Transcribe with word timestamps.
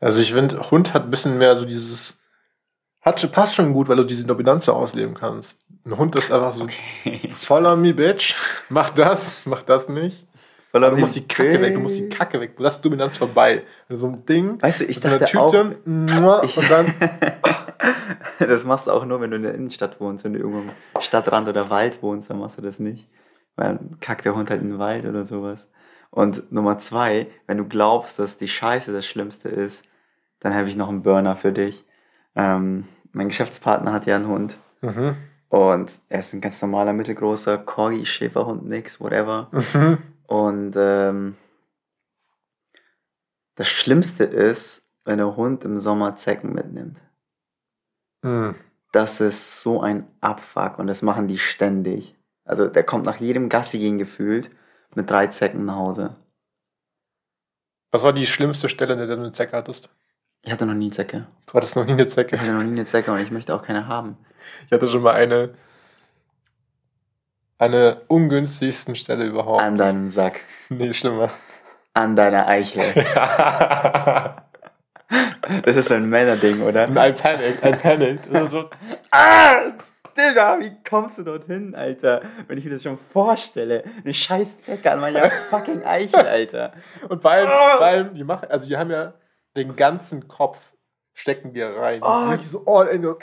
Also 0.00 0.20
ich 0.20 0.32
finde, 0.32 0.58
Hund 0.70 0.94
hat 0.94 1.04
ein 1.04 1.10
bisschen 1.10 1.38
mehr 1.38 1.56
so 1.56 1.64
dieses, 1.64 2.18
hat, 3.00 3.30
passt 3.32 3.54
schon 3.54 3.72
gut, 3.72 3.88
weil 3.88 3.96
du 3.96 4.04
diese 4.04 4.24
Dominanz 4.24 4.66
so 4.66 4.72
ausleben 4.72 5.14
kannst. 5.14 5.60
Ein 5.84 5.96
Hund 5.96 6.14
ist 6.16 6.30
einfach 6.32 6.52
so, 6.52 6.64
Okay. 6.64 7.32
follow 7.36 7.76
me, 7.76 7.92
bitch, 7.94 8.34
mach 8.68 8.90
das, 8.90 9.44
mach 9.46 9.62
das 9.62 9.88
nicht. 9.88 10.26
Voller 10.70 10.90
Du 10.90 10.98
musst 10.98 11.16
die 11.16 11.26
Kacke 11.26 11.60
weg, 11.62 11.72
du 11.74 11.80
musst 11.80 11.96
die 11.96 12.08
Kacke 12.10 12.38
weg. 12.40 12.56
Du 12.56 12.62
lass 12.62 12.78
Dominanz 12.80 13.16
vorbei. 13.16 13.62
So 13.88 14.06
ein 14.08 14.26
Ding, 14.26 14.60
Weißt 14.60 14.80
du, 14.82 14.84
ich 14.84 15.00
dachte 15.00 15.40
auch, 15.40 15.54
mua, 15.86 16.42
ich- 16.42 16.58
und 16.58 16.70
dann, 16.70 16.92
das 18.38 18.64
machst 18.64 18.86
du 18.86 18.90
auch 18.90 19.06
nur, 19.06 19.20
wenn 19.22 19.30
du 19.30 19.36
in 19.36 19.44
der 19.44 19.54
Innenstadt 19.54 19.98
wohnst. 19.98 20.24
Wenn 20.24 20.34
du 20.34 20.40
irgendwo 20.40 20.60
im 20.60 20.70
Stadtrand 21.00 21.48
oder 21.48 21.70
Wald 21.70 22.02
wohnst, 22.02 22.28
dann 22.28 22.38
machst 22.38 22.58
du 22.58 22.62
das 22.62 22.78
nicht. 22.78 23.08
Weil 23.56 23.76
dann 23.76 23.98
kackt 24.00 24.26
der 24.26 24.34
Hund 24.36 24.50
halt 24.50 24.60
in 24.60 24.68
den 24.72 24.78
Wald 24.78 25.06
oder 25.06 25.24
sowas. 25.24 25.68
Und 26.10 26.50
Nummer 26.50 26.78
zwei, 26.78 27.28
wenn 27.46 27.58
du 27.58 27.64
glaubst, 27.66 28.18
dass 28.18 28.38
die 28.38 28.48
Scheiße 28.48 28.92
das 28.92 29.06
Schlimmste 29.06 29.48
ist, 29.48 29.84
dann 30.40 30.54
habe 30.54 30.68
ich 30.68 30.76
noch 30.76 30.88
einen 30.88 31.02
Burner 31.02 31.36
für 31.36 31.52
dich. 31.52 31.84
Ähm, 32.34 32.86
mein 33.12 33.28
Geschäftspartner 33.28 33.92
hat 33.92 34.06
ja 34.06 34.16
einen 34.16 34.28
Hund. 34.28 34.58
mhm, 34.80 35.16
Und 35.48 35.92
er 36.08 36.18
ist 36.20 36.32
ein 36.32 36.40
ganz 36.40 36.62
normaler, 36.62 36.92
mittelgroßer 36.92 37.58
Corgi, 37.58 38.06
Schäferhund, 38.06 38.66
nix, 38.66 39.00
whatever. 39.00 39.48
mhm. 39.74 39.98
Und 40.26 40.74
ähm, 40.76 41.36
das 43.54 43.68
Schlimmste 43.68 44.24
ist, 44.24 44.86
wenn 45.04 45.18
der 45.18 45.36
Hund 45.36 45.64
im 45.64 45.80
Sommer 45.80 46.16
Zecken 46.16 46.52
mitnimmt. 46.52 47.02
Mhm. 48.22 48.54
Das 48.92 49.20
ist 49.20 49.62
so 49.62 49.80
ein 49.80 50.06
Abfuck 50.20 50.78
und 50.78 50.86
das 50.86 51.02
machen 51.02 51.28
die 51.28 51.38
ständig. 51.38 52.14
Also 52.44 52.66
der 52.66 52.84
kommt 52.84 53.04
nach 53.04 53.16
jedem 53.16 53.48
Gassi 53.48 53.78
gehen 53.78 53.98
gefühlt 53.98 54.50
mit 54.94 55.10
drei 55.10 55.26
Zecken 55.28 55.64
nach 55.64 55.76
Hause. 55.76 56.16
Was 57.90 58.02
war 58.02 58.12
die 58.12 58.26
schlimmste 58.26 58.68
Stelle, 58.68 58.92
an 58.94 58.98
der 58.98 59.06
du 59.08 59.14
eine 59.14 59.32
Zecke 59.32 59.56
hattest? 59.56 59.90
Ich 60.42 60.52
hatte 60.52 60.66
noch 60.66 60.74
nie 60.74 60.90
Zecke. 60.90 61.26
Du 61.46 61.54
hattest 61.54 61.76
noch 61.76 61.84
nie 61.84 61.92
eine 61.92 62.06
Zecke. 62.06 62.36
Ich 62.36 62.42
hatte 62.42 62.52
noch 62.52 62.62
nie 62.62 62.72
eine 62.72 62.84
Zecke 62.84 63.10
und 63.12 63.18
ich 63.20 63.30
möchte 63.30 63.54
auch 63.54 63.62
keine 63.62 63.86
haben. 63.88 64.16
Ich 64.66 64.72
hatte 64.72 64.86
schon 64.86 65.02
mal 65.02 65.14
eine, 65.14 65.54
eine 67.58 68.02
ungünstigsten 68.08 68.94
Stelle 68.94 69.26
überhaupt. 69.26 69.62
An 69.62 69.76
deinem 69.76 70.10
Sack. 70.10 70.40
Nee, 70.68 70.92
schlimmer. 70.92 71.28
An 71.94 72.14
deiner 72.16 72.46
Eichel. 72.46 72.94
Das 75.64 75.76
ist 75.76 75.88
so 75.88 75.94
ein 75.94 76.10
Männerding, 76.10 76.60
oder? 76.60 76.86
I 76.86 77.12
panicked, 77.12 77.64
I 77.64 77.72
panicked. 77.72 78.28
Das 78.30 78.44
ist 78.44 78.50
so, 78.50 78.68
Ah! 79.10 79.72
Digga, 80.18 80.58
wie 80.60 80.72
kommst 80.88 81.18
du 81.18 81.22
dorthin, 81.22 81.74
Alter? 81.74 82.22
Wenn 82.46 82.58
ich 82.58 82.64
mir 82.64 82.72
das 82.72 82.82
schon 82.82 82.98
vorstelle. 82.98 83.84
Eine 84.04 84.12
scheiß 84.12 84.62
Zecke 84.62 84.90
an 84.90 85.00
meiner 85.00 85.30
fucking 85.50 85.84
Eichel, 85.84 86.26
Alter. 86.26 86.72
und 87.08 87.22
vor 87.22 87.30
allem, 87.30 87.46
Ah! 87.48 87.76
vor 87.76 87.86
allem, 87.86 88.14
die 88.14 88.24
machen, 88.24 88.48
also 88.50 88.66
die 88.66 88.76
haben 88.76 88.90
ja 88.90 89.14
den 89.56 89.76
ganzen 89.76 90.26
Kopf 90.28 90.72
stecken 91.14 91.52
die 91.52 91.62
rein. 91.62 92.00
Oh 92.02 92.30
Wirklich 92.30 92.48
so 92.48 92.64
all 92.66 92.86
in. 92.88 93.02
Gott, 93.02 93.20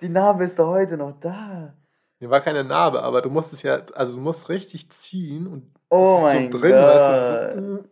die 0.00 0.08
Narbe 0.08 0.44
ist 0.44 0.58
doch 0.58 0.68
heute 0.68 0.96
noch 0.96 1.18
da. 1.20 1.74
Hier 2.18 2.30
war 2.30 2.40
keine 2.40 2.64
Narbe, 2.64 3.02
aber 3.02 3.20
du 3.20 3.28
musst 3.28 3.52
es 3.52 3.62
ja, 3.62 3.80
also 3.94 4.14
du 4.14 4.20
musst 4.20 4.48
richtig 4.48 4.90
ziehen 4.90 5.46
und 5.46 5.70
Oh 5.90 6.20
das 6.22 6.32
mein 6.34 6.44
ist 6.46 6.52
so 6.52 6.58
drin, 6.58 6.72
weißt 6.74 7.30
du, 7.30 7.36
Gott. 7.36 7.54
so, 7.54 7.60
mm. 7.82 7.88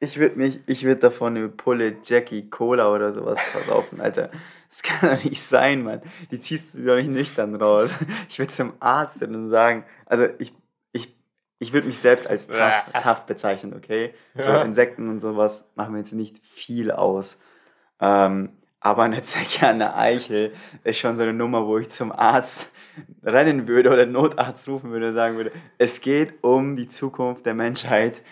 Ich 0.00 0.18
würde 0.18 0.36
mich, 0.36 0.60
ich 0.66 0.84
würde 0.84 1.00
davon 1.00 1.34
eine 1.36 1.48
Pulle 1.48 1.96
Jackie 2.02 2.50
Cola 2.50 2.88
oder 2.92 3.14
sowas 3.14 3.40
versaufen, 3.40 4.00
Alter. 4.02 4.28
Das 4.74 4.82
kann 4.82 5.16
doch 5.16 5.22
nicht 5.22 5.40
sein, 5.40 5.84
Mann. 5.84 6.02
Die 6.32 6.40
ziehst 6.40 6.74
du 6.74 6.84
doch 6.84 6.96
nicht 6.96 7.08
nüchtern 7.08 7.54
raus. 7.54 7.94
Ich 8.28 8.40
würde 8.40 8.50
zum 8.50 8.72
Arzt 8.80 9.22
und 9.22 9.48
sagen, 9.48 9.84
also 10.04 10.26
ich, 10.40 10.52
ich, 10.90 11.14
ich 11.60 11.72
würde 11.72 11.86
mich 11.86 11.98
selbst 11.98 12.26
als 12.26 12.48
tough, 12.48 12.82
tough 13.00 13.20
bezeichnen, 13.20 13.72
okay? 13.72 14.14
So 14.34 14.50
Ja. 14.50 14.62
Insekten 14.62 15.08
und 15.08 15.20
sowas 15.20 15.70
machen 15.76 15.92
mir 15.92 15.98
jetzt 15.98 16.12
nicht 16.12 16.44
viel 16.44 16.90
aus. 16.90 17.38
Ähm, 18.00 18.50
aber 18.80 19.04
eine 19.04 19.22
Zecke 19.22 19.64
an 19.68 19.78
der 19.78 19.96
Eichel 19.96 20.52
ist 20.82 20.98
schon 20.98 21.16
so 21.16 21.22
eine 21.22 21.34
Nummer, 21.34 21.68
wo 21.68 21.78
ich 21.78 21.90
zum 21.90 22.10
Arzt 22.10 22.68
rennen 23.22 23.68
würde 23.68 23.90
oder 23.90 24.06
Notarzt 24.06 24.66
rufen 24.66 24.90
würde 24.90 25.10
und 25.10 25.14
sagen 25.14 25.36
würde, 25.36 25.52
es 25.78 26.00
geht 26.00 26.42
um 26.42 26.74
die 26.74 26.88
Zukunft 26.88 27.46
der 27.46 27.54
Menschheit. 27.54 28.22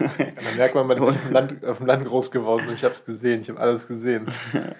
Und 0.00 0.10
dann 0.18 0.56
merkt 0.56 0.74
man, 0.74 0.88
man 0.88 0.96
ist 0.96 1.04
auf 1.08 1.22
dem 1.22 1.32
Land, 1.32 1.64
auf 1.64 1.78
dem 1.78 1.86
Land 1.86 2.04
groß 2.06 2.32
geworden 2.32 2.66
und 2.66 2.74
ich 2.74 2.82
habe 2.82 2.94
es 2.94 3.04
gesehen, 3.04 3.42
ich 3.42 3.50
habe 3.50 3.60
alles 3.60 3.86
gesehen. 3.86 4.26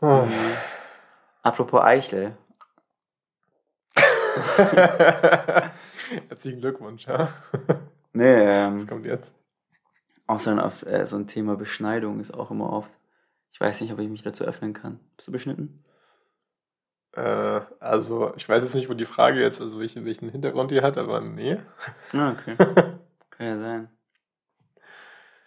Oh. 0.00 0.28
Apropos 1.42 1.80
Eichel. 1.82 2.36
Herzlichen 6.28 6.60
Glückwunsch, 6.60 7.06
ja. 7.06 7.32
Nee, 8.12 8.44
ähm, 8.44 8.78
Was 8.78 8.86
kommt 8.86 9.06
jetzt? 9.06 9.34
auch 10.28 10.38
so 10.40 10.50
ein, 10.50 10.60
auf, 10.60 10.84
äh, 10.84 11.06
so 11.06 11.16
ein 11.16 11.26
Thema 11.26 11.56
Beschneidung 11.56 12.20
ist 12.20 12.32
auch 12.32 12.50
immer 12.50 12.70
oft. 12.70 12.90
Ich 13.50 13.60
weiß 13.60 13.80
nicht, 13.80 13.92
ob 13.92 13.98
ich 13.98 14.08
mich 14.08 14.22
dazu 14.22 14.44
öffnen 14.44 14.74
kann. 14.74 15.00
Bist 15.16 15.26
du 15.28 15.32
beschnitten? 15.32 15.82
Äh, 17.12 17.62
also, 17.80 18.34
ich 18.36 18.48
weiß 18.48 18.62
jetzt 18.62 18.74
nicht, 18.74 18.88
wo 18.90 18.94
die 18.94 19.06
Frage 19.06 19.40
jetzt, 19.40 19.60
also 19.60 19.80
welchen, 19.80 20.04
welchen 20.04 20.28
Hintergrund 20.28 20.70
die 20.70 20.82
hat, 20.82 20.98
aber 20.98 21.20
nee. 21.22 21.58
Ah, 22.12 22.32
okay. 22.38 22.56
Kann 23.30 23.46
ja 23.46 23.58
sein. 23.58 23.88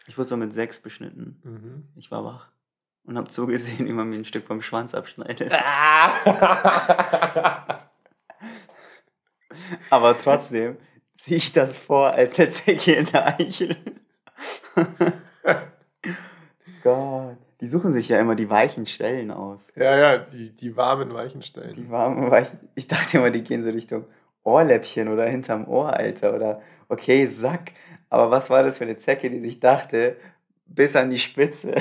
Ich 0.08 0.18
wurde 0.18 0.28
so 0.28 0.36
mit 0.36 0.52
sechs 0.52 0.80
beschnitten. 0.80 1.40
Mhm. 1.44 1.88
Ich 1.96 2.10
war 2.12 2.26
wach 2.26 2.50
und 3.06 3.18
habe 3.18 3.30
zugesehen, 3.30 3.86
wie 3.88 3.94
man 3.94 4.10
mir 4.10 4.18
ein 4.18 4.26
Stück 4.26 4.46
vom 4.46 4.62
Schwanz 4.62 4.94
abschneidet. 4.94 5.52
Aber 9.90 10.18
trotzdem 10.18 10.78
ziehe 11.16 11.38
ich 11.38 11.52
das 11.52 11.78
vor 11.78 12.12
als 12.12 12.36
der 12.36 12.50
Zecke 12.50 12.94
in 12.94 13.06
der 13.08 13.40
Eichel. 13.40 13.76
Gott. 16.84 17.38
Die 17.60 17.68
suchen 17.68 17.94
sich 17.94 18.10
ja 18.10 18.20
immer 18.20 18.36
die 18.36 18.50
weichen 18.50 18.88
Stellen 18.88 19.30
aus. 19.30 19.72
ja, 19.76 19.96
ja, 19.96 20.18
die, 20.18 20.50
die 20.56 20.76
warmen 20.76 21.14
Weichenstellen. 21.14 21.76
Die 21.76 21.92
warmen 21.92 22.32
weichen. 22.32 22.58
Ich 22.74 22.88
dachte 22.88 23.18
immer, 23.18 23.30
die 23.30 23.44
gehen 23.44 23.64
so 23.64 23.70
Richtung 23.70 24.06
Ohrläppchen 24.44 25.08
oder 25.08 25.28
hinterm 25.28 25.68
Ohr, 25.68 25.94
Alter. 25.94 26.34
Oder 26.34 26.62
okay, 26.90 27.28
Sack. 27.28 27.74
Aber 28.10 28.32
was 28.32 28.50
war 28.50 28.64
das 28.64 28.80
für 28.80 28.86
eine 28.86 28.98
Zecke, 28.98 29.30
die 29.30 29.42
sich 29.42 29.60
dachte, 29.60 30.18
bis 30.66 30.96
an 30.96 31.12
die 31.12 31.20
Spitze? 31.20 31.76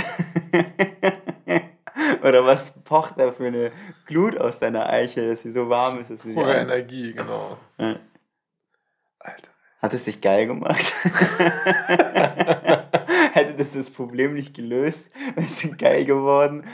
oder 2.25 2.45
was 2.45 2.73
pocht 2.85 3.19
da 3.19 3.33
für 3.33 3.47
eine 3.47 3.73
Glut 4.07 4.39
aus 4.39 4.59
deiner 4.59 4.89
Eichel, 4.89 5.31
dass 5.31 5.43
sie 5.43 5.53
so 5.53 5.69
warm 5.69 6.01
ist, 6.01 6.11
dass 6.11 6.23
sie 6.23 6.35
Pure 6.35 6.55
Energie, 6.55 7.13
genau. 7.13 7.59
Ja. 7.79 7.97
Alter. 9.19 9.51
Hat 9.81 9.95
es 9.95 10.05
dich 10.05 10.21
geil 10.21 10.47
gemacht? 10.47 10.93
Hätte 13.33 13.55
das 13.55 13.73
das 13.73 13.91
Problem 13.91 14.35
nicht 14.35 14.55
gelöst? 14.55 15.09
Wärst 15.37 15.63
du 15.65 15.77
geil 15.77 16.05
geworden? 16.05 16.65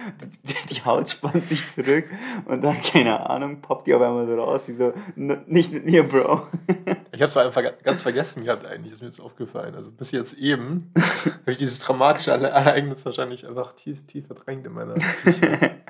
Die, 0.43 0.75
die 0.75 0.85
Haut 0.85 1.09
spannt 1.09 1.47
sich 1.49 1.67
zurück 1.67 2.05
und 2.47 2.63
dann, 2.63 2.81
keine 2.81 3.29
Ahnung, 3.29 3.61
poppt 3.61 3.87
die 3.87 3.95
auf 3.95 4.01
einmal 4.03 4.27
so 4.27 4.35
raus, 4.37 4.67
wie 4.69 4.73
so, 4.75 4.93
"N- 5.17 5.43
nicht 5.47 5.73
mit 5.73 5.85
mir, 5.85 6.03
Bro. 6.05 6.47
Ich 7.13 7.23
habe 7.23 7.31
es 7.31 7.37
einfach 7.39 7.63
ganz 7.83 8.03
vergessen 8.03 8.45
gehabt 8.45 8.67
eigentlich, 8.67 8.93
ist 8.93 9.01
mir 9.01 9.09
jetzt 9.09 9.21
aufgefallen. 9.21 9.75
Also 9.75 9.91
bis 9.91 10.11
jetzt 10.11 10.35
eben 10.35 10.93
habe 10.97 11.53
ich 11.53 11.57
dieses 11.57 11.79
traumatische 11.79 12.31
Ere- 12.33 12.49
Ereignis 12.51 13.03
wahrscheinlich 13.07 13.49
einfach 13.49 13.75
tief, 13.75 14.07
tief 14.07 14.27
verdrängt 14.27 14.67
in 14.67 14.73
meiner 14.73 14.95
Psyche. 14.95 15.71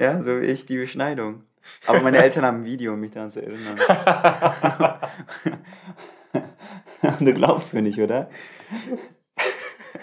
Ja, 0.00 0.20
so 0.22 0.40
wie 0.40 0.46
ich 0.46 0.66
die 0.66 0.76
Beschneidung. 0.76 1.44
Aber 1.86 2.00
meine 2.00 2.18
Eltern 2.18 2.44
haben 2.44 2.62
ein 2.62 2.64
Video, 2.64 2.94
um 2.94 3.00
mich 3.00 3.12
daran 3.12 3.30
zu 3.30 3.40
erinnern. 3.42 3.78
du 7.20 7.34
glaubst 7.34 7.74
mir 7.74 7.82
nicht, 7.82 8.00
oder? 8.00 8.28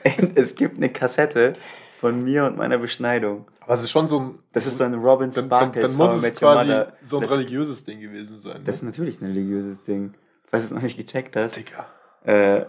Es 0.36 0.56
gibt 0.56 0.78
eine 0.78 0.90
Kassette 0.92 1.56
von 2.00 2.24
mir 2.24 2.46
und 2.46 2.58
meiner 2.58 2.78
Beschneidung. 2.78 3.46
Aber 3.62 3.74
es 3.74 3.84
ist 3.84 3.92
schon 3.92 4.08
so 4.08 4.20
ein. 4.20 4.40
Das 4.54 4.66
ist 4.66 4.78
so 4.78 4.84
ein 4.86 4.94
Robin 4.96 5.30
Dann, 5.32 5.50
dann, 5.50 5.60
Sparkles 5.74 5.92
dann 5.92 5.98
muss 5.98 6.24
es 6.24 6.34
quasi 6.40 6.68
Mother. 6.70 6.94
so 7.04 7.18
ein 7.18 7.24
Let's- 7.24 7.32
religiöses 7.36 7.84
Ding 7.84 8.00
gewesen 8.00 8.40
sein. 8.40 8.62
Das 8.64 8.78
ist 8.78 8.82
ne? 8.84 8.90
natürlich 8.90 9.22
ein 9.22 9.26
religiöses 9.28 9.84
Ding. 9.84 10.14
Falls 10.48 10.64
du 10.64 10.68
es 10.68 10.72
noch 10.76 10.82
nicht 10.82 10.98
gecheckt 10.98 11.36
hast. 11.36 11.56
Digga. 11.58 11.86
Äh, 12.24 12.66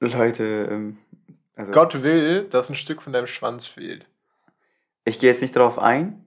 Leute, 0.00 0.68
ähm, 0.70 0.98
also 1.56 1.72
Gott 1.72 2.02
will, 2.02 2.44
dass 2.44 2.68
ein 2.70 2.74
Stück 2.76 3.02
von 3.02 3.12
deinem 3.12 3.26
Schwanz 3.26 3.66
fehlt. 3.66 4.06
ich 5.04 5.18
gehe 5.18 5.28
jetzt 5.30 5.42
nicht 5.42 5.54
darauf 5.56 5.78
ein, 5.78 6.24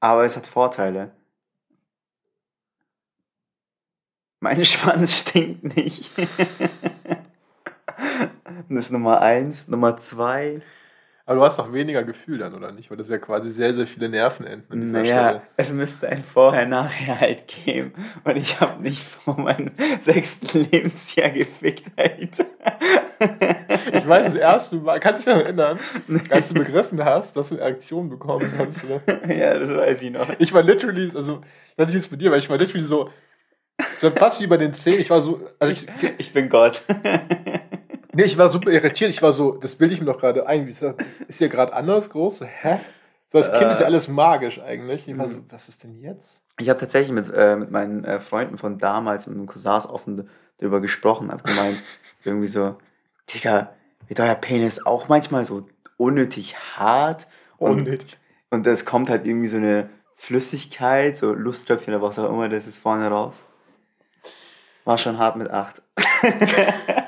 aber 0.00 0.24
es 0.24 0.36
hat 0.36 0.46
Vorteile. 0.46 1.12
Mein 4.40 4.64
Schwanz 4.64 5.14
stinkt 5.20 5.76
nicht. 5.76 6.10
das 8.68 8.86
ist 8.86 8.90
Nummer 8.92 9.20
eins. 9.20 9.68
Nummer 9.68 9.96
zwei. 9.96 10.60
Aber 11.26 11.36
du 11.36 11.42
hast 11.42 11.58
doch 11.58 11.72
weniger 11.72 12.04
Gefühl 12.04 12.36
dann, 12.36 12.54
oder 12.54 12.70
nicht? 12.70 12.90
Weil 12.90 12.98
das 12.98 13.08
ja 13.08 13.16
quasi 13.16 13.48
sehr, 13.48 13.72
sehr 13.74 13.86
viele 13.86 14.10
Nervenenden 14.10 14.70
an 14.70 14.80
dieser 14.82 14.92
Naja, 14.98 15.28
Stelle. 15.28 15.42
es 15.56 15.72
müsste 15.72 16.08
ein 16.10 16.22
Vorher-Nachher 16.22 17.18
halt 17.18 17.44
geben. 17.64 17.94
Und 18.24 18.36
ich 18.36 18.60
habe 18.60 18.82
nicht 18.82 19.02
vor 19.02 19.40
meinem 19.40 19.70
sechsten 20.00 20.66
Lebensjahr 20.70 21.30
gefickt, 21.30 21.84
Alter. 21.96 22.44
Ich 23.90 24.06
weiß, 24.06 24.26
das 24.26 24.34
erste 24.34 24.76
Mal, 24.76 25.00
kannst 25.00 25.26
du 25.26 25.30
dich 25.30 25.32
daran 25.46 25.46
erinnern, 25.46 25.78
als 26.28 26.48
du 26.48 26.54
begriffen 26.54 27.02
hast, 27.02 27.34
dass 27.38 27.48
du 27.48 27.54
eine 27.54 27.64
Erektion 27.64 28.10
bekommen 28.10 28.52
kannst. 28.54 28.84
Ne? 28.86 29.00
ja, 29.34 29.58
das 29.58 29.70
weiß 29.70 30.02
ich 30.02 30.10
noch. 30.10 30.28
Ich 30.38 30.52
war 30.52 30.62
literally, 30.62 31.10
also, 31.14 31.40
ich 31.72 31.78
weiß 31.78 31.86
nicht, 31.86 31.94
wie 31.94 31.98
es 32.00 32.08
bei 32.08 32.16
dir 32.16 32.32
war, 32.32 32.36
ich 32.38 32.50
war 32.50 32.58
literally 32.58 32.84
so, 32.84 33.08
so 33.96 34.10
fast 34.10 34.42
wie 34.42 34.46
bei 34.46 34.58
den 34.58 34.74
Zehen. 34.74 35.00
Ich 35.00 35.08
war 35.08 35.22
so, 35.22 35.40
also 35.58 35.72
ich, 35.72 35.86
Ich 36.18 36.34
bin 36.34 36.50
Gott. 36.50 36.82
Nee, 38.14 38.24
ich 38.24 38.38
war 38.38 38.48
super 38.48 38.70
irritiert. 38.70 39.10
Ich 39.10 39.22
war 39.22 39.32
so, 39.32 39.56
das 39.56 39.76
bilde 39.76 39.94
ich 39.94 40.00
mir 40.00 40.06
doch 40.06 40.18
gerade 40.18 40.46
ein. 40.46 40.66
Wie 40.66 40.70
ist, 40.70 40.82
das, 40.82 40.94
ist 41.28 41.38
hier 41.38 41.48
gerade 41.48 41.72
anders 41.72 42.10
groß? 42.10 42.44
Hä? 42.62 42.78
So 43.30 43.38
als 43.38 43.50
Kind 43.52 43.70
ist 43.72 43.80
ja 43.80 43.84
Äh. 43.86 43.88
alles 43.88 44.08
magisch 44.08 44.60
eigentlich. 44.60 45.08
Ich 45.08 45.18
war 45.18 45.28
so, 45.28 45.36
Mhm. 45.36 45.46
was 45.50 45.68
ist 45.68 45.82
denn 45.82 46.00
jetzt? 46.00 46.42
Ich 46.60 46.68
habe 46.68 46.78
tatsächlich 46.78 47.10
mit, 47.12 47.28
äh, 47.34 47.56
mit 47.56 47.70
meinen 47.70 48.04
äh, 48.04 48.20
Freunden 48.20 48.58
von 48.58 48.78
damals 48.78 49.26
und 49.26 49.46
Cousins 49.46 49.86
offen 49.86 50.28
darüber 50.58 50.80
gesprochen, 50.80 51.32
habe 51.32 51.42
gemeint, 51.42 51.82
irgendwie 52.24 52.46
so, 52.48 52.76
Digga, 53.32 53.70
wird 54.06 54.20
euer 54.20 54.34
Penis 54.36 54.84
auch 54.86 55.08
manchmal 55.08 55.44
so 55.44 55.66
unnötig 55.96 56.54
hart? 56.76 57.26
Und, 57.56 57.82
Unnötig. 57.82 58.18
und 58.50 58.66
es 58.66 58.84
kommt 58.84 59.08
halt 59.10 59.26
irgendwie 59.26 59.48
so 59.48 59.56
eine 59.56 59.88
Flüssigkeit, 60.16 61.16
so 61.16 61.32
Lusttröpfchen 61.32 61.94
oder 61.94 62.02
was 62.02 62.18
auch 62.18 62.28
immer, 62.30 62.48
das 62.48 62.66
ist 62.68 62.78
vorne 62.78 63.08
raus. 63.08 63.42
War 64.84 64.98
schon 64.98 65.18
hart 65.18 65.36
mit 65.36 65.50
acht. 65.50 65.82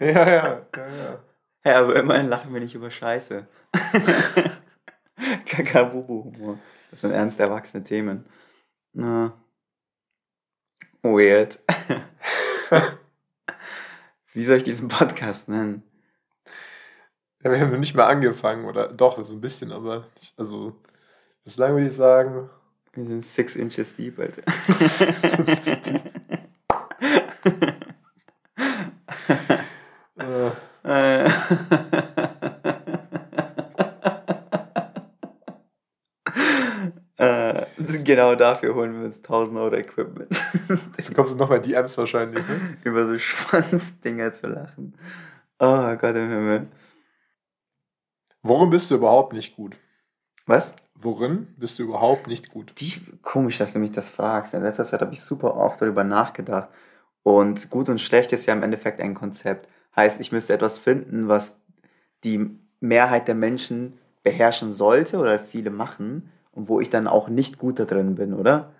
Ja, 0.00 0.06
ja, 0.06 0.28
ja, 0.28 0.62
ja. 0.76 1.24
Ja, 1.64 1.80
aber 1.80 1.96
immerhin 1.96 2.28
lachen 2.28 2.52
wir 2.52 2.60
nicht 2.60 2.74
über 2.74 2.90
Scheiße. 2.90 3.46
Kakabubu-Humor. 5.46 6.58
Das 6.90 7.02
sind 7.02 7.12
ernst 7.12 7.38
erwachsene 7.40 7.84
Themen. 7.84 8.24
Na. 8.94 9.32
Weird. 11.02 11.58
Wie 14.32 14.44
soll 14.44 14.58
ich 14.58 14.64
diesen 14.64 14.88
Podcast 14.88 15.48
nennen? 15.48 15.82
ja. 17.42 17.50
Wir 17.50 17.60
haben 17.60 17.78
nicht 17.80 17.94
mal 17.94 18.06
angefangen, 18.06 18.64
oder? 18.64 18.88
Doch, 18.88 19.22
so 19.24 19.34
ein 19.34 19.40
bisschen, 19.40 19.72
aber 19.72 20.06
nicht, 20.16 20.38
also, 20.38 20.76
bislang 21.44 21.74
würde 21.74 21.88
ich 21.88 21.96
sagen, 21.96 22.50
Wir 22.92 23.04
sind 23.04 23.24
six 23.24 23.56
inches 23.56 23.94
deep, 23.94 24.18
Alter. 24.18 24.42
Äh. 37.18 37.66
Genau 38.04 38.36
dafür 38.36 38.74
holen 38.74 38.94
wir 38.98 39.06
uns 39.06 39.18
1000 39.18 39.58
Euro 39.58 39.74
Equipment. 39.74 40.30
du 40.68 41.14
kommst 41.14 41.36
nochmal 41.36 41.60
DMs 41.60 41.98
wahrscheinlich, 41.98 42.46
ne? 42.46 42.78
Über 42.84 43.08
so 43.08 43.18
Schwanzdinger 43.18 44.32
zu 44.32 44.46
lachen. 44.46 44.94
Oh 45.58 45.96
Gott 45.96 46.14
im 46.14 46.30
Himmel. 46.30 46.68
Worin 48.42 48.70
bist 48.70 48.90
du 48.90 48.94
überhaupt 48.94 49.32
nicht 49.32 49.56
gut? 49.56 49.76
Was? 50.46 50.74
Worin 50.94 51.54
bist 51.56 51.78
du 51.78 51.84
überhaupt 51.84 52.28
nicht 52.28 52.50
gut? 52.50 52.72
Die, 52.78 53.00
komisch, 53.22 53.58
dass 53.58 53.72
du 53.72 53.80
mich 53.80 53.92
das 53.92 54.08
fragst. 54.08 54.54
In 54.54 54.62
letzter 54.62 54.84
Zeit 54.84 55.00
habe 55.00 55.12
ich 55.12 55.22
super 55.22 55.56
oft 55.56 55.82
darüber 55.82 56.04
nachgedacht. 56.04 56.68
Und 57.24 57.68
gut 57.68 57.88
und 57.88 58.00
schlecht 58.00 58.32
ist 58.32 58.46
ja 58.46 58.54
im 58.54 58.62
Endeffekt 58.62 59.00
ein 59.00 59.14
Konzept. 59.14 59.68
Heißt, 59.98 60.20
ich 60.20 60.30
müsste 60.30 60.52
etwas 60.52 60.78
finden, 60.78 61.26
was 61.26 61.60
die 62.22 62.56
Mehrheit 62.78 63.26
der 63.26 63.34
Menschen 63.34 63.98
beherrschen 64.22 64.72
sollte 64.72 65.18
oder 65.18 65.40
viele 65.40 65.70
machen 65.70 66.30
und 66.52 66.68
wo 66.68 66.78
ich 66.78 66.88
dann 66.88 67.08
auch 67.08 67.28
nicht 67.28 67.58
gut 67.58 67.80
da 67.80 67.84
drin 67.84 68.14
bin, 68.14 68.32
oder? 68.32 68.72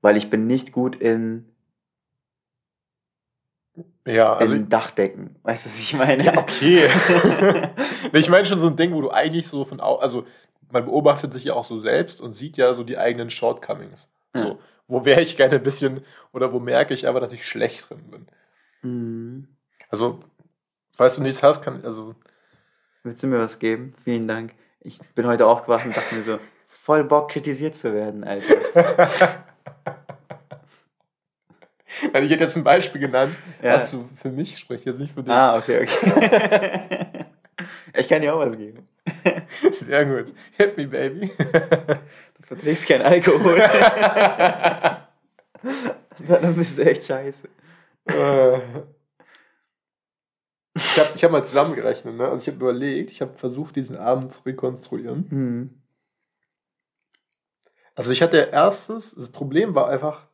Weil 0.00 0.16
ich 0.16 0.28
bin 0.28 0.48
nicht 0.48 0.72
gut 0.72 0.96
in, 0.96 1.44
Ja, 4.04 4.34
also. 4.34 4.54
in 4.54 4.68
Dachdecken. 4.68 5.36
Weißt 5.44 5.66
du, 5.66 5.70
was 5.70 5.78
ich 5.78 5.94
meine? 5.94 6.24
ja, 6.24 6.36
okay. 6.36 6.88
Ich 8.12 8.28
meine 8.28 8.44
schon 8.44 8.58
so 8.58 8.66
ein 8.66 8.74
Ding, 8.74 8.92
wo 8.92 9.00
du 9.00 9.12
eigentlich 9.12 9.46
so 9.46 9.64
von 9.64 9.80
au 9.80 9.98
also 9.98 10.26
man 10.72 10.84
beobachtet 10.84 11.32
sich 11.32 11.44
ja 11.44 11.54
auch 11.54 11.64
so 11.64 11.78
selbst 11.80 12.20
und 12.20 12.32
sieht 12.32 12.56
ja 12.56 12.74
so 12.74 12.82
die 12.82 12.98
eigenen 12.98 13.30
Shortcomings. 13.30 14.08
Ja. 14.34 14.42
So, 14.42 14.58
wo 14.88 15.04
wäre 15.04 15.20
ich 15.20 15.36
gerne 15.36 15.54
ein 15.54 15.62
bisschen 15.62 16.04
oder 16.32 16.52
wo 16.52 16.58
merke 16.58 16.92
ich 16.92 17.06
aber, 17.06 17.20
dass 17.20 17.30
ich 17.30 17.46
schlecht 17.46 17.88
drin 17.88 18.10
bin. 18.10 18.26
Mhm. 18.82 19.55
Also, 19.96 20.20
falls 20.92 21.14
du 21.16 21.22
nichts 21.22 21.42
hast, 21.42 21.62
kann 21.62 21.82
also 21.82 22.14
Willst 23.02 23.22
du 23.22 23.28
mir 23.28 23.38
was 23.38 23.58
geben? 23.58 23.94
Vielen 24.02 24.28
Dank. 24.28 24.52
Ich 24.80 24.98
bin 25.14 25.26
heute 25.26 25.46
aufgewacht 25.46 25.86
und 25.86 25.96
dachte 25.96 26.14
mir 26.14 26.22
so, 26.22 26.38
voll 26.66 27.02
Bock 27.04 27.30
kritisiert 27.30 27.74
zu 27.76 27.94
werden, 27.94 28.24
Alter. 28.24 28.56
Weil 32.12 32.24
ich 32.24 32.30
hätte 32.32 32.44
jetzt 32.44 32.56
ein 32.56 32.64
Beispiel 32.64 33.00
genannt, 33.00 33.34
Ja. 33.62 33.74
was 33.76 33.90
du 33.92 34.06
für 34.20 34.28
mich 34.30 34.58
sprichst, 34.58 34.84
jetzt 34.84 34.98
nicht 34.98 35.14
für 35.14 35.22
dich. 35.22 35.32
Ah, 35.32 35.56
okay, 35.56 35.86
okay. 35.88 37.24
ich 37.96 38.06
kann 38.08 38.20
dir 38.20 38.34
auch 38.34 38.40
was 38.40 38.54
geben. 38.58 38.86
Sehr 39.80 40.04
gut. 40.04 40.34
Hit 40.58 40.76
me, 40.76 40.88
baby. 40.88 41.30
Du 41.38 42.42
verträgst 42.42 42.86
keinen 42.86 43.02
Alkohol. 43.02 43.62
Dann 46.28 46.54
bist 46.54 46.76
du 46.76 46.82
echt 46.84 47.04
scheiße. 47.06 47.48
Ich 50.96 51.00
habe 51.02 51.10
ich 51.14 51.24
hab 51.24 51.30
mal 51.30 51.44
zusammengerechnet, 51.44 52.16
ne? 52.16 52.24
Also 52.24 52.40
ich 52.40 52.46
habe 52.46 52.56
überlegt, 52.56 53.10
ich 53.10 53.20
habe 53.20 53.34
versucht, 53.34 53.76
diesen 53.76 53.98
Abend 53.98 54.32
zu 54.32 54.40
rekonstruieren. 54.46 55.26
Hm. 55.28 55.82
Also 57.94 58.12
ich 58.12 58.22
hatte 58.22 58.48
erstens, 58.50 59.14
das 59.14 59.28
Problem 59.28 59.74
war 59.74 59.90
einfach, 59.90 60.26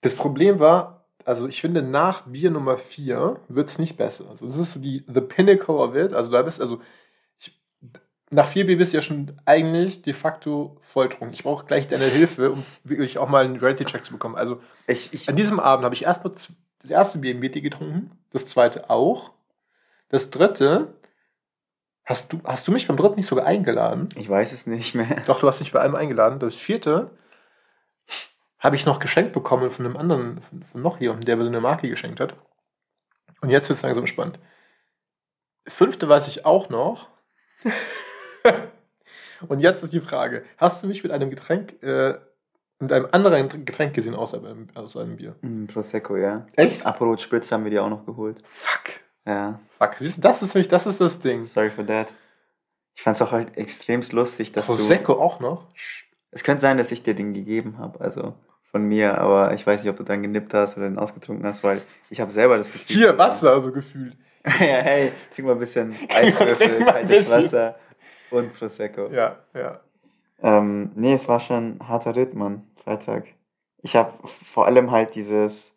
das 0.00 0.14
Problem 0.14 0.60
war, 0.60 1.06
also 1.26 1.46
ich 1.46 1.60
finde, 1.60 1.82
nach 1.82 2.22
Bier 2.22 2.50
Nummer 2.50 2.78
4 2.78 3.38
wird 3.48 3.68
es 3.68 3.78
nicht 3.78 3.98
besser. 3.98 4.30
Also 4.30 4.46
das 4.46 4.56
ist 4.56 4.72
so 4.72 4.80
die 4.80 5.04
The 5.12 5.20
Pinnacle 5.20 5.74
of 5.74 5.94
it. 5.94 6.14
Also 6.14 6.30
da 6.30 6.40
bist 6.40 6.62
also 6.62 6.80
ich, 7.38 7.60
nach 8.30 8.48
vier 8.48 8.64
Bier 8.64 8.78
bist 8.78 8.94
du 8.94 8.96
ja 8.96 9.02
schon 9.02 9.38
eigentlich 9.44 10.00
de 10.00 10.14
facto 10.14 10.78
volltrunken. 10.80 11.34
Ich 11.34 11.42
brauche 11.42 11.66
gleich 11.66 11.86
deine 11.86 12.06
Hilfe, 12.06 12.52
um 12.52 12.64
wirklich 12.82 13.18
auch 13.18 13.28
mal 13.28 13.44
einen 13.44 13.56
Reality-Check 13.56 14.06
zu 14.06 14.12
bekommen. 14.14 14.36
Also 14.36 14.62
Ich, 14.86 15.12
ich, 15.12 15.28
an 15.28 15.36
diesem 15.36 15.60
Abend 15.60 15.84
habe 15.84 15.94
ich 15.94 16.04
erstmal 16.04 16.32
das 16.84 16.90
erste 16.90 17.18
Bier 17.18 17.32
im 17.32 17.40
BT 17.40 17.62
getrunken, 17.62 18.10
das 18.30 18.46
zweite 18.46 18.90
auch. 18.90 19.32
Das 20.10 20.30
dritte, 20.30 20.94
hast 22.04 22.32
du, 22.32 22.40
hast 22.44 22.68
du 22.68 22.72
mich 22.72 22.86
beim 22.86 22.98
dritten 22.98 23.16
nicht 23.16 23.26
sogar 23.26 23.46
eingeladen? 23.46 24.10
ich 24.16 24.28
weiß 24.28 24.52
es 24.52 24.66
nicht 24.66 24.94
mehr. 24.94 25.22
Doch, 25.26 25.40
du 25.40 25.48
hast 25.48 25.60
mich 25.60 25.72
bei 25.72 25.80
einem 25.80 25.94
eingeladen. 25.94 26.38
Das 26.38 26.54
vierte 26.54 27.10
habe 28.58 28.76
ich 28.76 28.84
noch 28.84 28.98
geschenkt 28.98 29.32
bekommen 29.32 29.70
von 29.70 29.86
einem 29.86 29.96
anderen, 29.96 30.42
von, 30.42 30.62
von 30.62 30.82
noch 30.82 31.00
jemandem, 31.00 31.24
der 31.24 31.36
mir 31.36 31.44
so 31.44 31.48
eine 31.48 31.60
Marke 31.60 31.88
geschenkt 31.88 32.20
hat. 32.20 32.34
Und 33.40 33.48
jetzt 33.50 33.68
wird 33.68 33.78
es 33.78 33.82
langsam 33.82 34.06
spannend. 34.06 34.38
Fünfte 35.66 36.08
weiß 36.08 36.28
ich 36.28 36.44
auch 36.44 36.68
noch. 36.68 37.08
Und 39.48 39.60
jetzt 39.60 39.82
ist 39.82 39.92
die 39.94 40.00
Frage: 40.00 40.44
Hast 40.58 40.82
du 40.82 40.86
mich 40.86 41.02
mit 41.02 41.12
einem 41.12 41.30
Getränk, 41.30 41.82
äh, 41.82 42.18
mit 42.80 42.92
einem 42.92 43.08
anderen 43.12 43.64
Getränk 43.64 43.94
gesehen, 43.94 44.14
außer 44.14 44.40
beim, 44.40 44.68
außer 44.74 45.00
einem 45.00 45.16
Bier? 45.16 45.36
Hm, 45.42 45.66
Prosecco, 45.66 46.16
ja. 46.16 46.46
Echt? 46.56 46.84
Aperol 46.84 47.18
Spritz 47.18 47.50
haben 47.52 47.64
wir 47.64 47.70
dir 47.70 47.84
auch 47.84 47.90
noch 47.90 48.04
geholt. 48.04 48.42
Fuck. 48.50 49.00
Ja, 49.26 49.60
Fuck. 49.78 49.96
Siehst 50.00 50.18
du, 50.18 50.20
das 50.22 50.42
ist 50.42 50.54
nämlich, 50.54 50.68
das 50.68 50.86
ist 50.86 51.00
das 51.00 51.18
Ding. 51.18 51.44
sorry 51.44 51.70
for 51.70 51.86
that. 51.86 52.12
Ich 52.94 53.02
fand's 53.02 53.22
auch 53.22 53.32
halt 53.32 53.56
extremst 53.56 54.12
lustig, 54.12 54.52
dass 54.52 54.66
du... 54.66 54.74
Prosecco 54.74 55.14
auch 55.14 55.40
noch? 55.40 55.66
Es 56.30 56.44
könnte 56.44 56.60
sein, 56.60 56.78
dass 56.78 56.92
ich 56.92 57.02
dir 57.02 57.14
den 57.14 57.34
gegeben 57.34 57.78
habe, 57.78 58.00
also 58.00 58.34
von 58.70 58.84
mir, 58.84 59.18
aber 59.18 59.52
ich 59.54 59.66
weiß 59.66 59.82
nicht, 59.82 59.90
ob 59.90 59.96
du 59.96 60.04
dran 60.04 60.22
genippt 60.22 60.52
hast 60.52 60.76
oder 60.76 60.88
den 60.88 60.98
ausgetrunken 60.98 61.46
hast, 61.46 61.62
weil 61.64 61.80
ich 62.10 62.20
habe 62.20 62.30
selber 62.30 62.58
das 62.58 62.72
Gefühl... 62.72 62.96
Hier, 62.96 63.18
Wasser, 63.18 63.60
so 63.62 63.72
gefühlt. 63.72 64.16
ja, 64.44 64.50
hey, 64.50 65.12
trink 65.32 65.46
mal 65.46 65.52
ein 65.54 65.58
bisschen 65.58 65.94
Eiswürfel, 66.08 66.84
kaltes. 66.84 67.30
Wasser 67.30 67.76
und 68.30 68.52
Prosecco. 68.52 69.08
Ja, 69.08 69.38
ja. 69.54 69.80
Ähm, 70.44 70.92
nee, 70.94 71.14
es 71.14 71.26
war 71.26 71.40
schon 71.40 71.78
ein 71.78 71.88
harter 71.88 72.14
Ritt, 72.16 72.34
Mann, 72.34 72.64
Freitag. 72.76 73.26
Ich 73.82 73.96
habe 73.96 74.12
vor 74.26 74.66
allem 74.66 74.90
halt 74.90 75.14
dieses, 75.14 75.74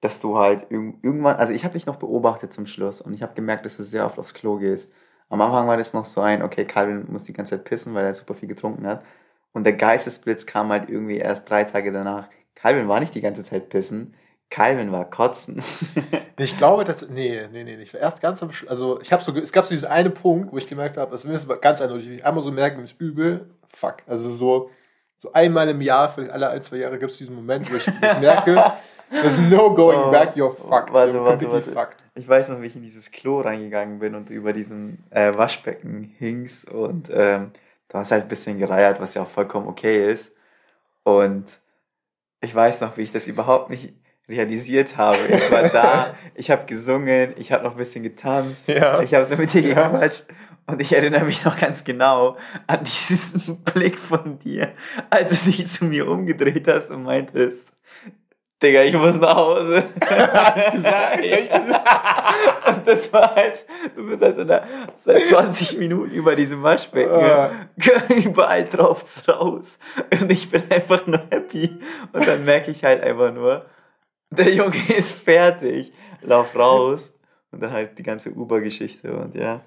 dass 0.00 0.20
du 0.20 0.38
halt 0.38 0.70
irg 0.70 0.94
irgendwann, 1.02 1.36
also 1.36 1.52
ich 1.52 1.64
habe 1.64 1.74
dich 1.74 1.86
noch 1.86 1.96
beobachtet 1.96 2.52
zum 2.54 2.66
Schluss 2.66 3.00
und 3.00 3.14
ich 3.14 3.22
habe 3.22 3.34
gemerkt, 3.34 3.66
dass 3.66 3.76
du 3.78 3.82
sehr 3.82 4.06
oft 4.06 4.18
aufs 4.20 4.34
Klo 4.34 4.58
gehst. 4.58 4.92
Am 5.28 5.40
Anfang 5.40 5.66
war 5.68 5.76
das 5.76 5.92
noch 5.92 6.06
so 6.06 6.20
ein, 6.20 6.42
okay, 6.42 6.64
Calvin 6.66 7.06
muss 7.10 7.24
die 7.24 7.32
ganze 7.32 7.56
Zeit 7.56 7.64
pissen, 7.64 7.94
weil 7.94 8.04
er 8.06 8.14
super 8.14 8.34
viel 8.34 8.48
getrunken 8.48 8.86
hat. 8.86 9.04
Und 9.52 9.64
der 9.64 9.74
Geistesblitz 9.74 10.46
kam 10.46 10.70
halt 10.70 10.88
irgendwie 10.88 11.18
erst 11.18 11.50
drei 11.50 11.64
Tage 11.64 11.92
danach. 11.92 12.28
Calvin 12.54 12.88
war 12.88 13.00
nicht 13.00 13.14
die 13.16 13.20
ganze 13.20 13.44
Zeit 13.44 13.70
pissen, 13.70 14.14
Calvin 14.50 14.92
war 14.92 15.08
kotzen. 15.10 15.62
Ich 16.42 16.56
glaube, 16.56 16.84
dass. 16.84 17.06
Nee, 17.06 17.48
nee, 17.52 17.64
nee. 17.64 17.82
Ich 17.82 17.92
war 17.92 18.00
erst 18.00 18.22
ganz 18.22 18.42
am 18.42 18.50
Schluss. 18.50 18.70
Also, 18.70 18.98
ich 19.02 19.12
habe 19.12 19.22
so. 19.22 19.36
Es 19.36 19.52
gab 19.52 19.66
so 19.66 19.74
diesen 19.74 19.90
einen 19.90 20.14
Punkt, 20.14 20.52
wo 20.52 20.56
ich 20.56 20.66
gemerkt 20.66 20.96
habe, 20.96 21.10
das 21.10 21.22
ist 21.26 21.60
ganz 21.60 21.82
eindeutig. 21.82 22.24
Einmal 22.24 22.42
so 22.42 22.50
merken, 22.50 22.82
ist 22.82 22.98
übel. 22.98 23.50
Fuck. 23.72 23.98
Also, 24.06 24.30
so, 24.30 24.70
so 25.18 25.32
einmal 25.32 25.68
im 25.68 25.80
Jahr, 25.80 26.08
vielleicht 26.12 26.32
alle 26.32 26.48
ein, 26.50 26.62
zwei 26.62 26.76
Jahre, 26.78 26.98
gibt 26.98 27.12
es 27.12 27.18
diesen 27.18 27.34
Moment, 27.34 27.70
wo 27.72 27.76
ich 27.76 27.86
merke, 28.20 28.72
there's 29.10 29.38
no 29.38 29.72
going 29.74 29.98
Oh, 29.98 30.10
back, 30.10 30.34
you're 30.36 30.50
fucked. 30.54 30.92
warte, 30.92 31.12
You're 31.12 31.24
warte, 31.24 31.50
warte. 31.50 31.72
fucked. 31.72 31.96
Ich 32.14 32.28
weiß 32.28 32.48
noch, 32.50 32.60
wie 32.60 32.66
ich 32.66 32.76
in 32.76 32.82
dieses 32.82 33.10
Klo 33.10 33.40
reingegangen 33.40 33.98
bin 34.00 34.14
und 34.14 34.30
über 34.30 34.52
diesen 34.52 35.04
äh, 35.10 35.32
Waschbecken 35.36 36.14
hingst 36.18 36.68
und 36.70 37.08
ähm, 37.12 37.52
du 37.88 37.98
hast 37.98 38.10
halt 38.10 38.24
ein 38.24 38.28
bisschen 38.28 38.58
gereiert, 38.58 39.00
was 39.00 39.14
ja 39.14 39.22
auch 39.22 39.28
vollkommen 39.30 39.68
okay 39.68 40.12
ist. 40.12 40.32
Und 41.04 41.44
ich 42.40 42.54
weiß 42.54 42.80
noch, 42.82 42.96
wie 42.96 43.02
ich 43.02 43.12
das 43.12 43.26
überhaupt 43.26 43.70
nicht 43.70 43.94
realisiert 44.28 44.96
habe. 44.96 45.18
Ich 45.28 45.50
war 45.50 45.68
da, 45.68 46.14
ich 46.34 46.50
habe 46.50 46.66
gesungen, 46.66 47.32
ich 47.36 47.52
habe 47.52 47.64
noch 47.64 47.72
ein 47.72 47.76
bisschen 47.78 48.02
getanzt, 48.02 48.68
Ja. 48.68 49.00
ich 49.00 49.14
habe 49.14 49.24
so 49.24 49.36
mit 49.36 49.52
dir 49.52 49.62
gequatscht 49.74 50.26
Und 50.70 50.80
ich 50.80 50.92
erinnere 50.92 51.24
mich 51.24 51.44
noch 51.44 51.58
ganz 51.58 51.82
genau 51.82 52.36
an 52.66 52.84
diesen 52.84 53.62
Blick 53.74 53.98
von 53.98 54.38
dir, 54.38 54.72
als 55.10 55.44
du 55.44 55.50
dich 55.50 55.66
zu 55.66 55.84
mir 55.84 56.08
umgedreht 56.08 56.68
hast 56.68 56.90
und 56.90 57.02
meintest, 57.02 57.66
Digga, 58.62 58.82
ich 58.82 58.94
muss 58.94 59.18
nach 59.18 59.36
Hause. 59.36 59.84
Hab 60.06 60.56
ich 60.56 60.70
gesagt, 60.70 61.24
ja. 61.24 61.36
gesagt. 61.40 62.68
Und 62.68 62.88
das 62.88 63.12
war 63.12 63.34
halt, 63.34 63.64
du 63.96 64.06
bist 64.06 64.22
halt 64.22 64.36
so 64.36 64.44
da, 64.44 64.64
seit 64.96 65.22
20 65.22 65.78
Minuten 65.78 66.12
über 66.12 66.36
diesem 66.36 66.62
Waschbecken. 66.62 67.20
Ja. 67.20 67.52
Überall 68.24 68.66
drauf 68.66 69.02
raus. 69.26 69.78
Und 70.10 70.30
ich 70.30 70.50
bin 70.50 70.62
einfach 70.70 71.06
nur 71.06 71.22
happy. 71.30 71.78
Und 72.12 72.28
dann 72.28 72.44
merke 72.44 72.70
ich 72.70 72.84
halt 72.84 73.02
einfach 73.02 73.32
nur, 73.32 73.64
der 74.30 74.52
Junge 74.52 74.76
ist 74.94 75.12
fertig. 75.12 75.92
Lauf 76.20 76.54
raus. 76.54 77.14
Und 77.52 77.62
dann 77.62 77.72
halt 77.72 77.98
die 77.98 78.02
ganze 78.02 78.30
Uber-Geschichte 78.30 79.10
und 79.16 79.34
ja. 79.34 79.62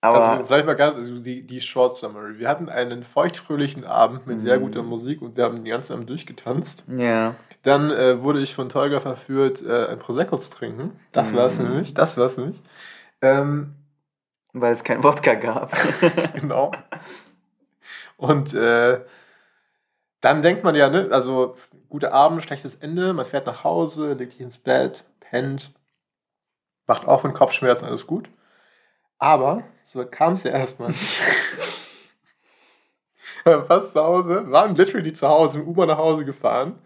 Aber 0.00 0.22
also 0.22 0.44
vielleicht 0.44 0.66
mal 0.66 0.76
ganz, 0.76 0.96
also 0.96 1.18
die, 1.18 1.46
die 1.46 1.60
Short 1.60 1.96
Summary. 1.96 2.38
Wir 2.38 2.48
hatten 2.48 2.68
einen 2.68 3.02
feuchtfröhlichen 3.02 3.84
Abend 3.84 4.26
mit 4.26 4.40
sehr 4.40 4.58
mhm. 4.58 4.64
guter 4.64 4.82
Musik 4.82 5.22
und 5.22 5.36
wir 5.36 5.44
haben 5.44 5.64
die 5.64 5.70
ganze 5.70 5.94
Abend 5.94 6.08
durchgetanzt. 6.08 6.84
Ja. 6.94 7.34
Dann 7.62 7.90
äh, 7.90 8.22
wurde 8.22 8.40
ich 8.40 8.54
von 8.54 8.68
Tolga 8.68 9.00
verführt, 9.00 9.62
äh, 9.62 9.86
ein 9.88 9.98
Prosecco 9.98 10.36
zu 10.38 10.50
trinken. 10.50 11.00
Das 11.12 11.34
war 11.34 11.46
es 11.46 11.58
mhm. 11.58 11.68
nämlich. 11.68 11.94
Das 11.94 12.16
war 12.16 12.26
es 12.26 12.36
nämlich. 12.36 12.62
Ähm, 13.22 13.74
Weil 14.52 14.72
es 14.72 14.84
kein 14.84 15.02
Wodka 15.02 15.34
gab. 15.34 15.72
genau. 16.34 16.70
Und 18.16 18.54
äh, 18.54 19.00
dann 20.20 20.42
denkt 20.42 20.64
man 20.64 20.74
ja, 20.74 20.88
ne, 20.88 21.08
also 21.10 21.56
guter 21.88 22.12
Abend, 22.12 22.42
schlechtes 22.42 22.74
Ende, 22.76 23.12
man 23.12 23.26
fährt 23.26 23.46
nach 23.46 23.64
Hause, 23.64 24.14
legt 24.14 24.32
sich 24.32 24.40
ins 24.40 24.58
Bett, 24.58 25.04
pennt, 25.20 25.72
wacht 26.86 27.06
auf 27.06 27.24
mit 27.24 27.34
Kopfschmerzen, 27.34 27.86
alles 27.86 28.06
gut. 28.06 28.28
Aber 29.18 29.62
so 29.86 30.04
kam 30.04 30.34
es 30.34 30.42
ja 30.42 30.50
erstmal 30.50 30.90
nicht. 30.90 31.20
fast 33.66 33.92
zu 33.92 34.02
Hause, 34.02 34.50
waren 34.50 34.74
literally 34.74 35.12
zu 35.12 35.28
Hause, 35.28 35.60
im 35.60 35.68
Uber 35.68 35.86
nach 35.86 35.98
Hause 35.98 36.24
gefahren, 36.24 36.78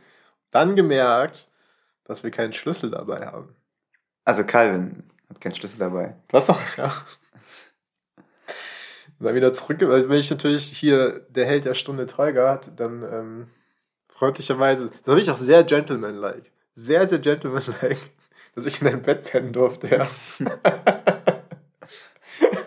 dann 0.50 0.76
gemerkt, 0.76 1.48
dass 2.04 2.22
wir 2.22 2.30
keinen 2.30 2.52
Schlüssel 2.52 2.90
dabei 2.90 3.26
haben. 3.26 3.54
Also 4.24 4.44
Calvin 4.44 5.04
hat 5.28 5.40
keinen 5.40 5.54
Schlüssel 5.54 5.78
dabei. 5.78 6.16
Hast 6.32 6.50
doch, 6.50 6.76
ja. 6.76 6.92
Dann 9.18 9.34
wieder 9.34 9.52
zurück, 9.52 9.80
weil 9.82 10.08
wenn 10.08 10.18
ich 10.18 10.30
natürlich 10.30 10.64
hier 10.64 11.20
der 11.28 11.46
Held 11.46 11.64
der 11.64 11.74
Stunde 11.74 12.06
Teuger 12.06 12.50
hat, 12.50 12.70
dann 12.76 13.02
ähm, 13.02 13.50
freundlicherweise, 14.08 14.90
das 15.04 15.14
war 15.14 15.18
ich 15.18 15.30
auch 15.30 15.36
sehr 15.36 15.62
gentlemanlike. 15.64 16.50
Sehr, 16.74 17.06
sehr 17.08 17.18
gentlemanlike, 17.18 18.00
dass 18.54 18.66
ich 18.66 18.80
in 18.80 18.88
ein 18.88 19.02
Bett 19.02 19.24
pennen 19.24 19.52
durfte, 19.52 19.88
ja. 19.88 20.08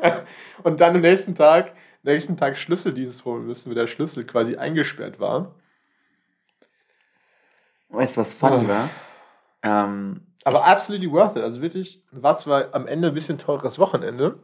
und 0.64 0.82
dann 0.82 0.96
am 0.96 1.02
nächsten 1.02 1.36
Tag, 1.36 1.74
nächsten 2.04 2.38
Tag 2.38 2.58
Schlüsseldienst 2.58 3.26
holen 3.26 3.46
müssen, 3.46 3.70
weil 3.70 3.76
der 3.76 3.88
Schlüssel 3.88 4.26
quasi 4.26 4.56
eingesperrt 4.56 5.20
war. 5.20 5.56
Weißt 7.90 8.18
du, 8.18 8.22
was 8.22 8.34
funny 8.34 8.68
war? 8.68 8.90
Ähm, 9.62 10.22
Aber 10.44 10.66
absolutely 10.66 11.12
worth 11.12 11.38
it. 11.38 11.44
Also 11.44 11.62
wirklich, 11.62 12.04
war 12.12 12.38
zwar 12.38 12.74
am 12.74 12.88
Ende 12.88 13.10
ein 13.10 13.14
bisschen 13.14 13.38
teures 13.38 13.78
Wochenende. 13.80 14.40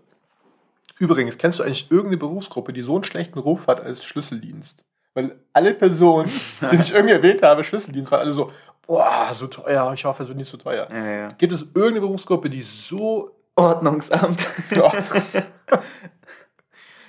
Übrigens, 0.99 1.37
kennst 1.37 1.59
du 1.59 1.63
eigentlich 1.63 1.89
irgendeine 1.89 2.17
Berufsgruppe, 2.17 2.73
die 2.73 2.81
so 2.81 2.95
einen 2.95 3.03
schlechten 3.03 3.39
Ruf 3.39 3.67
hat 3.67 3.81
als 3.81 4.03
Schlüsseldienst? 4.03 4.85
Weil 5.13 5.39
alle 5.53 5.73
Personen, 5.73 6.29
die 6.71 6.75
ich 6.75 6.91
irgendwie 6.93 7.15
erwähnt 7.15 7.41
habe, 7.41 7.63
Schlüsseldienst, 7.63 8.11
waren 8.11 8.21
alle 8.21 8.33
so, 8.33 8.51
boah, 8.85 9.29
so 9.33 9.47
teuer, 9.47 9.91
ich 9.93 10.05
hoffe, 10.05 10.23
es 10.23 10.29
wird 10.29 10.37
nicht 10.37 10.49
so 10.49 10.57
teuer. 10.57 10.87
Ja, 10.91 11.05
ja. 11.05 11.27
Gibt 11.29 11.53
es 11.53 11.61
irgendeine 11.61 12.01
Berufsgruppe, 12.01 12.49
die 12.49 12.63
so 12.63 13.38
Ordnungsamt. 13.59 14.39
Ja. 14.71 14.91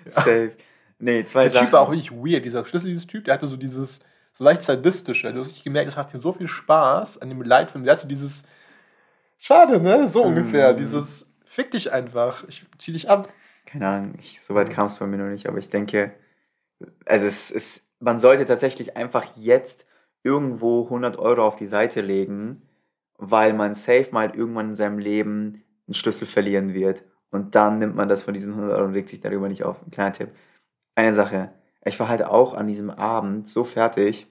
Safe. 0.06 0.52
Nee, 0.98 1.24
zwei 1.24 1.44
der 1.44 1.50
Sachen. 1.50 1.52
Der 1.52 1.62
Typ 1.62 1.72
war 1.72 1.80
auch 1.80 1.90
richtig 1.90 2.12
weird, 2.12 2.44
dieser 2.44 2.64
Schlüssel, 2.64 2.88
dieses 2.88 3.06
Typ, 3.06 3.24
der 3.24 3.34
hatte 3.34 3.46
so 3.46 3.56
dieses, 3.56 4.00
so 4.32 4.44
leicht 4.44 4.62
sadistische. 4.62 5.32
Du 5.32 5.40
hast 5.40 5.48
nicht 5.48 5.64
gemerkt, 5.64 5.88
es 5.88 5.96
macht 5.96 6.12
ihm 6.12 6.20
so 6.20 6.32
viel 6.32 6.48
Spaß 6.48 7.18
an 7.18 7.28
dem 7.28 7.42
Leitfilm. 7.42 7.84
Der 7.84 7.92
hat 7.94 8.00
so 8.00 8.08
dieses, 8.08 8.44
schade, 9.38 9.80
ne? 9.80 10.08
So 10.08 10.24
mm. 10.24 10.28
ungefähr. 10.28 10.74
Dieses, 10.74 11.30
fick 11.44 11.70
dich 11.70 11.92
einfach, 11.92 12.44
ich 12.48 12.66
zieh 12.78 12.92
dich 12.92 13.08
ab. 13.08 13.32
Keine 13.66 13.86
Ahnung, 13.86 14.14
ich, 14.18 14.40
so 14.40 14.54
weit 14.54 14.70
kam 14.70 14.86
es 14.86 14.96
bei 14.96 15.06
mir 15.06 15.18
noch 15.18 15.30
nicht, 15.30 15.46
aber 15.46 15.58
ich 15.58 15.68
denke, 15.68 16.12
also 17.06 17.26
es 17.26 17.50
ist, 17.50 17.86
man 18.00 18.18
sollte 18.18 18.44
tatsächlich 18.46 18.96
einfach 18.96 19.24
jetzt 19.36 19.86
irgendwo 20.22 20.84
100 20.84 21.18
Euro 21.18 21.46
auf 21.46 21.56
die 21.56 21.66
Seite 21.66 22.00
legen, 22.00 22.62
weil 23.16 23.52
man 23.52 23.74
safe 23.74 24.08
mal 24.12 24.34
irgendwann 24.34 24.70
in 24.70 24.74
seinem 24.74 24.98
Leben 24.98 25.62
einen 25.90 25.94
Schlüssel 25.94 26.28
verlieren 26.28 26.72
wird. 26.72 27.02
Und 27.32 27.54
dann 27.56 27.80
nimmt 27.80 27.96
man 27.96 28.08
das 28.08 28.22
von 28.22 28.32
diesen 28.32 28.52
100 28.52 28.76
Euro 28.76 28.86
und 28.86 28.92
legt 28.92 29.08
sich 29.08 29.20
darüber 29.20 29.48
nicht 29.48 29.64
auf. 29.64 29.76
Ein 29.84 29.90
kleiner 29.90 30.12
Tipp. 30.12 30.30
Eine 30.94 31.14
Sache. 31.14 31.50
Ich 31.84 31.98
war 31.98 32.08
halt 32.08 32.22
auch 32.22 32.54
an 32.54 32.68
diesem 32.68 32.90
Abend 32.90 33.50
so 33.50 33.64
fertig. 33.64 34.26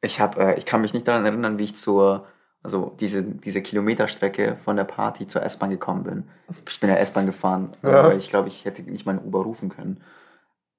Ich, 0.00 0.20
hab, 0.20 0.38
äh, 0.38 0.54
ich 0.54 0.66
kann 0.66 0.80
mich 0.80 0.92
nicht 0.92 1.06
daran 1.06 1.24
erinnern, 1.24 1.58
wie 1.58 1.64
ich 1.64 1.76
zur, 1.76 2.26
also 2.62 2.96
diese, 2.98 3.22
diese 3.22 3.62
Kilometerstrecke 3.62 4.56
von 4.64 4.76
der 4.76 4.84
Party 4.84 5.26
zur 5.28 5.42
S-Bahn 5.42 5.70
gekommen 5.70 6.02
bin. 6.02 6.24
Ich 6.68 6.80
bin 6.80 6.90
ja 6.90 6.96
S-Bahn 6.96 7.26
gefahren, 7.26 7.70
ja. 7.82 8.04
weil 8.04 8.18
ich 8.18 8.28
glaube, 8.28 8.48
ich 8.48 8.64
hätte 8.64 8.82
nicht 8.82 9.06
mal 9.06 9.12
einen 9.12 9.26
Uber 9.26 9.42
rufen 9.42 9.68
können. 9.68 10.02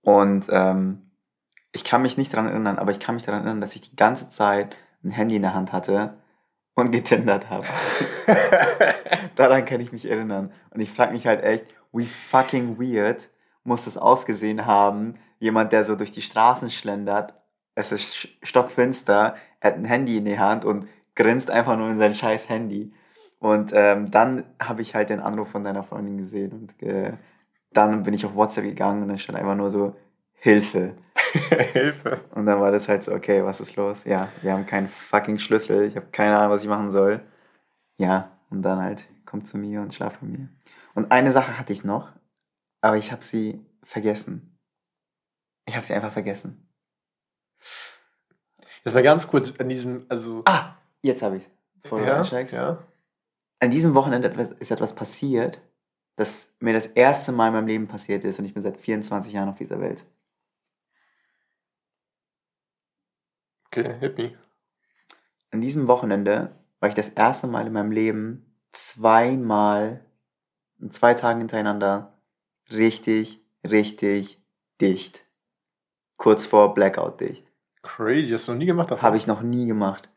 Und 0.01 0.47
ähm, 0.51 1.11
ich 1.71 1.85
kann 1.85 2.01
mich 2.01 2.17
nicht 2.17 2.33
daran 2.33 2.47
erinnern, 2.47 2.77
aber 2.77 2.91
ich 2.91 2.99
kann 2.99 3.15
mich 3.15 3.25
daran 3.25 3.41
erinnern, 3.41 3.61
dass 3.61 3.75
ich 3.75 3.81
die 3.81 3.95
ganze 3.95 4.29
Zeit 4.29 4.75
ein 5.03 5.11
Handy 5.11 5.37
in 5.37 5.41
der 5.41 5.53
Hand 5.53 5.71
hatte 5.71 6.15
und 6.75 6.91
getindert 6.91 7.49
habe. 7.49 7.65
Daran 9.35 9.65
kann 9.65 9.79
ich 9.79 9.91
mich 9.91 10.09
erinnern. 10.09 10.51
Und 10.71 10.81
ich 10.81 10.91
frage 10.91 11.13
mich 11.13 11.25
halt 11.25 11.43
echt, 11.43 11.65
wie 11.93 12.05
fucking 12.05 12.77
weird 12.79 13.29
muss 13.63 13.85
das 13.85 13.97
ausgesehen 13.97 14.65
haben, 14.65 15.15
jemand, 15.39 15.71
der 15.71 15.83
so 15.83 15.95
durch 15.95 16.11
die 16.11 16.21
Straßen 16.21 16.69
schlendert, 16.69 17.33
es 17.73 17.91
ist 17.91 18.27
stockfinster, 18.43 19.35
er 19.59 19.71
hat 19.71 19.77
ein 19.77 19.85
Handy 19.85 20.17
in 20.17 20.25
die 20.25 20.39
Hand 20.39 20.63
und 20.65 20.87
grinst 21.15 21.49
einfach 21.49 21.77
nur 21.77 21.89
in 21.89 21.97
sein 21.97 22.15
scheiß 22.15 22.49
Handy. 22.49 22.93
Und 23.39 23.71
ähm, 23.73 24.11
dann 24.11 24.45
habe 24.59 24.81
ich 24.81 24.95
halt 24.95 25.09
den 25.09 25.19
Anruf 25.19 25.49
von 25.49 25.63
deiner 25.63 25.83
Freundin 25.83 26.17
gesehen 26.17 26.51
und 26.51 26.83
äh, 26.83 27.13
dann 27.73 28.03
bin 28.03 28.13
ich 28.13 28.25
auf 28.25 28.35
WhatsApp 28.35 28.63
gegangen 28.63 29.03
und 29.03 29.09
dann 29.09 29.17
stand 29.17 29.37
einfach 29.37 29.55
nur 29.55 29.69
so 29.69 29.95
Hilfe. 30.35 30.95
Hilfe. 31.73 32.21
Und 32.31 32.45
dann 32.45 32.59
war 32.59 32.71
das 32.71 32.87
halt 32.87 33.03
so, 33.03 33.13
okay, 33.13 33.43
was 33.43 33.59
ist 33.59 33.75
los? 33.75 34.05
Ja, 34.05 34.29
wir 34.41 34.53
haben 34.53 34.65
keinen 34.65 34.87
fucking 34.87 35.39
Schlüssel. 35.39 35.85
Ich 35.85 35.95
habe 35.95 36.07
keine 36.11 36.37
Ahnung, 36.37 36.51
was 36.51 36.63
ich 36.63 36.69
machen 36.69 36.91
soll. 36.91 37.21
Ja, 37.97 38.31
und 38.49 38.61
dann 38.61 38.81
halt, 38.81 39.05
komm 39.25 39.45
zu 39.45 39.57
mir 39.57 39.81
und 39.81 39.93
schlaf 39.93 40.17
bei 40.19 40.27
mir. 40.27 40.49
Und 40.93 41.11
eine 41.11 41.31
Sache 41.31 41.57
hatte 41.57 41.73
ich 41.73 41.83
noch, 41.83 42.11
aber 42.81 42.97
ich 42.97 43.11
habe 43.11 43.23
sie 43.23 43.65
vergessen. 43.83 44.57
Ich 45.65 45.75
habe 45.75 45.85
sie 45.85 45.93
einfach 45.93 46.11
vergessen. 46.11 46.69
Jetzt 48.83 48.93
mal 48.93 49.03
ganz 49.03 49.27
kurz 49.27 49.51
an 49.59 49.67
diesem, 49.67 50.05
also. 50.09 50.43
Ah, 50.45 50.75
jetzt 51.01 51.23
habe 51.23 51.37
ich 51.37 51.49
Bevor 51.85 52.01
ja, 52.01 52.23
Ja. 52.23 52.83
An 53.59 53.71
diesem 53.71 53.93
Wochenende 53.93 54.55
ist 54.59 54.71
etwas 54.71 54.95
passiert, 54.95 55.61
das 56.15 56.55
mir 56.59 56.73
das 56.73 56.87
erste 56.87 57.31
Mal 57.31 57.47
in 57.47 57.53
meinem 57.53 57.67
Leben 57.67 57.87
passiert 57.87 58.23
ist 58.23 58.39
und 58.39 58.45
ich 58.45 58.53
bin 58.53 58.63
seit 58.63 58.77
24 58.77 59.33
Jahren 59.33 59.49
auf 59.49 59.57
dieser 59.57 59.79
Welt. 59.79 60.03
Okay, 63.77 63.93
hit 63.99 64.17
me. 64.17 64.31
An 65.51 65.59
diesem 65.59 65.87
Wochenende 65.87 66.55
war 66.79 66.87
ich 66.87 66.95
das 66.95 67.09
erste 67.09 67.45
Mal 67.45 67.67
in 67.67 67.73
meinem 67.73 67.91
Leben 67.91 68.53
zweimal, 68.71 69.99
in 70.79 70.91
zwei 70.91 71.13
Tagen 71.13 71.39
hintereinander, 71.39 72.13
richtig, 72.71 73.41
richtig 73.67 74.41
dicht. 74.79 75.25
Kurz 76.15 76.45
vor 76.45 76.73
Blackout 76.73 77.19
dicht. 77.19 77.51
Crazy, 77.81 78.31
hast 78.31 78.47
du 78.47 78.53
noch 78.53 78.59
nie 78.59 78.65
gemacht? 78.65 78.91
Habe 78.91 79.17
ich 79.17 79.27
noch 79.27 79.41
nie 79.41 79.65
gemacht. 79.65 80.07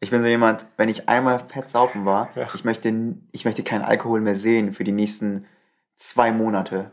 Ich 0.00 0.10
bin 0.10 0.22
so 0.22 0.28
jemand, 0.28 0.64
wenn 0.78 0.88
ich 0.88 1.10
einmal 1.10 1.38
fett 1.38 1.68
saufen 1.68 2.06
war, 2.06 2.34
ja. 2.34 2.48
ich, 2.54 2.64
möchte, 2.64 3.14
ich 3.32 3.44
möchte 3.44 3.62
keinen 3.62 3.84
Alkohol 3.84 4.22
mehr 4.22 4.36
sehen 4.36 4.72
für 4.72 4.84
die 4.84 4.92
nächsten 4.92 5.44
zwei 5.96 6.32
Monate 6.32 6.90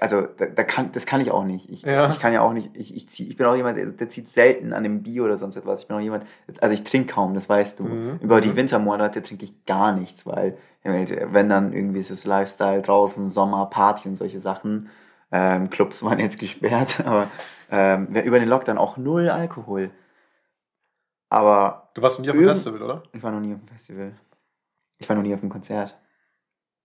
also 0.00 0.22
da, 0.22 0.46
da, 0.46 0.64
kann, 0.64 0.92
das 0.92 1.06
kann 1.06 1.20
ich 1.20 1.30
auch 1.30 1.44
nicht. 1.44 1.68
Ich, 1.68 1.82
ja. 1.82 2.08
ich 2.10 2.18
kann 2.18 2.32
ja 2.32 2.40
auch 2.40 2.52
nicht, 2.52 2.70
ich, 2.74 2.96
ich, 2.96 3.08
zieh, 3.08 3.28
ich 3.28 3.36
bin 3.36 3.46
auch 3.46 3.56
jemand, 3.56 3.78
der, 3.78 3.86
der, 3.86 4.08
zieht 4.08 4.28
selten 4.28 4.72
an 4.72 4.82
dem 4.82 5.02
Bier 5.02 5.24
oder 5.24 5.38
sonst 5.38 5.56
etwas. 5.56 5.82
Ich 5.82 5.88
bin 5.88 5.96
auch 5.96 6.00
jemand, 6.00 6.24
also 6.60 6.72
ich 6.74 6.84
trinke 6.84 7.14
kaum, 7.14 7.34
das 7.34 7.48
weißt 7.48 7.80
du. 7.80 7.84
Mhm. 7.84 8.18
Über 8.20 8.40
die 8.40 8.50
mhm. 8.50 8.56
Wintermonate 8.56 9.22
trinke 9.22 9.44
ich 9.44 9.64
gar 9.66 9.92
nichts, 9.92 10.26
weil 10.26 10.56
wenn 10.82 11.48
dann 11.48 11.72
irgendwie 11.72 12.00
ist 12.00 12.10
es 12.10 12.24
Lifestyle 12.24 12.80
draußen, 12.80 13.28
Sommer, 13.28 13.66
Party 13.66 14.08
und 14.08 14.16
solche 14.16 14.40
Sachen. 14.40 14.88
Ähm, 15.32 15.70
Clubs 15.70 16.02
waren 16.04 16.18
jetzt 16.18 16.38
gesperrt, 16.38 17.04
aber 17.04 17.28
ähm, 17.70 18.08
über 18.14 18.38
den 18.38 18.48
Lockdown 18.48 18.78
auch 18.78 18.96
null 18.96 19.28
Alkohol. 19.28 19.90
Aber. 21.28 21.90
Du 21.94 22.02
warst 22.02 22.18
noch 22.18 22.24
nie 22.24 22.30
auf 22.30 22.36
dem 22.36 22.44
Festival, 22.44 22.82
oder? 22.82 23.02
Ich 23.12 23.22
war 23.22 23.32
noch 23.32 23.40
nie 23.40 23.54
auf 23.54 23.60
dem 23.60 23.68
Festival. 23.68 24.12
Ich 24.98 25.08
war 25.08 25.16
noch 25.16 25.22
nie 25.22 25.34
auf 25.34 25.40
dem 25.40 25.48
Konzert. 25.48 25.96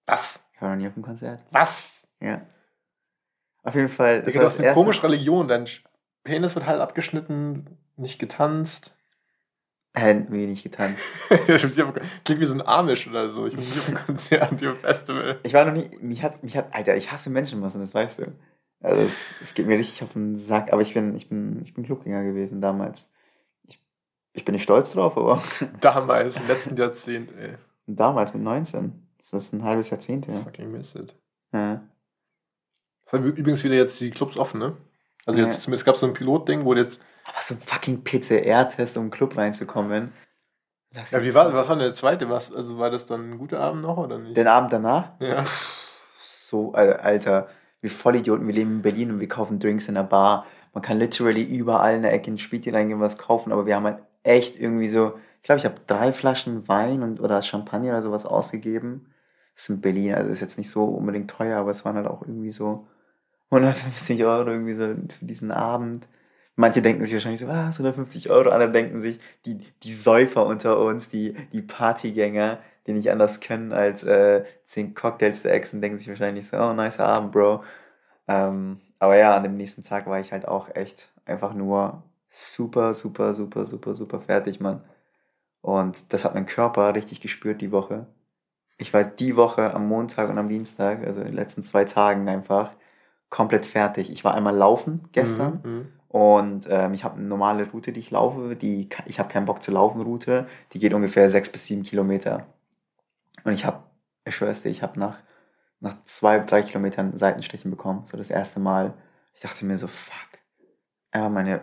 Was? 0.06 0.44
Ich 0.54 0.62
war 0.62 0.70
noch 0.70 0.78
nie 0.78 0.88
auf 0.88 0.94
dem 0.94 1.04
Konzert. 1.04 1.44
Was? 1.52 2.08
Ja. 2.20 2.42
Auf 3.64 3.76
jeden 3.76 3.90
Fall. 3.90 4.24
Das 4.24 4.36
hast 4.36 4.60
eine 4.60 4.74
komische 4.74 5.04
Religion. 5.04 5.48
Dein 5.48 5.68
Penis 6.24 6.56
wird 6.56 6.66
halt 6.66 6.82
abgeschnitten, 6.82 7.78
nicht 7.98 8.20
getanzt. 8.20 8.96
Hä, 9.94 10.26
wie 10.30 10.48
nicht 10.48 10.64
getanzt? 10.64 11.04
Klingt 11.30 12.40
wie 12.40 12.46
so 12.46 12.54
ein 12.54 12.66
Amish 12.66 13.08
oder 13.08 13.30
so. 13.30 13.46
Ich 13.46 13.56
bin 13.56 13.64
nicht 13.64 13.78
auf 13.78 13.88
einem 13.90 14.06
Konzert, 14.06 14.44
auf 14.44 14.62
einem 14.62 14.78
Festival. 14.78 15.40
Ich 15.44 15.54
war 15.54 15.66
noch 15.66 15.74
nie, 15.74 15.90
mich 16.00 16.24
hat, 16.24 16.42
mich 16.44 16.56
hat, 16.56 16.74
Alter, 16.74 16.96
ich 16.96 17.12
hasse 17.12 17.30
Menschenmassen, 17.30 17.82
das 17.82 17.94
weißt 17.94 18.20
du. 18.20 18.32
Also 18.80 19.02
es, 19.02 19.42
es 19.42 19.54
geht 19.54 19.68
mir 19.68 19.78
richtig 19.78 20.02
auf 20.04 20.14
den 20.14 20.38
Sack, 20.38 20.72
aber 20.72 20.82
ich 20.82 20.94
bin, 20.94 21.16
ich 21.16 21.28
bin, 21.28 21.62
ich 21.64 21.74
bin 21.74 21.84
Clubgänger 21.84 22.24
gewesen 22.24 22.62
damals. 22.62 23.12
Ich, 23.68 23.80
ich 24.34 24.46
bin 24.46 24.54
nicht 24.54 24.64
stolz 24.64 24.94
drauf, 24.94 25.18
aber. 25.18 25.44
Damals, 25.82 26.38
im 26.38 26.48
letzten 26.48 26.78
Jahrzehnt, 26.78 27.32
ey. 27.38 27.58
Damals 27.86 28.34
mit 28.34 28.44
19. 28.44 29.08
Das 29.18 29.34
ist 29.34 29.54
ein 29.54 29.64
halbes 29.64 29.90
Jahrzehnt 29.90 30.28
her. 30.28 30.42
Fucking 30.44 30.72
miss 30.72 30.96
it. 30.96 31.16
Ja. 31.54 31.84
Haben 33.12 33.26
übrigens 33.26 33.64
wieder 33.64 33.76
jetzt 33.76 34.00
die 34.00 34.12
Clubs 34.12 34.38
offen, 34.38 34.60
ne? 34.60 34.78
Also 35.26 35.40
Ja. 35.40 35.46
jetzt, 35.46 35.68
es 35.68 35.86
gab 35.86 35.96
so 35.98 36.06
ein 36.06 36.14
Pilotding, 36.14 36.66
wo 36.66 36.74
jetzt, 36.74 37.02
Aber 37.26 37.42
so 37.42 37.54
ein 37.54 37.60
fucking 37.62 38.04
PCR-Test, 38.04 38.98
um 38.98 39.04
in 39.06 39.10
den 39.10 39.16
Club 39.16 39.38
reinzukommen. 39.38 40.14
Das 40.94 41.12
ja, 41.12 41.22
wie 41.24 41.34
war, 41.34 41.54
was 41.54 41.70
war 41.70 41.76
denn 41.78 41.86
der 41.86 41.94
zweite? 41.94 42.30
Was, 42.30 42.52
also 42.54 42.78
war 42.78 42.90
das 42.90 43.06
dann 43.06 43.32
ein 43.32 43.38
guter 43.38 43.60
Abend 43.60 43.82
noch 43.84 43.98
oder 43.98 44.18
nicht? 44.18 44.36
Den 44.36 44.48
Abend 44.48 44.74
danach? 44.74 45.12
ja. 45.20 45.44
So, 46.22 46.74
Al- 46.74 46.98
Alter, 46.98 47.48
wir 47.80 47.90
Vollidioten, 47.90 48.46
wir 48.46 48.54
leben 48.54 48.72
in 48.76 48.82
Berlin 48.82 49.12
und 49.12 49.20
wir 49.22 49.30
kaufen 49.30 49.58
Drinks 49.60 49.88
in 49.88 49.96
der 49.96 50.04
Bar. 50.04 50.46
Man 50.74 50.82
kann 50.82 51.00
literally 51.00 51.44
überall 51.44 51.96
in 51.96 52.02
der 52.02 52.12
Ecke 52.14 52.30
in 52.30 52.38
Späti 52.38 52.70
reingehen, 52.70 53.00
was 53.00 53.18
kaufen, 53.18 53.54
aber 53.54 53.66
wir 53.66 53.76
haben 53.76 53.86
halt 53.86 54.00
echt 54.24 54.60
irgendwie 54.60 54.90
so, 54.90 55.14
ich 55.38 55.44
glaube, 55.44 55.60
ich 55.60 55.66
habe 55.66 55.76
drei 55.88 56.12
Flaschen 56.12 56.68
Wein 56.68 57.04
und 57.04 57.22
oder 57.22 57.42
Champagner 57.42 57.92
oder 57.92 58.02
sowas 58.02 58.26
ausgegeben. 58.26 59.08
Das 59.56 59.64
ist 59.64 59.70
in 59.70 59.82
Berlin, 59.82 60.14
also 60.14 60.30
ist 60.30 60.42
jetzt 60.42 60.58
nicht 60.58 60.70
so 60.70 60.84
unbedingt 60.84 61.30
teuer, 61.32 61.58
aber 61.58 61.72
es 61.72 61.86
waren 61.86 61.96
halt 61.96 62.08
auch 62.08 62.22
irgendwie 62.22 62.52
so 62.52 62.86
150 63.52 64.24
Euro 64.24 64.50
irgendwie 64.50 64.74
so 64.74 64.88
für 64.88 65.26
diesen 65.26 65.52
Abend. 65.52 66.08
Manche 66.56 66.82
denken 66.82 67.04
sich 67.06 67.14
wahrscheinlich 67.14 67.42
so, 67.42 67.48
was, 67.48 67.80
150 67.80 68.30
Euro, 68.30 68.50
andere 68.50 68.72
denken 68.72 69.00
sich, 69.00 69.20
die, 69.46 69.60
die 69.84 69.94
Säufer 69.94 70.46
unter 70.46 70.80
uns, 70.80 71.10
die, 71.10 71.36
die 71.52 71.62
Partygänger, 71.62 72.60
die 72.88 72.94
nicht 72.94 73.12
anders 73.12 73.40
können 73.40 73.74
als 73.74 74.04
äh, 74.04 74.44
10 74.66 74.94
Cocktails 74.94 75.44
der 75.44 75.54
Ex 75.54 75.74
und 75.74 75.82
denken 75.82 75.98
sich 75.98 76.08
wahrscheinlich 76.08 76.48
so, 76.48 76.58
oh, 76.58 76.74
nicer 76.74 77.06
Abend, 77.06 77.32
Bro. 77.32 77.64
Ähm, 78.28 78.80
aber 79.00 79.18
ja, 79.18 79.36
an 79.36 79.44
dem 79.44 79.58
nächsten 79.58 79.84
Tag 79.84 80.08
war 80.08 80.20
ich 80.20 80.32
halt 80.32 80.48
auch 80.48 80.70
echt 80.76 81.10
einfach 81.26 81.54
nur 81.54 82.04
super, 82.30 82.94
super, 82.94 83.34
super, 83.34 83.66
super, 83.66 83.94
super 83.94 84.22
fertig, 84.22 84.60
Mann. 84.60 84.84
Und 85.62 86.12
das 86.14 86.26
hat 86.26 86.34
mein 86.34 86.46
Körper 86.46 86.96
richtig 86.96 87.22
gespürt 87.22 87.62
die 87.62 87.72
Woche. 87.72 88.08
Ich 88.78 88.94
war 88.94 89.04
die 89.04 89.36
Woche 89.36 89.74
am 89.74 89.88
Montag 89.88 90.30
und 90.30 90.38
am 90.38 90.50
Dienstag, 90.50 91.06
also 91.06 91.22
in 91.22 91.28
den 91.28 91.36
letzten 91.36 91.64
zwei 91.64 91.86
Tagen 91.86 92.28
einfach 92.28 92.72
komplett 93.32 93.66
fertig. 93.66 94.12
Ich 94.12 94.24
war 94.24 94.36
einmal 94.36 94.56
laufen 94.56 95.10
gestern 95.14 95.60
Mhm. 95.64 95.88
und 96.10 96.68
ähm, 96.70 96.94
ich 96.94 97.04
habe 97.04 97.18
eine 97.18 97.26
normale 97.28 97.68
Route, 97.72 97.92
die 97.92 98.00
ich 98.02 98.12
laufe. 98.12 98.56
Die, 98.56 98.88
ich 99.08 99.18
habe 99.20 99.30
keinen 99.30 99.46
Bock 99.46 99.64
zu 99.64 99.72
laufen 99.72 100.02
Route. 100.04 100.46
Die 100.74 100.80
geht 100.80 100.94
ungefähr 100.94 101.30
sechs 101.32 101.50
bis 101.50 101.66
sieben 101.66 101.82
Kilometer. 101.84 102.46
Und 103.44 103.54
ich 103.54 103.66
habe, 103.66 103.80
ich 104.26 104.36
schwör's 104.36 104.62
dir, 104.62 104.70
ich 104.70 104.84
habe 104.84 105.00
nach, 105.00 105.18
nach 105.80 105.96
zwei, 106.06 106.38
drei 106.40 106.62
Kilometern 106.62 107.18
Seitenstechen 107.18 107.72
bekommen. 107.72 108.04
So 108.06 108.18
das 108.18 108.30
erste 108.30 108.60
Mal. 108.60 108.94
Ich 109.34 109.42
dachte 109.42 109.66
mir 109.66 109.78
so, 109.80 109.88
fuck. 109.88 110.14
Einfach 111.12 111.30
meine, 111.30 111.62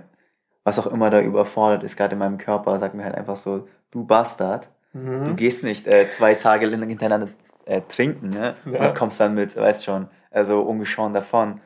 was 0.65 0.79
auch 0.79 0.87
immer 0.87 1.11
da 1.11 1.21
überfordert 1.21 1.83
ist, 1.85 1.97
gerade 1.97 2.15
in 2.15 2.19
meinem 2.19 2.39
Körper, 2.39 2.79
sagt 2.81 2.95
mir 2.95 3.05
halt 3.05 3.15
einfach 3.15 3.37
so, 3.37 3.69
du 3.91 4.05
Bastard. 4.05 4.69
Mhm. 4.95 5.25
Du 5.27 5.35
gehst 5.35 5.63
nicht 5.63 5.87
äh, 5.87 6.09
zwei 6.09 6.35
Tage 6.35 6.69
hintereinander 6.69 7.29
äh, 7.67 7.83
trinken, 7.83 8.31
ne? 8.31 8.57
Ja. 8.65 8.89
Und 8.89 8.95
kommst 8.95 9.21
dann 9.21 9.35
mit, 9.35 9.55
weißt 9.55 9.85
schon, 9.85 10.09
also 10.31 10.61
ungeschoren 10.63 11.15
davon. 11.15 11.61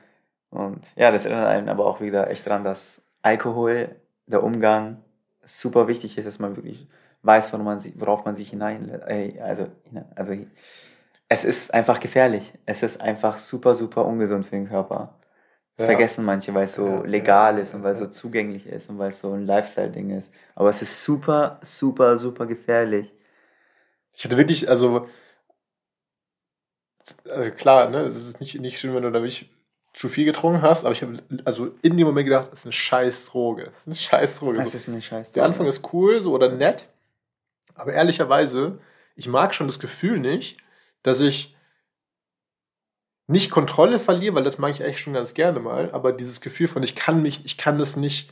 Und 0.51 0.95
ja, 0.97 1.11
das 1.11 1.25
erinnert 1.25 1.49
einen 1.49 1.69
aber 1.69 1.87
auch 1.87 2.01
wieder 2.01 2.29
echt 2.31 2.47
dran, 2.47 2.65
dass 2.65 3.03
Alkohol, 3.23 3.97
der 4.27 4.43
Umgang 4.43 4.99
super 5.45 5.89
wichtig 5.89 6.19
ist, 6.19 6.27
dass 6.27 6.39
man 6.39 6.57
wirklich 6.57 6.87
weiß, 7.23 7.53
worauf 7.53 7.65
man, 7.65 7.81
sich- 7.81 7.99
worauf 7.99 8.25
man 8.25 8.35
sich 8.35 8.51
hinein, 8.51 8.89
äh, 9.07 9.41
also, 9.41 9.69
also 10.15 10.35
es 11.29 11.45
ist 11.45 11.73
einfach 11.73 12.01
gefährlich. 12.01 12.53
Es 12.67 12.83
ist 12.83 13.01
einfach 13.01 13.39
super, 13.39 13.75
super 13.75 14.05
ungesund 14.05 14.45
für 14.45 14.57
den 14.57 14.69
Körper. 14.69 15.15
Das 15.77 15.85
Ja. 15.87 15.93
vergessen 15.93 16.25
manche, 16.25 16.53
weil 16.53 16.65
es 16.65 16.75
so 16.75 17.03
legal 17.05 17.59
ist 17.59 17.75
und 17.75 17.83
weil 17.83 17.93
es 17.93 17.99
so 17.99 18.07
zugänglich 18.07 18.67
ist 18.67 18.91
und 18.91 18.99
weil 18.99 19.09
es 19.09 19.21
so 19.21 19.33
ein 19.33 19.47
Lifestyle-Ding 19.47 20.11
ist. 20.11 20.31
Aber 20.55 20.69
es 20.69 20.83
ist 20.83 21.03
super, 21.03 21.59
super, 21.63 22.19
super 22.19 22.45
gefährlich. 22.47 23.11
Ich 24.15 24.25
hatte 24.25 24.37
wirklich, 24.37 24.69
also, 24.69 25.09
also 27.29 27.51
klar, 27.51 27.89
ne, 27.91 28.01
es 28.07 28.29
ist 28.29 28.41
nicht, 28.41 28.61
nicht 28.61 28.79
schön, 28.79 28.95
wenn 28.95 29.03
du 29.03 29.11
da 29.11 29.21
wirklich 29.21 29.51
zu 29.93 30.09
viel 30.09 30.25
getrunken 30.25 30.63
hast, 30.63 30.85
aber 30.85 30.93
ich 30.93 31.03
habe 31.03 31.19
also 31.45 31.75
in 31.83 31.97
dem 31.97 32.07
Moment 32.07 32.27
gedacht, 32.27 32.51
das 32.51 32.61
ist 32.61 32.67
eine 32.67 32.73
scheiß 32.73 33.27
Droge. 33.27 33.65
Das 33.65 33.83
ist 33.83 33.87
eine 33.87 33.95
scheiß 33.97 34.39
Droge. 34.39 34.55
Das 34.57 34.73
So, 34.73 34.79
ist 34.79 34.89
eine 34.89 35.03
Scheiße. 35.03 35.35
der 35.35 35.45
Anfang 35.45 35.67
ist 35.67 35.93
cool 35.93 36.23
so 36.23 36.33
oder 36.33 36.51
nett, 36.51 36.89
aber 37.75 37.93
ehrlicherweise, 37.93 38.79
ich 39.17 39.29
mag 39.29 39.55
schon 39.55 39.67
das 39.67 39.79
Gefühl 39.79 40.19
nicht, 40.19 40.59
dass 41.03 41.21
ich 41.21 41.55
nicht 43.27 43.51
Kontrolle 43.51 43.99
verliere, 43.99 44.35
weil 44.35 44.45
das 44.45 44.59
mag 44.59 44.71
ich 44.73 44.81
echt 44.81 44.99
schon 44.99 45.13
ganz 45.13 45.35
gerne 45.35 45.61
mal, 45.61 45.91
aber 45.93 46.13
dieses 46.13 46.41
Gefühl 46.41 46.69
von 46.69 46.83
ich 46.83 46.95
kann 46.95 47.23
mich, 47.23 47.45
ich 47.45 47.57
kann 47.57 47.79
das 47.79 47.97
nicht, 47.97 48.31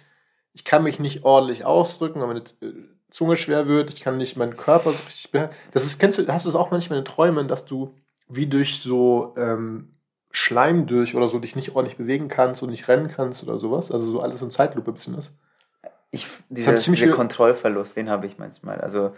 ich 0.52 0.64
kann 0.64 0.82
mich 0.82 0.98
nicht 0.98 1.24
ordentlich 1.24 1.64
ausdrücken, 1.64 2.20
weil 2.20 2.26
meine 2.28 2.40
äh, 2.40 2.72
Zunge 3.10 3.36
schwer 3.36 3.66
wird, 3.68 3.92
ich 3.92 4.00
kann 4.00 4.16
nicht 4.16 4.36
meinen 4.36 4.56
Körper 4.56 4.92
so 4.92 5.02
richtig 5.04 5.30
beherrschen. 5.30 5.56
Das 5.72 5.84
ist, 5.84 5.98
kennst 5.98 6.18
du, 6.18 6.26
hast 6.28 6.44
du 6.44 6.48
das 6.48 6.56
auch 6.56 6.70
manchmal 6.70 6.98
in 6.98 7.04
Träumen, 7.04 7.48
dass 7.48 7.64
du 7.64 7.94
wie 8.30 8.46
durch 8.46 8.80
so 8.80 9.34
ähm, 9.36 9.94
Schleim 10.30 10.86
durch 10.86 11.14
oder 11.14 11.28
so 11.28 11.38
dich 11.38 11.56
nicht 11.56 11.74
ordentlich 11.74 11.98
bewegen 11.98 12.28
kannst 12.28 12.62
und 12.62 12.70
nicht 12.70 12.88
rennen 12.88 13.08
kannst 13.08 13.42
oder 13.42 13.58
sowas? 13.58 13.90
Also 13.90 14.10
so 14.10 14.20
alles 14.20 14.38
so 14.38 14.44
in 14.44 14.50
Zeitlupe 14.50 14.90
ein 14.90 14.94
bisschen 14.94 15.18
ist. 15.18 15.32
Ich, 16.12 16.26
dieser, 16.48 16.74
dieser 16.74 17.10
Kontrollverlust, 17.10 17.96
den 17.96 18.10
habe 18.10 18.26
ich 18.26 18.38
manchmal. 18.38 18.80
Also 18.80 19.14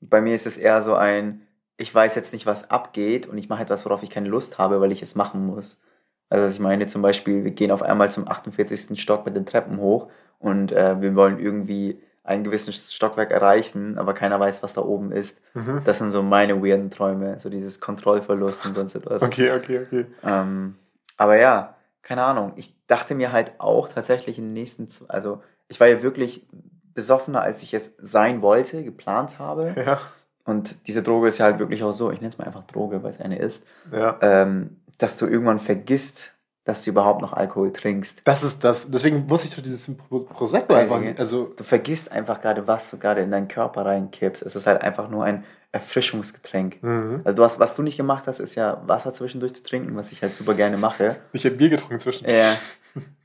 bei 0.00 0.20
mir 0.20 0.34
ist 0.34 0.46
es 0.46 0.56
eher 0.56 0.80
so 0.80 0.94
ein, 0.94 1.42
ich 1.76 1.92
weiß 1.94 2.14
jetzt 2.14 2.32
nicht, 2.32 2.46
was 2.46 2.70
abgeht 2.70 3.26
und 3.26 3.38
ich 3.38 3.48
mache 3.48 3.62
etwas, 3.62 3.84
worauf 3.84 4.02
ich 4.02 4.10
keine 4.10 4.28
Lust 4.28 4.58
habe, 4.58 4.80
weil 4.80 4.92
ich 4.92 5.02
es 5.02 5.14
machen 5.14 5.46
muss. 5.46 5.80
Also 6.28 6.46
ich 6.46 6.60
meine 6.60 6.86
zum 6.86 7.02
Beispiel, 7.02 7.44
wir 7.44 7.50
gehen 7.50 7.70
auf 7.70 7.82
einmal 7.82 8.10
zum 8.10 8.26
48. 8.26 9.00
Stock 9.00 9.24
mit 9.26 9.36
den 9.36 9.46
Treppen 9.46 9.78
hoch 9.78 10.08
und 10.38 10.72
äh, 10.72 11.00
wir 11.00 11.14
wollen 11.14 11.38
irgendwie 11.38 12.00
einen 12.24 12.42
gewissen 12.42 12.72
Stockwerk 12.72 13.30
erreichen, 13.30 13.98
aber 13.98 14.14
keiner 14.14 14.40
weiß, 14.40 14.62
was 14.62 14.72
da 14.72 14.80
oben 14.80 15.12
ist. 15.12 15.38
Das 15.84 15.98
sind 15.98 16.10
so 16.10 16.22
meine 16.22 16.62
weirden 16.64 16.90
Träume, 16.90 17.38
so 17.38 17.50
dieses 17.50 17.80
Kontrollverlust 17.80 18.64
und 18.66 18.74
sonst 18.74 18.94
etwas. 18.94 19.22
Okay, 19.22 19.52
okay, 19.52 19.80
okay. 19.86 20.06
Ähm, 20.24 20.76
aber 21.18 21.36
ja, 21.36 21.76
keine 22.02 22.24
Ahnung. 22.24 22.52
Ich 22.56 22.74
dachte 22.86 23.14
mir 23.14 23.30
halt 23.30 23.52
auch 23.58 23.88
tatsächlich 23.88 24.38
in 24.38 24.46
den 24.46 24.52
nächsten, 24.54 24.88
also 25.08 25.42
ich 25.68 25.78
war 25.80 25.86
ja 25.86 26.02
wirklich 26.02 26.46
besoffener, 26.94 27.42
als 27.42 27.62
ich 27.62 27.74
es 27.74 27.94
sein 27.98 28.40
wollte, 28.40 28.82
geplant 28.84 29.38
habe. 29.38 29.74
Ja, 29.84 30.00
Und 30.44 30.86
diese 30.88 31.02
Droge 31.02 31.28
ist 31.28 31.38
ja 31.38 31.44
halt 31.44 31.58
wirklich 31.58 31.82
auch 31.82 31.92
so, 31.92 32.10
ich 32.10 32.20
nenne 32.20 32.28
es 32.28 32.38
mal 32.38 32.46
einfach 32.46 32.64
Droge, 32.66 33.02
weil 33.02 33.10
es 33.10 33.20
eine 33.20 33.38
ist, 33.38 33.66
ja. 33.92 34.16
ähm, 34.22 34.80
dass 34.98 35.16
du 35.18 35.26
irgendwann 35.26 35.58
vergisst, 35.58 36.33
dass 36.64 36.82
du 36.82 36.90
überhaupt 36.90 37.20
noch 37.20 37.32
Alkohol 37.32 37.72
trinkst. 37.72 38.22
Das 38.24 38.42
ist 38.42 38.64
das. 38.64 38.90
Deswegen 38.90 39.28
wusste 39.28 39.48
ich 39.48 39.54
doch 39.54 39.62
dieses 39.62 39.94
Pro 39.96 40.20
Prosecco 40.20 40.72
einfach. 40.74 41.00
Also, 41.18 41.52
Du 41.56 41.62
vergisst 41.62 42.10
einfach 42.10 42.40
gerade, 42.40 42.66
was 42.66 42.90
du 42.90 42.98
gerade 42.98 43.20
in 43.20 43.30
deinen 43.30 43.48
Körper 43.48 43.84
reinkippst. 43.84 44.42
Es 44.42 44.56
ist 44.56 44.66
halt 44.66 44.82
einfach 44.82 45.08
nur 45.10 45.24
ein 45.24 45.44
Erfrischungsgetränk. 45.72 46.82
mhm. 46.82 47.20
Also 47.24 47.36
du 47.36 47.44
hast, 47.44 47.58
was 47.58 47.74
du 47.74 47.82
nicht 47.82 47.96
gemacht 47.96 48.26
hast, 48.26 48.38
ist 48.40 48.54
ja 48.54 48.82
Wasser 48.86 49.12
zwischendurch 49.12 49.54
zu 49.54 49.62
trinken, 49.62 49.94
was 49.96 50.12
ich 50.12 50.22
halt 50.22 50.32
super 50.32 50.54
gerne 50.54 50.76
mache. 50.76 51.16
ich 51.32 51.44
habe 51.44 51.56
Bier 51.56 51.68
getrunken 51.68 51.98
zwischen. 51.98 52.28
Ja. 52.28 52.54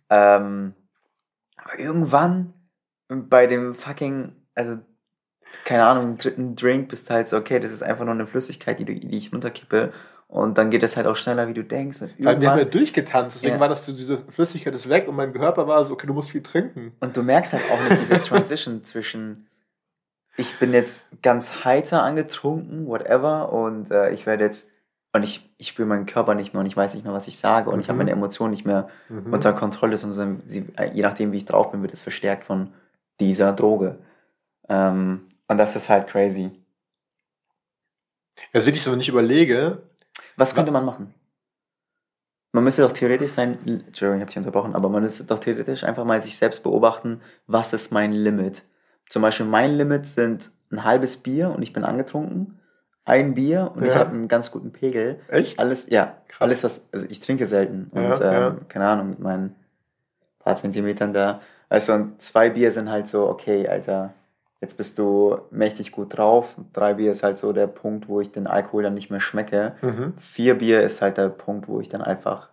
ähm, 0.10 0.74
aber 1.56 1.80
irgendwann 1.80 2.54
bei 3.08 3.48
dem 3.48 3.76
fucking, 3.76 4.34
also 4.56 4.80
keine 5.64 5.86
Ahnung, 5.86 6.18
dritten 6.18 6.56
Drink 6.56 6.90
bist 6.90 7.10
du 7.10 7.14
halt 7.14 7.28
so, 7.28 7.38
okay, 7.38 7.60
das 7.60 7.72
ist 7.72 7.84
einfach 7.84 8.06
nur 8.06 8.14
eine 8.14 8.28
Flüssigkeit, 8.28 8.80
die, 8.80 8.86
die 8.86 9.18
ich 9.18 9.32
runterkippe. 9.32 9.94
Und 10.32 10.60
dann 10.60 10.70
geht 10.70 10.84
es 10.84 10.96
halt 10.96 11.08
auch 11.08 11.16
schneller, 11.16 11.48
wie 11.48 11.56
du 11.56 11.64
denkst. 11.64 12.04
Und, 12.04 12.24
Weil 12.24 12.40
wir 12.40 12.52
haben 12.52 12.60
ja 12.60 12.66
durchgetanzt, 12.66 13.38
deswegen 13.38 13.56
Ja. 13.56 13.60
war 13.60 13.68
das 13.68 13.84
so, 13.84 13.92
diese 13.94 14.20
Flüssigkeit 14.30 14.76
ist 14.76 14.88
weg 14.88 15.08
und 15.08 15.16
mein 15.16 15.34
Körper 15.34 15.68
war 15.68 15.84
so, 15.86 15.94
okay, 15.94 16.06
du 16.06 16.14
musst 16.14 16.30
viel 16.30 16.44
trinken. 16.44 16.94
und 17.00 17.18
du 17.18 17.24
merkst 17.24 17.54
halt 17.54 17.64
auch 17.72 17.82
nicht 17.84 18.00
diese 18.00 18.22
Transition 18.22 18.84
zwischen, 18.84 19.48
ich 20.38 20.60
bin 20.60 20.72
jetzt 20.72 21.08
ganz 21.24 21.66
heiter 21.66 22.04
angetrunken, 22.04 22.86
whatever, 22.86 23.52
und 23.52 23.90
äh, 23.90 24.12
ich 24.12 24.28
werde 24.28 24.44
jetzt, 24.44 24.70
und 25.14 25.24
ich, 25.24 25.50
ich 25.58 25.70
spüre 25.70 25.88
meinen 25.88 26.06
Körper 26.06 26.36
nicht 26.36 26.54
mehr 26.54 26.60
und 26.60 26.68
ich 26.68 26.78
weiß 26.78 26.94
nicht 26.94 27.04
mehr, 27.06 27.14
was 27.14 27.28
ich 27.28 27.40
sage 27.40 27.72
und 27.72 27.80
ich 27.80 27.88
habe 27.88 27.96
Mhm. 27.96 28.06
meine 28.06 28.12
Emotionen 28.12 28.52
nicht 28.52 28.66
mehr 28.68 28.88
Mhm. 29.10 29.34
unter 29.34 29.52
Kontrolle 29.54 29.96
ist 29.96 30.04
dann, 30.04 30.44
sie, 30.46 30.68
äh, 30.78 30.92
je 30.94 31.02
nachdem, 31.02 31.32
wie 31.32 31.38
ich 31.38 31.46
drauf 31.46 31.72
bin, 31.72 31.82
wird 31.82 31.94
es 31.94 32.04
verstärkt 32.04 32.44
von 32.44 32.72
dieser 33.20 33.52
Droge. 33.54 33.98
Ähm, 34.70 35.22
und 35.48 35.58
das 35.58 35.76
ist 35.76 35.90
halt 35.90 36.06
crazy. 36.08 36.52
Jetzt 38.54 38.68
wirklich 38.68 38.84
so, 38.84 38.92
wenn 38.92 39.00
ich 39.02 39.10
überlege, 39.10 39.82
Was 40.40 40.56
könnte 40.56 40.72
man 40.72 40.86
machen? 40.86 41.14
Man 42.52 42.64
müsste 42.64 42.82
doch 42.82 42.94
theoretisch 42.94 43.32
sein, 43.32 43.60
Entschuldigung, 43.68 44.16
ich 44.18 44.22
habe 44.22 44.26
dich 44.32 44.38
unterbrochen, 44.38 44.74
aber 44.74 44.90
man 44.90 45.04
müsste 45.04 45.24
doch 45.26 45.38
theoretisch 45.40 45.84
einfach 45.84 46.04
mal 46.06 46.20
sich 46.22 46.36
selbst 46.38 46.64
beobachten, 46.64 47.22
was 47.46 47.74
ist 47.74 47.92
mein 47.92 48.12
Limit? 48.12 48.64
Zum 49.08 49.22
Beispiel 49.22 49.46
mein 49.46 49.76
Limit 49.76 50.08
sind 50.08 50.50
ein 50.72 50.84
halbes 50.84 51.18
Bier 51.18 51.50
und 51.52 51.62
ich 51.62 51.74
bin 51.74 51.84
angetrunken, 51.84 52.60
ein 53.06 53.34
Bier 53.36 53.72
und 53.76 53.84
ich 53.84 53.94
Ja. 53.94 54.00
habe 54.00 54.12
einen 54.12 54.28
ganz 54.28 54.50
guten 54.52 54.72
Pegel. 54.72 55.20
echt? 55.28 55.60
Alles, 55.60 55.90
ja, 55.90 56.18
Krass. 56.30 56.42
alles 56.42 56.64
was, 56.64 56.88
also 56.92 57.06
ich 57.10 57.20
trinke 57.20 57.46
selten 57.46 57.88
und 57.92 58.02
Ja, 58.20 58.24
ja. 58.32 58.48
ähm, 58.48 58.68
keine 58.68 58.88
Ahnung, 58.88 59.10
mit 59.12 59.20
meinen 59.20 59.56
paar 60.40 60.56
Zentimetern 60.56 61.14
da. 61.14 61.42
Also 61.68 61.94
und 61.94 62.22
zwei 62.22 62.50
Bier 62.50 62.72
sind 62.72 62.90
halt 62.90 63.08
so, 63.08 63.28
okay, 63.28 63.68
Alter, 63.68 64.14
jetzt 64.62 64.78
bist 64.78 65.00
du 65.00 65.40
mächtig 65.52 65.92
gut 65.92 66.18
drauf. 66.18 66.56
Drei 66.74 66.94
Bier 66.96 67.12
ist 67.12 67.24
halt 67.24 67.38
so 67.38 67.54
der 67.54 67.68
Punkt, 67.68 68.08
wo 68.08 68.22
ich 68.22 68.32
den 68.32 68.48
Alkohol 68.48 68.84
dann 68.84 68.94
nicht 68.94 69.10
mehr 69.10 69.20
schmecke. 69.22 69.76
Mhm. 69.82 70.14
Vier 70.20 70.58
Bier 70.58 70.82
ist 70.82 71.02
halt 71.02 71.18
der 71.18 71.30
Punkt, 71.30 71.68
wo 71.68 71.80
ich 71.80 71.90
dann 71.90 72.02
einfach 72.02 72.50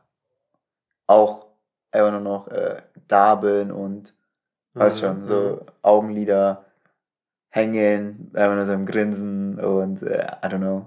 auch 1.06 1.46
einfach 1.90 2.10
nur 2.12 2.20
noch 2.20 2.48
äh, 2.48 2.82
da 3.08 3.34
bin 3.36 3.70
und 3.70 4.14
weißt 4.74 5.02
Mhm, 5.02 5.06
schon, 5.06 5.24
so 5.26 5.66
Augenlider 5.82 6.64
hängen, 7.48 8.30
einfach 8.34 8.56
nur 8.56 8.66
so 8.66 8.72
im 8.72 8.86
Grinsen 8.86 9.58
und 9.58 10.02
äh, 10.02 10.26
I 10.42 10.46
don't 10.46 10.58
know. 10.58 10.86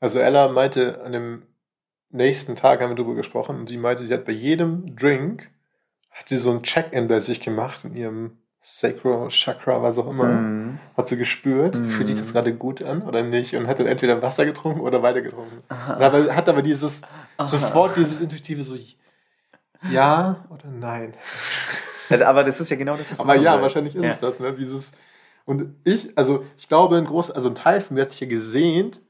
Also 0.00 0.18
Ella 0.20 0.48
meinte, 0.48 1.02
an 1.02 1.12
dem 1.12 1.42
nächsten 2.10 2.56
Tag 2.56 2.80
haben 2.80 2.90
wir 2.90 2.96
darüber 2.96 3.14
gesprochen 3.14 3.58
und 3.60 3.68
sie 3.68 3.76
meinte, 3.78 4.04
sie 4.04 4.14
hat 4.14 4.24
bei 4.24 4.32
jedem 4.32 4.96
Drink, 4.96 5.50
hat 6.10 6.28
sie 6.28 6.36
so 6.36 6.50
ein 6.50 6.62
Check-in 6.62 7.08
bei 7.08 7.20
sich 7.20 7.40
gemacht 7.40 7.84
in 7.84 7.94
ihrem 7.94 8.38
Sacro 8.68 9.28
Chakra, 9.28 9.80
was 9.80 9.96
auch 9.96 10.08
immer. 10.10 10.24
Mhm. 10.24 10.78
Hat 10.96 11.08
sie 11.08 11.16
gespürt, 11.16 11.78
Mhm. 11.78 11.88
fühlt 11.88 12.08
sich 12.08 12.18
das 12.18 12.32
gerade 12.32 12.52
gut 12.52 12.82
an 12.82 13.02
oder 13.02 13.22
nicht 13.22 13.54
und 13.54 13.68
hat 13.68 13.78
dann 13.78 13.86
entweder 13.86 14.20
Wasser 14.22 14.44
getrunken 14.44 14.80
oder 14.80 15.04
weiter 15.04 15.20
getrunken. 15.20 15.62
Aber, 15.68 16.34
hat 16.34 16.48
aber 16.48 16.62
dieses, 16.62 17.02
sofort 17.44 17.96
dieses 17.96 18.20
intuitive 18.20 18.64
so, 18.64 18.76
ja 19.88 20.44
oder 20.50 20.66
nein. 20.68 21.14
Aber 22.24 22.42
das 22.42 22.60
ist 22.60 22.68
ja 22.70 22.76
genau 22.76 22.96
das, 22.96 23.12
was 23.12 23.20
Aber 23.20 23.36
ja, 23.36 23.54
will. 23.54 23.62
wahrscheinlich 23.62 23.94
ist 23.94 24.02
Ja. 24.02 24.10
es 24.10 24.18
das, 24.18 24.40
ne? 24.40 24.52
Dieses, 24.52 24.92
und 25.44 25.76
ich, 25.84 26.18
also 26.18 26.44
ich 26.56 26.68
glaube, 26.68 26.96
ein 26.96 27.04
groß, 27.04 27.30
also 27.30 27.48
ein 27.48 27.54
Teil 27.54 27.80
von 27.80 27.94
mir 27.94 28.02
hat 28.02 28.10
sich 28.10 28.20
ja 28.20 28.26
gesehnt 28.26 29.00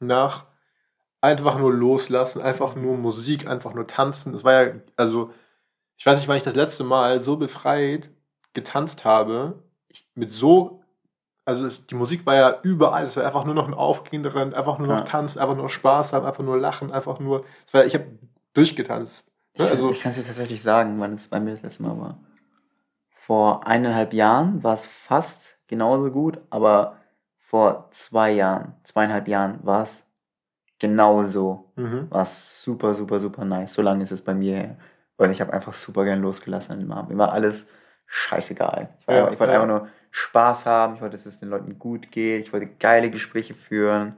nach 0.00 0.44
einfach 1.22 1.58
nur 1.58 1.72
loslassen, 1.72 2.42
einfach 2.42 2.74
nur 2.76 2.98
Musik, 2.98 3.46
einfach 3.46 3.72
nur 3.72 3.86
tanzen. 3.86 4.34
Es 4.34 4.44
war 4.44 4.52
ja, 4.66 4.72
also, 4.96 5.30
ich 5.96 6.04
weiß 6.04 6.18
nicht, 6.18 6.28
wann 6.28 6.36
ich 6.36 6.42
das 6.42 6.54
letzte 6.54 6.84
Mal 6.84 7.22
so 7.22 7.38
befreit 7.38 8.10
getanzt 8.54 9.04
habe, 9.04 9.62
ich, 9.88 10.06
mit 10.14 10.32
so, 10.32 10.82
also 11.44 11.66
es, 11.66 11.86
die 11.86 11.94
Musik 11.94 12.26
war 12.26 12.34
ja 12.34 12.58
überall, 12.62 13.06
es 13.06 13.16
war 13.16 13.24
einfach 13.24 13.44
nur 13.44 13.54
noch 13.54 13.66
ein 13.66 13.74
Aufgehen 13.74 14.22
daran, 14.22 14.54
einfach 14.54 14.78
nur 14.78 14.88
noch 14.88 14.98
Ja. 14.98 15.04
tanzen, 15.04 15.38
einfach 15.38 15.56
nur 15.56 15.70
Spaß 15.70 16.12
haben, 16.12 16.26
einfach 16.26 16.44
nur 16.44 16.58
lachen, 16.58 16.92
einfach 16.92 17.20
nur, 17.20 17.44
war, 17.72 17.86
ich 17.86 17.94
habe 17.94 18.06
durchgetanzt. 18.54 19.30
Ich, 19.54 19.62
Ne? 19.62 19.70
Also, 19.70 19.90
ich 19.90 20.00
kann 20.00 20.10
es 20.10 20.16
dir 20.16 20.24
tatsächlich 20.24 20.62
sagen, 20.62 21.00
wann 21.00 21.14
es 21.14 21.28
bei 21.28 21.40
mir 21.40 21.52
das 21.52 21.62
letzte 21.62 21.82
Mal 21.82 21.98
war. 21.98 22.18
Vor 23.10 23.66
eineinhalb 23.66 24.12
Jahren 24.12 24.62
war 24.62 24.74
es 24.74 24.86
fast 24.86 25.58
genauso 25.66 26.10
gut, 26.10 26.38
aber 26.50 26.96
vor 27.38 27.88
zwei 27.90 28.30
Jahren, 28.32 28.74
zweieinhalb 28.84 29.26
Jahren 29.26 29.58
war 29.64 29.82
es 29.82 30.04
genauso. 30.78 31.72
mhm. 31.76 32.10
War 32.10 32.22
es 32.22 32.62
super, 32.62 32.94
super, 32.94 33.18
super 33.20 33.44
nice. 33.44 33.74
So 33.74 33.82
lange 33.82 34.04
ist 34.04 34.12
es 34.12 34.22
bei 34.22 34.34
mir 34.34 34.56
her. 34.56 34.76
Weil 35.16 35.30
ich 35.30 35.40
habe 35.40 35.52
einfach 35.52 35.74
super 35.74 36.04
gern 36.04 36.22
losgelassen 36.22 36.72
an 36.72 36.80
dem 36.80 36.92
Abend. 36.92 37.10
Mir 37.10 37.18
war 37.18 37.32
alles 37.32 37.66
scheißegal. 38.08 38.88
Ich, 39.06 39.14
Ja, 39.14 39.30
ich 39.30 39.38
wollte 39.38 39.52
ja. 39.52 39.60
einfach 39.62 39.66
nur 39.68 39.88
Spaß 40.10 40.66
haben. 40.66 40.94
Ich 40.96 41.00
wollte, 41.00 41.16
dass 41.16 41.26
es 41.26 41.38
den 41.40 41.48
Leuten 41.50 41.78
gut 41.78 42.10
geht. 42.10 42.40
Ich 42.40 42.52
wollte 42.52 42.66
geile 42.80 43.10
Gespräche 43.10 43.54
führen. 43.54 44.16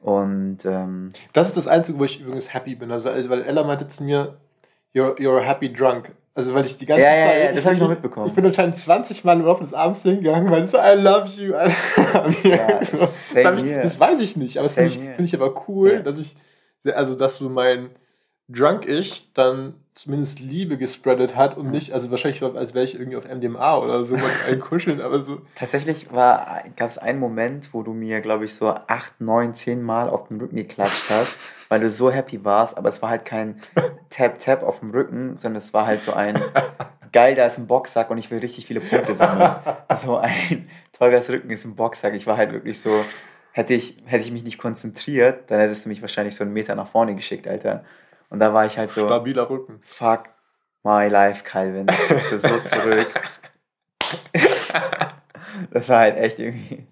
Und 0.00 0.64
ähm, 0.66 1.12
Das 1.32 1.48
ist 1.48 1.56
das 1.56 1.66
Einzige, 1.68 1.98
wo 1.98 2.04
ich 2.04 2.20
übrigens 2.20 2.52
happy 2.52 2.74
bin. 2.74 2.92
Also, 2.92 3.08
weil 3.08 3.42
Ella 3.42 3.64
meinte 3.64 3.88
zu 3.88 4.04
mir, 4.04 4.36
you're, 4.94 5.16
you're 5.18 5.38
a 5.40 5.42
happy 5.42 5.72
drunk. 5.72 6.12
Also, 6.34 6.54
weil 6.54 6.66
ich 6.66 6.76
die 6.76 6.84
ganze 6.84 7.02
Ja, 7.02 7.14
ja, 7.16 7.26
Zeit. 7.26 7.44
ja, 7.44 7.52
das 7.52 7.64
hab 7.66 7.72
ich 7.72 7.80
noch 7.80 7.88
mitbekommen. 7.88 8.26
Ich 8.28 8.34
bin 8.34 8.44
anscheinend 8.44 8.76
20 8.76 9.24
Mal 9.24 9.38
im 9.40 9.46
Laufe 9.46 9.64
des 9.64 9.72
Abends 9.72 10.02
hingegangen, 10.02 10.50
weil 10.50 10.64
ich 10.64 10.70
so, 10.70 10.76
I 10.76 10.92
love 10.94 11.28
you. 11.40 11.54
I 11.54 11.72
love 12.12 12.36
you. 12.42 12.50
Ja, 12.50 12.84
so, 12.84 12.98
das, 12.98 13.62
ich, 13.62 13.74
das 13.74 13.98
weiß 13.98 14.20
ich 14.20 14.36
nicht, 14.36 14.58
aber 14.58 14.66
das 14.66 14.74
finde 14.74 14.88
ich, 14.90 14.98
find 14.98 15.20
ich 15.28 15.34
aber 15.34 15.64
cool, 15.66 15.92
Ja. 15.94 16.02
dass 16.02 16.18
ich, 16.18 16.36
also, 16.94 17.14
dass 17.14 17.38
so 17.38 17.48
mein 17.48 17.88
Drunk-Ich 18.48 19.30
dann 19.34 19.74
zumindest 19.94 20.40
Liebe 20.40 20.76
gespreadet 20.76 21.36
hat 21.36 21.56
und 21.56 21.70
nicht, 21.70 21.92
also 21.92 22.10
wahrscheinlich, 22.10 22.42
als 22.42 22.74
wäre 22.74 22.84
ich 22.84 22.94
irgendwie 22.94 23.16
auf 23.16 23.26
MDMA 23.26 23.78
oder 23.78 24.04
so, 24.04 24.14
mal 24.14 24.30
einkuscheln, 24.48 25.00
aber 25.00 25.22
so. 25.22 25.40
tatsächlich 25.54 26.08
gab 26.10 26.64
es 26.78 26.98
einen 26.98 27.18
Moment, 27.18 27.72
wo 27.72 27.82
du 27.82 27.94
mir, 27.94 28.20
glaube 28.20 28.44
ich, 28.44 28.54
so 28.54 28.68
acht, 28.68 29.20
neun, 29.20 29.54
zehn 29.54 29.82
Mal 29.82 30.10
auf 30.10 30.28
den 30.28 30.38
Rücken 30.38 30.56
geklatscht 30.56 31.10
hast, 31.10 31.38
weil 31.70 31.80
du 31.80 31.90
so 31.90 32.10
happy 32.10 32.44
warst. 32.44 32.76
Aber 32.76 32.90
es 32.90 33.00
war 33.00 33.08
halt 33.08 33.24
kein 33.24 33.60
Tap-Tap 34.10 34.62
auf 34.62 34.80
dem 34.80 34.90
Rücken, 34.90 35.38
sondern 35.38 35.56
es 35.56 35.72
war 35.72 35.86
halt 35.86 36.02
so 36.02 36.12
ein 36.12 36.40
geil, 37.12 37.34
da 37.34 37.46
ist 37.46 37.56
ein 37.56 37.66
Boxsack 37.66 38.10
und 38.10 38.18
ich 38.18 38.30
will 38.30 38.40
richtig 38.40 38.66
viele 38.66 38.80
Punkte 38.80 39.14
sammeln. 39.14 39.50
So 39.96 40.18
ein 40.18 40.68
Tolgas 40.92 41.30
Rücken 41.30 41.48
ist 41.48 41.64
ein 41.64 41.74
Boxsack. 41.74 42.12
Ich 42.12 42.26
war 42.26 42.36
halt 42.36 42.52
wirklich 42.52 42.78
so, 42.78 43.02
hätte 43.52 43.72
ich, 43.72 43.96
hätte 44.04 44.24
ich 44.24 44.30
mich 44.30 44.44
nicht 44.44 44.58
konzentriert, 44.58 45.50
dann 45.50 45.60
hättest 45.60 45.86
du 45.86 45.88
mich 45.88 46.02
wahrscheinlich 46.02 46.34
so 46.34 46.44
einen 46.44 46.52
Meter 46.52 46.74
nach 46.74 46.88
vorne 46.88 47.14
geschickt, 47.14 47.48
Alter. 47.48 47.84
Und 48.28 48.40
da 48.40 48.52
war 48.52 48.66
ich 48.66 48.76
halt 48.78 48.90
so, 48.90 49.06
Stabiler 49.06 49.48
Rücken. 49.48 49.80
fuck 49.82 50.24
my 50.82 51.08
life, 51.08 51.44
Calvin. 51.44 51.86
Ich 51.88 52.10
musste 52.10 52.38
so 52.38 52.60
zurück. 52.62 53.08
das 55.70 55.88
war 55.88 56.00
halt 56.00 56.16
echt 56.16 56.38
irgendwie. 56.38 56.86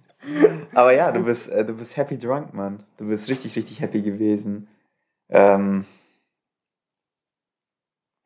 Aber 0.75 0.93
ja, 0.93 1.13
du 1.13 1.25
bist, 1.25 1.51
äh, 1.51 1.65
du 1.65 1.75
bist 1.75 1.97
happy 1.97 2.19
drunk, 2.19 2.55
Mann. 2.55 2.83
Du 2.97 3.07
bist 3.09 3.29
richtig, 3.29 3.57
richtig 3.57 3.81
happy 3.81 4.03
gewesen. 4.03 4.69
Ähm, 5.29 5.85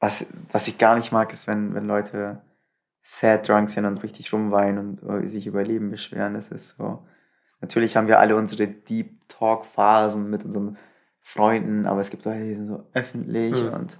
was, 0.00 0.26
was 0.52 0.68
ich 0.68 0.78
gar 0.78 0.96
nicht 0.96 1.12
mag, 1.12 1.32
ist, 1.32 1.46
wenn, 1.46 1.74
wenn 1.74 1.86
Leute 1.86 2.42
sad 3.02 3.48
drunk 3.48 3.70
sind 3.70 3.84
und 3.84 4.02
richtig 4.02 4.32
rumweinen 4.32 4.98
und 4.98 5.24
äh, 5.24 5.28
sich 5.28 5.46
über 5.46 5.64
Leben 5.64 5.90
beschweren. 5.90 6.34
Das 6.34 6.50
ist 6.50 6.76
so. 6.76 7.06
Natürlich 7.60 7.96
haben 7.96 8.06
wir 8.06 8.20
alle 8.20 8.36
unsere 8.36 8.68
Deep 8.68 9.28
Talk 9.28 9.64
Phasen 9.64 10.30
mit 10.30 10.44
unseren 10.44 10.78
Freunden, 11.28 11.84
aber 11.86 12.00
es 12.00 12.08
gibt 12.08 12.24
Leute, 12.24 12.42
die 12.42 12.54
sind 12.54 12.68
so 12.68 12.84
öffentlich 12.94 13.62
Mhm. 13.62 13.72
und 13.74 13.98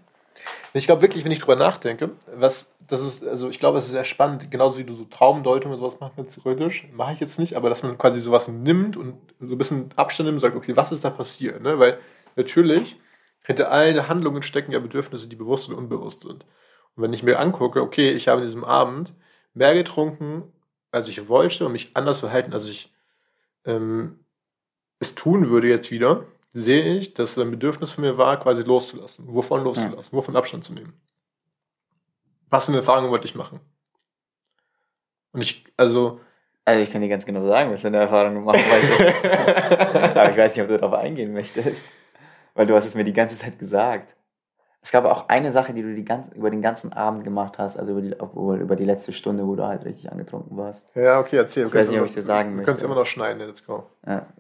Ich 0.73 0.87
glaube 0.87 1.03
wirklich, 1.03 1.25
wenn 1.25 1.33
ich 1.33 1.41
drüber 1.41 1.57
nachdenke, 1.57 2.11
was 2.35 2.73
das 2.87 3.03
ist, 3.03 3.27
also 3.27 3.51
ich 3.51 3.59
glaube, 3.59 3.79
es 3.79 3.87
ist 3.87 3.91
sehr 3.91 4.05
spannend, 4.05 4.51
genauso 4.51 4.79
wie 4.79 4.85
du 4.85 4.95
so 4.95 5.05
Traumdeutung 5.05 5.73
und 5.73 5.79
sowas 5.79 6.01
machen 6.01 6.13
kannst, 6.17 6.41
theoretisch, 6.41 6.89
mache 6.93 7.13
ich 7.13 7.21
jetzt 7.21 7.39
nicht, 7.39 7.55
aber 7.55 7.69
dass 7.69 7.83
man 7.83 7.99
quasi 7.99 8.21
sowas 8.21 8.49
nimmt 8.49 8.97
und 8.97 9.19
so 9.41 9.57
ein 9.57 9.59
bisschen 9.59 9.91
Abstand 9.97 10.27
nimmt 10.29 10.37
und 10.37 10.41
sagt, 10.41 10.57
okay, 10.57 10.75
was 10.75 10.91
ist 10.93 11.05
da 11.05 11.11
passiert? 11.11 11.61
Ne? 11.63 11.79
Weil 11.79 11.99
natürlich 12.37 12.99
hinter 13.45 13.71
allen 13.71 14.09
Handlungen 14.09 14.43
stecken 14.43 14.73
ja 14.73 14.79
Bedürfnisse, 14.79 15.29
die 15.29 15.37
bewusst 15.37 15.69
und 15.69 15.75
unbewusst 15.75 16.23
sind. 16.23 16.47
Und 16.97 17.03
wenn 17.03 17.13
ich 17.13 17.23
mir 17.23 17.39
angucke, 17.39 17.83
okay, 17.83 18.11
ich 18.13 18.29
habe 18.29 18.41
in 18.41 18.47
diesem 18.47 18.65
Abend 18.65 19.13
mehr 19.55 19.75
getrunken, 19.75 20.45
als 20.93 21.09
ich 21.09 21.29
wollte 21.29 21.67
und 21.67 21.73
mich 21.73 21.91
anders 21.95 22.21
verhalten, 22.21 22.55
als 22.55 22.65
ich 22.67 22.93
ähm, 23.67 24.21
es 24.99 25.15
tun 25.15 25.51
würde 25.51 25.69
jetzt 25.69 25.91
wieder, 25.91 26.25
sehe 26.53 26.97
ich, 26.97 27.15
dass 27.15 27.39
ein 27.39 27.51
Bedürfnis 27.51 27.93
von 27.93 28.03
mir 28.05 28.19
war, 28.19 28.39
quasi 28.41 28.63
loszulassen. 28.63 29.27
Wovon 29.29 29.63
loszulassen? 29.65 30.17
Wovon 30.17 30.37
Abstand 30.37 30.65
zu 30.65 30.73
nehmen? 30.75 30.95
Was 32.51 32.65
für 32.67 32.71
eine 32.73 32.79
Erfahrung 32.79 33.11
wollte 33.11 33.27
ich 33.27 33.35
machen? 33.35 33.61
Und 35.33 35.43
ich, 35.45 35.65
also, 35.77 36.21
Also 36.65 36.83
ich 36.83 36.91
kann 36.91 37.01
dir 37.03 37.09
ganz 37.09 37.25
genau 37.27 37.47
sagen, 37.47 37.71
was 37.73 37.81
für 37.83 37.87
eine 37.89 37.99
Erfahrung 37.99 38.35
du 38.35 38.41
machen 38.41 38.61
wolltest. 38.61 39.25
Aber 40.17 40.31
ich 40.31 40.37
weiß 40.37 40.55
nicht, 40.57 40.63
ob 40.63 40.69
du 40.69 40.79
darauf 40.79 40.99
eingehen 40.99 41.33
möchtest. 41.33 41.85
Weil 42.55 42.67
du 42.67 42.75
hast 42.75 42.87
es 42.87 42.95
mir 42.95 43.05
die 43.05 43.13
ganze 43.13 43.37
Zeit 43.37 43.59
gesagt. 43.59 44.17
Es 44.81 44.93
gab 44.93 45.05
auch 45.05 45.29
eine 45.29 45.51
Sache, 45.53 45.73
die 45.75 45.83
du 45.83 45.95
die 45.95 46.05
ganze, 46.05 46.35
über 46.35 46.51
den 46.51 46.63
ganzen 46.63 46.93
Abend 46.93 47.25
gemacht 47.25 47.59
hast, 47.59 47.77
also 47.79 47.93
über 47.93 48.01
die, 48.01 48.19
obwohl 48.19 48.59
über 48.61 48.77
die 48.77 48.85
letzte 48.85 49.13
Stunde, 49.13 49.47
wo 49.47 49.55
du 49.57 49.65
halt 49.67 49.85
richtig 49.85 50.11
angetrunken 50.11 50.57
warst. 50.57 50.87
ja, 50.95 51.19
okay, 51.21 51.37
erzähl. 51.37 51.67
Ich 51.67 51.75
weiß 51.75 51.91
nicht, 51.91 51.99
ob 52.01 52.07
ich 52.07 52.15
dir 52.15 52.23
sagen 52.23 52.51
Du 52.51 52.57
kannst 52.59 52.69
möchte. 52.81 52.85
immer 52.87 52.95
noch 52.95 53.05
schneiden, 53.07 53.41
let's 53.47 53.67
go. 53.67 53.85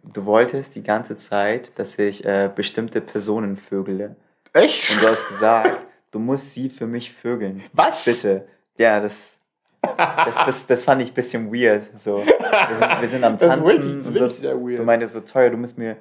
Du 0.05 0.24
wolltest 0.24 0.74
die 0.77 0.83
ganze 0.83 1.16
Zeit, 1.16 1.72
dass 1.79 1.98
ich 1.98 2.24
äh, 2.24 2.51
bestimmte 2.55 3.01
Personen 3.01 3.57
vögele. 3.57 4.16
Echt? 4.53 4.90
Und 4.94 5.03
du 5.03 5.09
hast 5.09 5.29
gesagt, 5.29 5.87
du 6.12 6.18
musst 6.18 6.55
sie 6.55 6.70
für 6.70 6.87
mich 6.87 7.12
vögeln. 7.12 7.62
Was? 7.72 8.05
Bitte. 8.07 8.46
Ja, 8.79 9.01
das, 9.01 9.35
das, 9.83 10.37
das, 10.46 10.66
das 10.66 10.85
fand 10.85 11.03
ich 11.03 11.11
ein 11.11 11.14
bisschen 11.14 11.53
weird. 11.53 11.83
So. 11.98 12.18
Wir, 12.24 12.77
sind, 12.77 13.01
wir 13.01 13.09
sind 13.09 13.24
am 13.24 13.37
Das 13.38 13.48
ist 13.51 13.57
Tanzen. 13.57 13.66
wirklich- 13.66 13.96
das 13.96 14.01
ist 14.03 14.09
und 14.09 14.14
wirklich 14.14 14.33
so. 14.35 14.40
sehr 14.42 14.57
weird. 14.61 14.79
Du 14.79 14.85
meintest 14.85 15.12
so, 15.14 15.20
teuer, 15.20 15.51
du 15.51 15.57
musst 15.59 15.77
mir, 15.77 15.96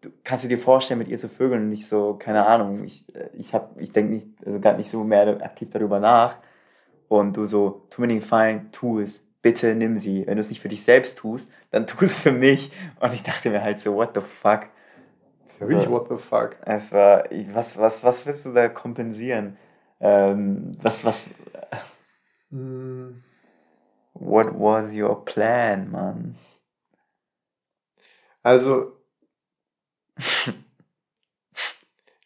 du, 0.00 0.10
kannst 0.24 0.44
du 0.44 0.48
dir 0.48 0.58
vorstellen, 0.58 0.98
mit 0.98 1.08
ihr 1.08 1.18
zu 1.18 1.28
vögeln? 1.28 1.64
Und 1.66 1.72
ich 1.72 1.86
so, 1.88 2.14
keine 2.14 2.46
Ahnung, 2.46 2.84
ich, 2.84 3.14
äh, 3.14 3.28
ich, 3.34 3.54
hab- 3.54 3.80
ich 3.80 3.92
denke 3.92 4.12
nicht, 4.14 4.28
also 4.46 4.60
gar 4.60 4.76
nicht 4.76 4.90
so 4.90 5.04
mehr 5.04 5.42
aktiv 5.44 5.70
darüber 5.70 6.00
nach. 6.00 6.38
Und 7.08 7.36
du 7.36 7.46
so, 7.46 7.86
tu 7.90 8.00
mir 8.02 8.08
den 8.08 8.20
Gefallen, 8.20 8.70
tu 8.72 9.00
es. 9.00 9.22
Bitte 9.42 9.74
nimm 9.74 9.98
sie. 9.98 10.26
Wenn 10.26 10.36
du 10.36 10.40
es 10.40 10.48
nicht 10.50 10.60
für 10.62 10.68
dich 10.70 10.82
selbst 10.84 11.18
tust, 11.18 11.50
dann 11.70 11.86
tu 11.86 12.04
es 12.04 12.16
für 12.16 12.32
mich. 12.32 12.72
Und 13.00 13.12
ich 13.12 13.22
dachte 13.22 13.50
mir 13.50 13.62
halt 13.62 13.80
so, 13.80 13.94
what 13.94 14.14
the 14.14 14.20
fuck? 14.20 14.68
Wirklich, 15.58 15.88
what 15.88 16.08
the 16.08 16.16
fuck? 16.16 16.56
Es 16.62 16.92
war, 16.92 17.24
was, 17.52 17.78
was, 17.78 18.02
was 18.04 18.26
willst 18.26 18.46
du 18.46 18.52
da 18.52 18.68
kompensieren? 18.68 19.56
Ähm, 20.00 20.76
was, 20.82 21.04
was, 21.04 21.26
Hm, 22.50 23.22
what 24.14 24.58
was 24.58 24.92
your 24.94 25.24
plan, 25.24 25.90
Mann? 25.90 26.36
Also, 28.42 28.92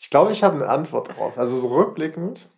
ich 0.09 0.11
glaube, 0.11 0.33
ich 0.33 0.42
habe 0.42 0.55
eine 0.55 0.71
Antwort 0.71 1.14
drauf. 1.14 1.37
Also 1.37 1.59
so 1.59 1.66
rückblickend. 1.66 2.49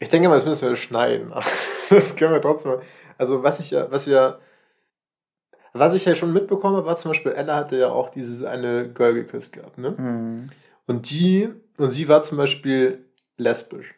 Ich 0.00 0.10
denke 0.10 0.28
mal, 0.28 0.34
das 0.34 0.44
müssen 0.44 0.68
wir 0.68 0.76
schneiden. 0.76 1.32
Das 1.88 2.14
können 2.14 2.34
wir 2.34 2.42
trotzdem. 2.42 2.74
Also 3.16 3.42
was 3.42 3.58
ich 3.58 3.70
ja, 3.70 3.90
was 3.90 4.04
ja, 4.04 4.38
was 5.72 5.94
ich 5.94 6.04
ja 6.04 6.14
schon 6.14 6.34
mitbekommen 6.34 6.76
habe, 6.76 6.86
war 6.86 6.98
zum 6.98 7.12
Beispiel, 7.12 7.32
Ella 7.32 7.56
hatte 7.56 7.78
ja 7.78 7.88
auch 7.88 8.10
diese 8.10 8.50
eine 8.50 8.92
Girl 8.92 9.14
geküsst 9.14 9.54
gehabt, 9.54 9.78
ne? 9.78 9.96
Hm. 9.96 10.50
Und 10.86 11.10
die, 11.10 11.48
und 11.78 11.92
sie 11.92 12.06
war 12.06 12.22
zum 12.22 12.36
Beispiel 12.36 13.06
lesbisch. 13.38 13.94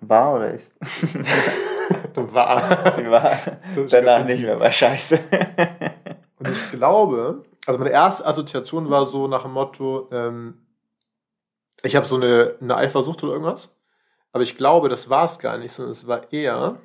War 0.00 0.34
oder 0.34 0.54
ist? 0.54 0.72
War. 2.16 2.92
Sie 2.96 3.08
war 3.08 3.38
So, 3.74 3.84
danach 3.84 4.24
nicht 4.24 4.42
mehr, 4.42 4.58
war 4.58 4.72
scheiße. 4.72 5.20
Und 6.38 6.48
ich 6.48 6.70
glaube, 6.72 7.44
also 7.64 7.78
meine 7.78 7.92
erste 7.92 8.26
Assoziation 8.26 8.90
war 8.90 9.04
so 9.04 9.28
nach 9.28 9.42
dem 9.42 9.52
Motto, 9.52 10.08
ähm, 10.10 10.65
ich 11.82 11.96
habe 11.96 12.06
so 12.06 12.16
eine, 12.16 12.56
eine 12.60 12.76
Eifersucht 12.76 13.22
oder 13.22 13.32
irgendwas. 13.34 13.74
Aber 14.32 14.42
ich 14.42 14.56
glaube, 14.56 14.88
das 14.88 15.08
war 15.08 15.24
es 15.24 15.38
gar 15.38 15.58
nicht, 15.58 15.72
sondern 15.72 15.92
es 15.92 16.06
war 16.06 16.32
eher, 16.32 16.78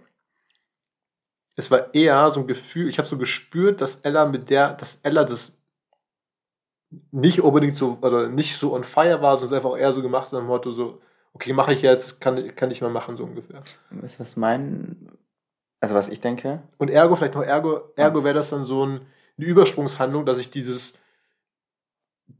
es 1.56 1.70
war 1.70 1.94
eher 1.94 2.32
so 2.32 2.42
ein 2.42 2.48
Gefühl, 2.48 2.90
ich 2.90 2.98
habe 2.98 3.08
so 3.08 3.18
gespürt, 3.18 3.82
dass 3.82 3.98
Ella 4.02 4.26
mit 4.26 4.50
der, 4.50 4.74
dass 4.74 5.00
Ella 5.04 5.24
das 5.24 5.58
nicht 7.12 7.42
unbedingt 7.42 7.76
so, 7.76 7.98
oder 8.02 8.28
nicht 8.30 8.58
so 8.58 8.74
on 8.74 8.84
fire 8.84 9.22
war, 9.22 9.38
sondern 9.38 9.58
es 9.58 9.66
einfach 9.66 9.78
eher 9.78 9.94
so 9.94 10.02
gemacht 10.02 10.32
hat, 10.32 10.40
dem 10.40 10.48
Motto 10.48 10.72
so, 10.72 11.02
okay, 11.34 11.54
mache 11.54 11.74
ich 11.74 11.82
jetzt, 11.82 12.20
kann, 12.20 12.56
kann 12.56 12.72
ich 12.72 12.82
mal 12.82 12.90
machen, 12.90 13.16
so 13.16 13.24
ungefähr. 13.24 13.64
Du, 13.90 14.02
was 14.02 14.36
mein, 14.38 15.12
also 15.80 15.96
was 15.96 16.10
ich 16.10 16.22
denke? 16.22 16.62
Und 16.78 16.90
ergo, 16.90 17.16
vielleicht 17.16 17.36
noch 17.36 17.44
ergo, 17.44 17.82
ergo 17.96 18.24
wäre 18.24 18.36
das 18.36 18.50
dann 18.50 18.64
so 18.64 18.86
ein, 18.86 19.02
eine 19.38 19.48
Übersprungshandlung, 19.48 20.26
dass 20.26 20.38
ich 20.38 20.52
dieses, 20.52 20.94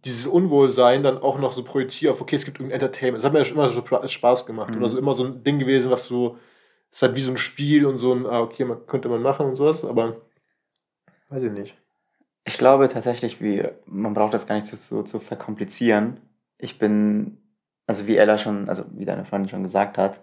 dieses 0.06 0.28
Unwohlsein 0.28 1.04
dann 1.04 1.18
auch 1.18 1.38
noch 1.40 1.54
so 1.54 1.64
projiziere 1.64 2.14
auf, 2.14 2.22
okay, 2.22 2.36
es 2.36 2.46
gibt 2.46 2.60
irgendein 2.60 2.82
Entertainment. 2.82 3.18
Das 3.18 3.26
hat 3.26 3.34
mir 3.34 3.40
ja 3.40 3.46
schon 3.46 3.58
immer 3.58 3.70
so 3.70 3.86
Spa- 3.86 4.08
Spaß 4.08 4.46
gemacht. 4.46 4.72
Mhm. 4.72 4.78
Oder 4.78 4.90
so 4.90 4.98
immer 4.98 5.14
so 5.14 5.24
ein 5.26 5.44
Ding 5.44 5.60
gewesen, 5.60 5.92
was 5.92 6.08
so, 6.08 6.38
es 6.92 6.98
ist 6.98 7.02
halt 7.04 7.16
wie 7.16 7.22
so 7.22 7.32
ein 7.32 7.38
Spiel 7.38 7.86
und 7.86 7.98
so 7.98 8.14
ein, 8.14 8.26
ah, 8.26 8.42
okay, 8.42 8.66
man 8.66 8.86
könnte 8.88 9.10
man 9.10 9.22
machen 9.22 9.46
und 9.48 9.56
sowas, 9.56 9.84
aber 9.84 10.22
weiß 11.30 11.44
ich 11.44 11.52
nicht. 11.52 11.78
Ich 12.44 12.58
glaube 12.58 12.90
tatsächlich, 12.90 13.42
wie, 13.42 13.64
man 13.86 14.14
braucht 14.14 14.34
das 14.34 14.48
gar 14.48 14.56
nicht 14.56 14.68
so, 14.68 14.76
so 14.76 15.04
zu 15.04 15.20
verkomplizieren. 15.20 16.20
Ich 16.58 16.80
bin, 16.80 17.38
also 17.88 18.08
wie 18.08 18.18
Ella 18.18 18.38
schon, 18.38 18.68
also 18.68 18.84
wie 18.92 19.06
deine 19.06 19.26
Freundin 19.26 19.50
schon 19.50 19.64
gesagt 19.64 19.98
hat, 19.98 20.22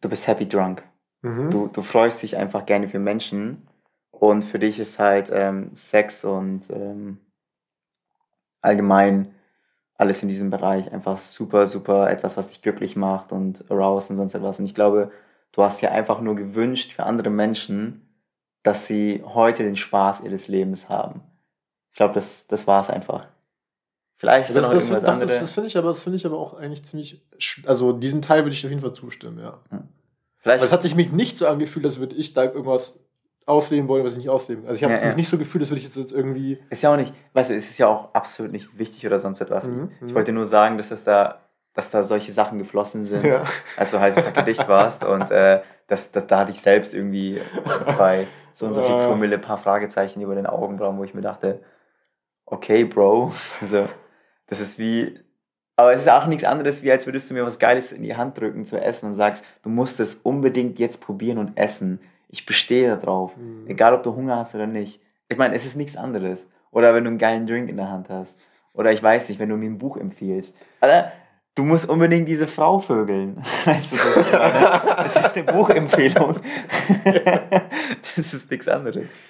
du 0.00 0.08
bist 0.08 0.26
happy 0.26 0.48
drunk. 0.48 0.82
Mhm. 1.22 1.50
Du, 1.50 1.68
du 1.68 1.82
freust 1.82 2.22
dich 2.22 2.36
einfach 2.36 2.66
gerne 2.66 2.88
für 2.88 2.98
Menschen 2.98 3.68
und 4.10 4.42
für 4.42 4.58
dich 4.58 4.78
ist 4.80 4.98
halt 4.98 5.30
ähm, 5.32 5.70
Sex 5.74 6.24
und 6.24 6.70
ähm, 6.70 7.18
allgemein 8.62 9.34
alles 9.96 10.22
in 10.22 10.28
diesem 10.28 10.50
Bereich 10.50 10.90
einfach 10.92 11.18
super, 11.18 11.66
super 11.66 12.10
etwas, 12.10 12.36
was 12.36 12.48
dich 12.48 12.62
glücklich 12.62 12.96
macht 12.96 13.30
und 13.32 13.70
aroused 13.70 14.10
und 14.10 14.16
sonst 14.16 14.34
etwas. 14.34 14.58
Und 14.58 14.64
ich 14.64 14.74
glaube, 14.74 15.12
du 15.52 15.62
hast 15.62 15.82
dir 15.82 15.92
einfach 15.92 16.20
nur 16.20 16.34
gewünscht 16.34 16.92
für 16.92 17.04
andere 17.04 17.30
Menschen, 17.30 18.08
dass 18.62 18.86
sie 18.86 19.22
heute 19.24 19.62
den 19.64 19.76
Spaß 19.76 20.22
ihres 20.22 20.48
Lebens 20.48 20.88
haben. 20.88 21.20
Ich 21.90 21.96
glaube, 21.96 22.14
das, 22.14 22.46
das 22.46 22.66
war 22.66 22.80
es 22.80 22.90
einfach. 22.90 23.26
Vielleicht 24.16 24.48
ist 24.48 24.56
da 24.56 24.60
Das, 24.60 24.68
noch 24.68 24.74
das, 24.74 24.84
irgendwas 24.84 25.04
das, 25.04 25.14
das, 25.14 25.22
anderes. 25.22 25.40
das 25.40 25.52
finde 25.52 25.66
ich 25.68 25.76
aber, 25.76 25.88
das 25.88 26.02
finde 26.02 26.16
ich 26.16 26.26
aber 26.26 26.38
auch 26.38 26.54
eigentlich 26.54 26.84
ziemlich, 26.84 27.22
also 27.66 27.92
diesen 27.92 28.22
Teil 28.22 28.44
würde 28.44 28.54
ich 28.54 28.64
auf 28.64 28.70
jeden 28.70 28.80
Fall 28.82 28.94
zustimmen, 28.94 29.38
ja. 29.40 29.58
Vielleicht, 30.38 30.60
Weil 30.60 30.66
es 30.66 30.72
hat 30.72 30.82
sich 30.82 30.94
mich 30.94 31.12
nicht 31.12 31.38
so 31.38 31.46
angefühlt, 31.46 31.84
als 31.84 31.98
würde 31.98 32.14
ich 32.14 32.32
da 32.32 32.44
irgendwas 32.44 32.98
ausleben 33.46 33.88
wollen, 33.88 34.04
was 34.04 34.12
ich 34.12 34.18
nicht 34.18 34.28
ausleben. 34.30 34.64
Also 34.66 34.76
ich 34.76 34.84
habe 34.84 34.94
Ja, 34.94 35.08
ja. 35.10 35.14
nicht 35.14 35.28
so 35.28 35.38
gefühlt, 35.38 35.62
als 35.62 35.70
würde 35.70 35.78
ich 35.80 35.84
jetzt, 35.86 35.96
jetzt 35.96 36.12
irgendwie. 36.12 36.58
Ist 36.70 36.82
ja 36.82 36.92
auch 36.92 36.96
nicht, 36.96 37.12
weißt 37.32 37.50
du, 37.50 37.54
es 37.54 37.68
ist 37.70 37.78
ja 37.78 37.88
auch 37.88 38.14
absolut 38.14 38.52
nicht 38.52 38.78
wichtig 38.78 39.06
oder 39.06 39.18
sonst 39.18 39.40
etwas. 39.40 39.66
Mhm, 39.66 39.90
Ich 40.04 40.12
mhm. 40.12 40.14
wollte 40.14 40.32
nur 40.32 40.46
sagen, 40.46 40.78
dass 40.78 40.90
es 40.90 41.04
da, 41.04 41.40
dass 41.74 41.90
da 41.90 42.02
solche 42.04 42.32
Sachen 42.32 42.58
geflossen 42.58 43.04
sind, 43.04 43.24
Ja. 43.24 43.44
als 43.76 43.90
du 43.90 44.00
halt 44.00 44.16
dicht 44.46 44.68
warst 44.68 45.04
und 45.04 45.30
äh, 45.30 45.62
dass, 45.88 46.12
dass 46.12 46.26
da 46.26 46.38
hatte 46.40 46.50
ich 46.50 46.60
selbst 46.60 46.94
irgendwie 46.94 47.40
bei 47.98 48.26
so 48.54 48.66
und 48.66 48.72
so 48.74 48.82
viel. 48.82 48.94
Promille 49.06 49.36
ein 49.36 49.40
paar 49.40 49.58
Fragezeichen 49.58 50.20
über 50.20 50.34
den 50.34 50.46
Augenbrauen, 50.46 50.98
wo 50.98 51.04
ich 51.04 51.14
mir 51.14 51.22
dachte, 51.22 51.60
okay, 52.46 52.84
Bro, 52.84 53.32
also 53.60 53.88
das 54.46 54.60
ist 54.60 54.78
wie, 54.78 55.18
aber 55.76 55.94
es 55.94 56.02
ist 56.02 56.10
auch 56.10 56.26
nichts 56.26 56.44
anderes, 56.44 56.82
wie 56.82 56.92
als 56.92 57.06
würdest 57.06 57.30
du 57.30 57.34
mir 57.34 57.44
was 57.46 57.58
Geiles 57.58 57.92
in 57.92 58.02
die 58.02 58.14
Hand 58.16 58.38
drücken 58.38 58.66
zu 58.66 58.78
essen 58.80 59.06
und 59.06 59.14
sagst, 59.14 59.44
du 59.62 59.70
musst 59.70 60.00
es 60.00 60.16
unbedingt 60.16 60.78
jetzt 60.78 61.00
probieren 61.00 61.38
und 61.38 61.56
essen. 61.56 62.00
Ich 62.32 62.46
bestehe 62.46 62.96
darauf. 62.96 63.36
Mhm. 63.36 63.66
Egal, 63.68 63.94
ob 63.94 64.02
du 64.02 64.16
Hunger 64.16 64.36
hast 64.36 64.54
oder 64.54 64.66
nicht. 64.66 65.00
Ich 65.28 65.36
meine, 65.38 65.54
es 65.54 65.64
ist 65.64 65.76
nichts 65.76 65.96
anderes. 65.96 66.48
Oder 66.70 66.94
wenn 66.94 67.04
du 67.04 67.10
einen 67.10 67.18
geilen 67.18 67.46
Drink 67.46 67.68
in 67.68 67.76
der 67.76 67.90
Hand 67.90 68.08
hast. 68.08 68.38
Oder 68.72 68.90
ich 68.90 69.02
weiß 69.02 69.28
nicht, 69.28 69.38
wenn 69.38 69.50
du 69.50 69.56
mir 69.56 69.68
ein 69.70 69.78
Buch 69.78 69.98
empfiehlst. 69.98 70.56
Alter, 70.80 71.12
du 71.54 71.62
musst 71.64 71.88
unbedingt 71.88 72.26
diese 72.26 72.48
Frau 72.48 72.78
vögeln. 72.78 73.36
Weißt 73.64 73.92
du, 73.92 73.96
was 73.96 74.26
ich 74.26 74.32
meine? 74.32 74.96
Das 74.96 75.16
ist 75.16 75.36
eine 75.36 75.44
Buchempfehlung. 75.44 76.36
das 78.16 78.34
ist 78.34 78.50
nichts 78.50 78.66
anderes. 78.68 79.20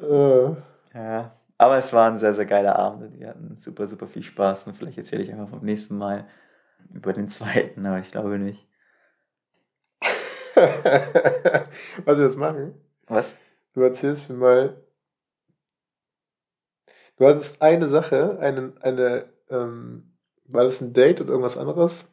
Äh, 0.00 0.50
Ja. 0.94 1.32
Aber 1.58 1.78
es 1.78 1.92
war 1.92 2.10
ein 2.10 2.18
sehr, 2.18 2.34
sehr 2.34 2.46
geiler 2.46 2.76
Abend. 2.78 3.18
Wir 3.18 3.28
hatten 3.30 3.56
super, 3.58 3.86
super 3.86 4.06
viel 4.06 4.22
Spaß. 4.22 4.68
Und 4.68 4.76
vielleicht 4.76 4.98
erzähle 4.98 5.22
ich 5.22 5.32
einfach 5.32 5.48
vom 5.48 5.64
nächsten 5.64 5.96
Mal 5.98 6.26
über 6.94 7.12
den 7.12 7.28
zweiten, 7.28 7.84
aber 7.86 7.98
ich 7.98 8.10
glaube 8.12 8.38
nicht. 8.38 8.68
Was 10.56 12.18
wir 12.18 12.24
jetzt 12.24 12.38
machen? 12.38 12.74
Was? 13.06 13.36
Du 13.74 13.82
erzählst 13.82 14.30
mir 14.30 14.36
mal. 14.36 14.82
Du 17.18 17.26
hattest 17.26 17.60
eine 17.60 17.88
Sache, 17.88 18.38
eine, 18.40 18.72
eine, 18.80 19.28
ähm, 19.50 20.16
war 20.46 20.64
das 20.64 20.80
ein 20.80 20.92
Date 20.92 21.20
oder 21.20 21.30
irgendwas 21.30 21.56
anderes? 21.56 22.06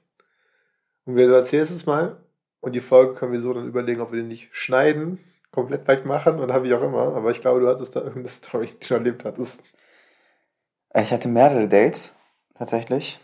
Und 1.06 1.16
wir 1.16 1.32
erzählst 1.32 1.72
es 1.74 1.86
mal. 1.86 2.18
Und 2.60 2.74
die 2.74 2.82
Folge 2.82 3.14
können 3.16 3.34
wir 3.34 3.42
so 3.42 3.54
dann 3.54 3.68
überlegen, 3.68 4.02
ob 4.02 4.12
wir 4.12 4.20
den 4.20 4.30
nicht 4.30 4.50
schneiden, 4.56 5.20
komplett 5.52 5.88
wegmachen 5.88 6.40
und 6.40 6.52
habe 6.52 6.68
ich 6.68 6.74
auch 6.74 6.82
immer. 6.82 7.16
Aber 7.16 7.32
ich 7.32 7.42
glaube, 7.42 7.60
du 7.60 7.68
hattest 7.68 7.96
da 7.96 8.00
irgendeine 8.00 8.30
Story, 8.30 8.68
die 8.82 8.88
du 8.88 8.94
erlebt 8.94 9.26
hattest. 9.26 9.62
Ich 10.94 11.12
hatte 11.12 11.28
mehrere 11.28 11.68
Dates, 11.68 12.14
tatsächlich. 12.56 13.20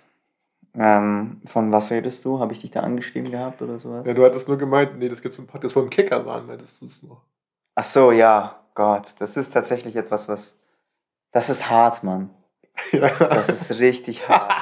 Ähm, 0.75 1.41
von 1.45 1.71
was 1.71 1.91
redest 1.91 2.23
du? 2.25 2.39
Habe 2.39 2.53
ich 2.53 2.59
dich 2.59 2.71
da 2.71 2.81
angeschrieben 2.81 3.31
gehabt 3.31 3.61
oder 3.61 3.79
sowas? 3.79 4.05
Ja, 4.05 4.13
du 4.13 4.23
hattest 4.23 4.47
nur 4.47 4.57
gemeint, 4.57 4.99
nee, 4.99 5.09
das 5.09 5.21
geht 5.21 5.33
zum 5.33 5.47
Podcast 5.47 5.73
vom 5.73 5.89
Kicker 5.89 6.25
waren, 6.25 6.45
meintest 6.45 6.81
du 6.81 6.85
es 6.85 7.03
noch. 7.03 7.23
Ach 7.75 7.83
so, 7.83 8.11
ja, 8.11 8.59
Gott, 8.75 9.15
das 9.19 9.37
ist 9.37 9.51
tatsächlich 9.51 9.95
etwas, 9.95 10.27
was. 10.27 10.57
Das 11.31 11.49
ist 11.49 11.69
hart, 11.69 12.03
Mann. 12.03 12.29
Ja. 12.93 13.09
Das 13.09 13.49
ist 13.49 13.79
richtig 13.79 14.29
hart. 14.29 14.53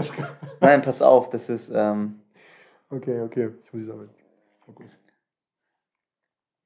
Nein, 0.60 0.80
pass 0.80 1.02
auf, 1.02 1.28
das 1.28 1.48
ist. 1.48 1.70
Ähm, 1.74 2.20
okay, 2.88 3.20
okay, 3.20 3.50
ich 3.64 3.72
muss 3.72 3.84
sammeln. 3.84 4.10
Fokus. 4.64 4.96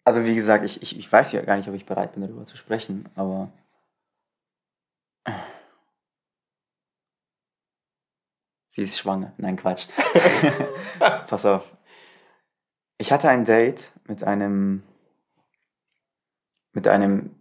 also, 0.05 0.25
wie 0.27 0.35
gesagt, 0.35 0.67
ich, 0.67 0.83
ich, 0.83 0.99
ich 0.99 1.11
weiß 1.11 1.33
ja 1.33 1.41
gar 1.41 1.57
nicht, 1.57 1.67
ob 1.67 1.75
ich 1.75 1.87
bereit 1.87 2.13
bin, 2.13 2.23
darüber 2.23 2.45
zu 2.45 2.59
sprechen, 2.59 3.09
aber. 3.17 3.49
Sie 8.73 8.83
ist 8.83 8.99
schwanger. 8.99 9.35
Nein, 9.37 9.57
Quatsch. 9.57 9.87
pass 11.29 11.45
auf. 11.45 11.77
Ich 12.97 13.13
hatte 13.13 13.29
ein 13.29 13.45
Date 13.45 13.93
mit 14.09 14.25
einem. 14.25 14.83
Mit 16.73 16.89
einem. 16.89 17.37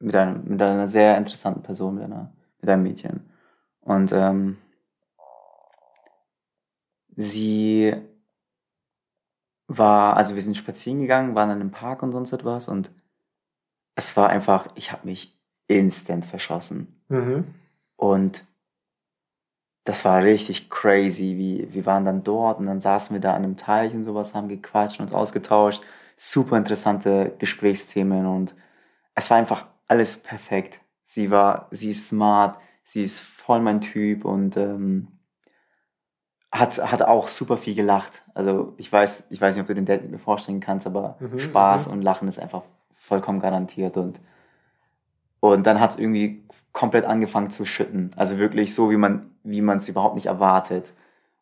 Mit, 0.00 0.14
einem, 0.14 0.44
mit 0.44 0.60
einer 0.60 0.88
sehr 0.88 1.16
interessanten 1.16 1.62
Person, 1.62 1.94
mit, 1.94 2.04
einer, 2.04 2.30
mit 2.60 2.68
einem 2.68 2.82
Mädchen. 2.82 3.30
Und 3.80 4.12
ähm, 4.12 4.58
sie 7.16 7.94
war, 9.66 10.16
also 10.16 10.34
wir 10.34 10.42
sind 10.42 10.58
spazieren 10.58 11.00
gegangen, 11.00 11.34
waren 11.34 11.48
in 11.50 11.60
einem 11.60 11.70
Park 11.70 12.02
und 12.02 12.12
sonst 12.12 12.32
etwas 12.32 12.68
und 12.68 12.90
es 13.94 14.14
war 14.16 14.28
einfach, 14.28 14.68
ich 14.74 14.92
habe 14.92 15.06
mich 15.06 15.40
instant 15.68 16.26
verschossen. 16.26 17.02
Mhm. 17.08 17.54
Und 17.96 18.44
das 19.84 20.04
war 20.04 20.22
richtig 20.22 20.70
crazy. 20.70 21.36
Wie, 21.36 21.72
wir 21.74 21.86
waren 21.86 22.04
dann 22.04 22.22
dort 22.24 22.58
und 22.58 22.66
dann 22.66 22.80
saßen 22.80 23.14
wir 23.14 23.20
da 23.20 23.30
an 23.34 23.44
einem 23.44 23.56
Teich 23.56 23.94
und 23.94 24.04
sowas, 24.04 24.34
haben 24.34 24.48
gequatscht 24.48 25.00
und 25.00 25.06
uns 25.06 25.14
ausgetauscht. 25.14 25.82
Super 26.16 26.56
interessante 26.56 27.34
Gesprächsthemen 27.38 28.26
und 28.26 28.54
es 29.14 29.30
war 29.30 29.38
einfach 29.38 29.66
alles 29.88 30.16
perfekt. 30.18 30.80
Sie 31.06 31.30
war, 31.30 31.68
sie 31.70 31.90
ist 31.90 32.08
smart, 32.08 32.60
sie 32.84 33.04
ist 33.04 33.20
voll 33.20 33.60
mein 33.60 33.80
Typ 33.80 34.24
und 34.24 34.56
ähm, 34.56 35.08
hat, 36.52 36.78
hat 36.90 37.02
auch 37.02 37.28
super 37.28 37.56
viel 37.56 37.74
gelacht. 37.74 38.22
Also 38.34 38.74
ich 38.76 38.90
weiß, 38.92 39.26
ich 39.30 39.40
weiß 39.40 39.54
nicht, 39.54 39.62
ob 39.62 39.66
du 39.66 39.74
den 39.74 39.86
Date 39.86 40.02
mit 40.02 40.12
mir 40.12 40.18
vorstellen 40.18 40.60
kannst, 40.60 40.86
aber 40.86 41.18
Mhm, 41.20 41.28
Spaß 41.36 41.86
mhm. 41.86 41.92
und 41.92 42.02
Lachen 42.02 42.28
ist 42.28 42.38
einfach 42.38 42.62
vollkommen 42.92 43.40
garantiert 43.40 43.96
und 43.96 44.20
und 45.52 45.66
dann 45.66 45.80
hat 45.80 45.90
es 45.92 45.98
irgendwie 45.98 46.44
komplett 46.72 47.04
angefangen 47.04 47.50
zu 47.50 47.64
schütten. 47.64 48.10
Also 48.16 48.38
wirklich 48.38 48.74
so, 48.74 48.90
wie 48.90 48.96
man 48.96 49.30
wie 49.44 49.60
man 49.62 49.78
es 49.78 49.88
überhaupt 49.88 50.14
nicht 50.16 50.26
erwartet. 50.26 50.92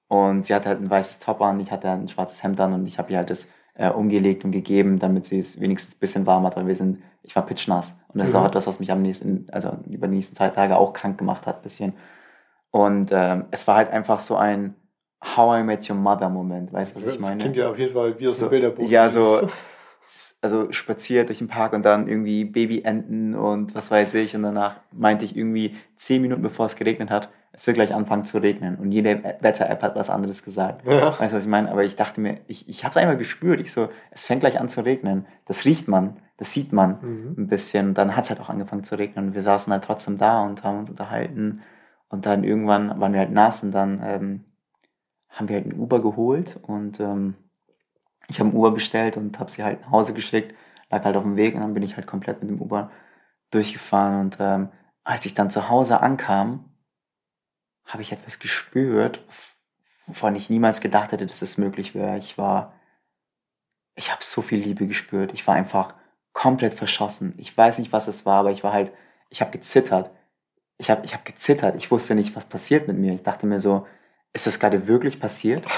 Und 0.09 0.47
sie 0.47 0.55
hatte 0.55 0.69
halt 0.71 0.81
ein 0.81 0.91
weißes 0.91 1.21
Top 1.21 1.41
an, 1.41 1.61
ich 1.61 1.71
hatte 1.73 1.91
ein 1.91 2.09
schwarzes 2.09 2.43
Hemd 2.43 2.61
an 2.61 2.73
und 2.75 2.87
ich 2.87 2.99
habe 2.99 3.13
ihr 3.13 3.19
halt 3.19 3.31
das 3.31 3.49
äh, 3.75 3.89
umgelegt 3.91 4.45
und 4.45 4.53
gegeben, 4.53 4.99
damit 4.99 5.27
sie 5.27 5.39
es 5.39 5.61
wenigstens 5.61 5.97
ein 5.97 6.01
bisschen 6.01 6.27
warm 6.27 6.45
hat, 6.47 6.57
weil 6.57 6.67
wir 6.67 6.77
sind, 6.77 7.03
ich 7.23 7.35
war 7.37 7.47
pitchnass. 7.47 7.97
Und 8.09 8.19
das 8.21 8.29
ist 8.29 8.35
Mhm. 8.35 8.41
auch 8.41 8.47
etwas, 8.47 8.67
was 8.67 8.81
mich 8.81 8.93
am 8.93 9.03
nächsten, 9.03 9.47
also 9.53 9.79
über 9.89 10.09
die 10.09 10.17
nächsten 10.17 10.37
zwei 10.37 10.51
Tage 10.51 10.77
auch 10.77 10.93
krank 10.93 11.19
gemacht 11.19 11.47
hat, 11.47 11.63
bisschen. 11.63 11.95
Und 12.71 13.11
ähm, 13.13 13.47
es 13.51 13.67
war 13.69 13.77
halt 13.77 13.91
einfach 13.91 14.21
so 14.21 14.37
ein 14.37 14.75
How 15.25 15.61
I 15.61 15.63
Met 15.65 15.89
Your 15.89 15.97
Mother 15.97 16.29
Moment, 16.29 16.73
weißt 16.73 16.93
du, 16.95 16.97
was 17.01 17.05
Das 17.07 17.15
ich 17.15 17.21
meine? 17.21 17.41
klingt 17.43 17.57
ja 17.57 17.71
auf 17.71 17.79
jeden 17.79 17.93
Fall 17.95 18.19
wie 18.19 18.29
aus 18.29 18.39
So, 18.39 18.47
dem 18.47 18.51
Bilderbuch. 18.51 18.89
ja, 18.89 19.09
so, 19.09 19.49
also 20.41 20.71
spaziert 20.73 21.29
durch 21.29 21.39
den 21.39 21.49
Park 21.49 21.73
und 21.73 21.85
dann 21.85 22.09
irgendwie 22.09 22.45
Babyenten 22.45 23.35
und 23.35 23.75
was 23.75 23.91
weiß 23.91 24.15
ich. 24.15 24.35
Und 24.37 24.43
danach 24.43 24.77
meinte 24.93 25.25
ich 25.25 25.37
irgendwie 25.37 25.77
zehn 25.97 26.21
Minuten 26.23 26.43
bevor 26.43 26.67
es 26.67 26.77
geregnet 26.77 27.11
hat, 27.11 27.31
es 27.55 27.67
wird 27.67 27.75
gleich 27.75 27.95
anfangen 27.95 28.25
zu 28.25 28.39
regnen. 28.39 28.77
Und 28.77 28.93
jede 28.93 29.23
Wetter-App 29.41 29.83
hat 29.83 29.95
was 29.95 30.09
anderes 30.11 30.43
gesagt. 30.43 30.87
Ja. 30.87 31.19
Weißt 31.19 31.33
du, 31.33 31.37
was 31.37 31.45
ich 31.45 31.51
meine? 31.51 31.71
Aber 31.71 31.85
ich 31.85 31.97
dachte 31.97 32.21
mir, 32.21 32.39
ich, 32.47 32.69
ich 32.69 32.85
habe 32.85 32.93
es 32.93 32.97
einmal 32.97 33.19
gespürt. 33.19 33.61
Ich 33.61 33.73
so, 33.73 33.91
es 34.11 34.25
fängt 34.25 34.41
gleich 34.41 34.59
an 34.59 34.69
zu 34.71 34.83
regnen. 34.85 35.27
Das 35.47 35.65
riecht 35.67 35.87
man, 35.87 36.17
das 36.39 36.53
sieht 36.53 36.73
man 36.73 36.99
Mhm. 37.03 37.35
ein 37.39 37.47
bisschen. 37.49 37.89
Und 37.89 37.99
dann 37.99 38.17
hat 38.17 38.25
es 38.25 38.31
halt 38.31 38.41
auch 38.41 38.49
angefangen 38.49 38.85
zu 38.85 38.97
regnen. 38.99 39.29
Und 39.29 39.35
wir 39.35 39.43
saßen 39.43 39.73
halt 39.73 39.85
trotzdem 39.85 40.17
da 40.17 40.43
und 40.43 40.65
haben 40.65 40.79
uns 40.79 40.91
unterhalten. 40.91 41.61
Und 42.09 42.25
dann 42.27 42.43
irgendwann 42.45 42.99
waren 43.01 43.13
wir 43.13 43.21
halt 43.21 43.33
nass 43.33 43.63
und 43.63 43.71
dann 43.73 44.01
ähm, 44.03 44.45
haben 45.29 45.49
wir 45.49 45.57
halt 45.57 45.67
ein 45.67 45.79
Uber 45.79 46.01
geholt 46.03 46.59
und 46.63 47.01
ähm, 47.01 47.35
ich 48.29 48.41
habe 48.41 48.51
ein 48.51 48.55
Uber 48.55 48.71
bestellt 48.71 49.17
und 49.17 49.39
habe 49.39 49.51
sie 49.51 49.65
halt 49.65 49.83
nach 49.83 49.91
Hause 49.91 50.15
geschickt, 50.15 50.55
lag 50.91 51.05
halt 51.05 51.17
auf 51.17 51.23
dem 51.23 51.37
Weg 51.37 51.55
und 51.55 51.61
dann 51.61 51.75
bin 51.75 51.83
ich 51.83 51.97
halt 51.97 52.07
komplett 52.07 52.41
mit 52.43 52.51
dem 52.51 52.61
Uber 52.61 52.91
durchgefahren 53.51 54.21
und 54.21 54.37
ähm, 54.41 54.69
als 55.05 55.27
ich 55.27 55.35
dann 55.35 55.51
zu 55.51 55.69
Hause 55.69 56.01
ankam, 56.01 56.73
habe 57.85 58.03
ich 58.03 58.13
etwas 58.13 58.39
gespürt, 58.39 59.25
wovon 60.07 60.37
ich 60.37 60.51
niemals 60.51 60.81
gedacht 60.81 61.13
hätte, 61.13 61.27
dass 61.27 61.43
es 61.43 61.59
möglich 61.59 61.95
wäre. 61.95 62.19
Ich 62.19 62.39
war, 62.39 62.75
ich 63.95 64.11
habe 64.11 64.23
so 64.23 64.43
viel 64.43 64.61
Liebe 64.61 64.87
gespürt. 64.87 65.33
Ich 65.35 65.47
war 65.47 65.55
einfach 65.55 65.95
komplett 66.33 66.75
verschossen. 66.75 67.35
Ich 67.37 67.57
weiß 67.57 67.79
nicht, 67.79 67.93
was 67.93 68.09
es 68.09 68.25
war, 68.25 68.41
aber 68.41 68.51
ich 68.51 68.65
war 68.65 68.73
halt, 68.73 68.93
ich 69.31 69.41
habe 69.41 69.51
gezittert. 69.51 70.11
Ich 70.79 70.91
habe 70.91 71.05
ich 71.05 71.15
hab 71.15 71.25
gezittert. 71.25 71.77
Ich 71.77 71.91
wusste 71.91 72.15
nicht, 72.15 72.35
was 72.35 72.47
passiert 72.47 72.89
mit 72.89 72.97
mir. 72.99 73.13
Ich 73.13 73.23
dachte 73.23 73.47
mir 73.47 73.61
so, 73.61 73.87
ist 74.33 74.47
das 74.47 74.59
gerade 74.59 74.87
wirklich 74.87 75.21
passiert? 75.21 75.65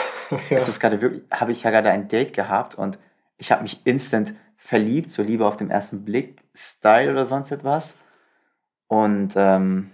Ja. 0.50 0.56
Ist 0.56 0.68
das 0.68 0.80
gerade 0.80 1.00
wirklich, 1.02 1.22
habe 1.30 1.52
ich 1.52 1.62
ja 1.64 1.70
gerade 1.70 1.90
ein 1.90 2.08
Date 2.08 2.32
gehabt 2.32 2.74
und 2.74 2.98
ich 3.36 3.52
habe 3.52 3.62
mich 3.62 3.86
instant 3.86 4.34
verliebt, 4.56 5.10
so 5.10 5.22
Liebe 5.22 5.46
auf 5.46 5.58
dem 5.58 5.70
ersten 5.70 6.02
Blick, 6.04 6.40
Style 6.54 7.12
oder 7.12 7.26
sonst 7.26 7.50
etwas. 7.52 7.96
Und, 8.88 9.34
ähm, 9.36 9.90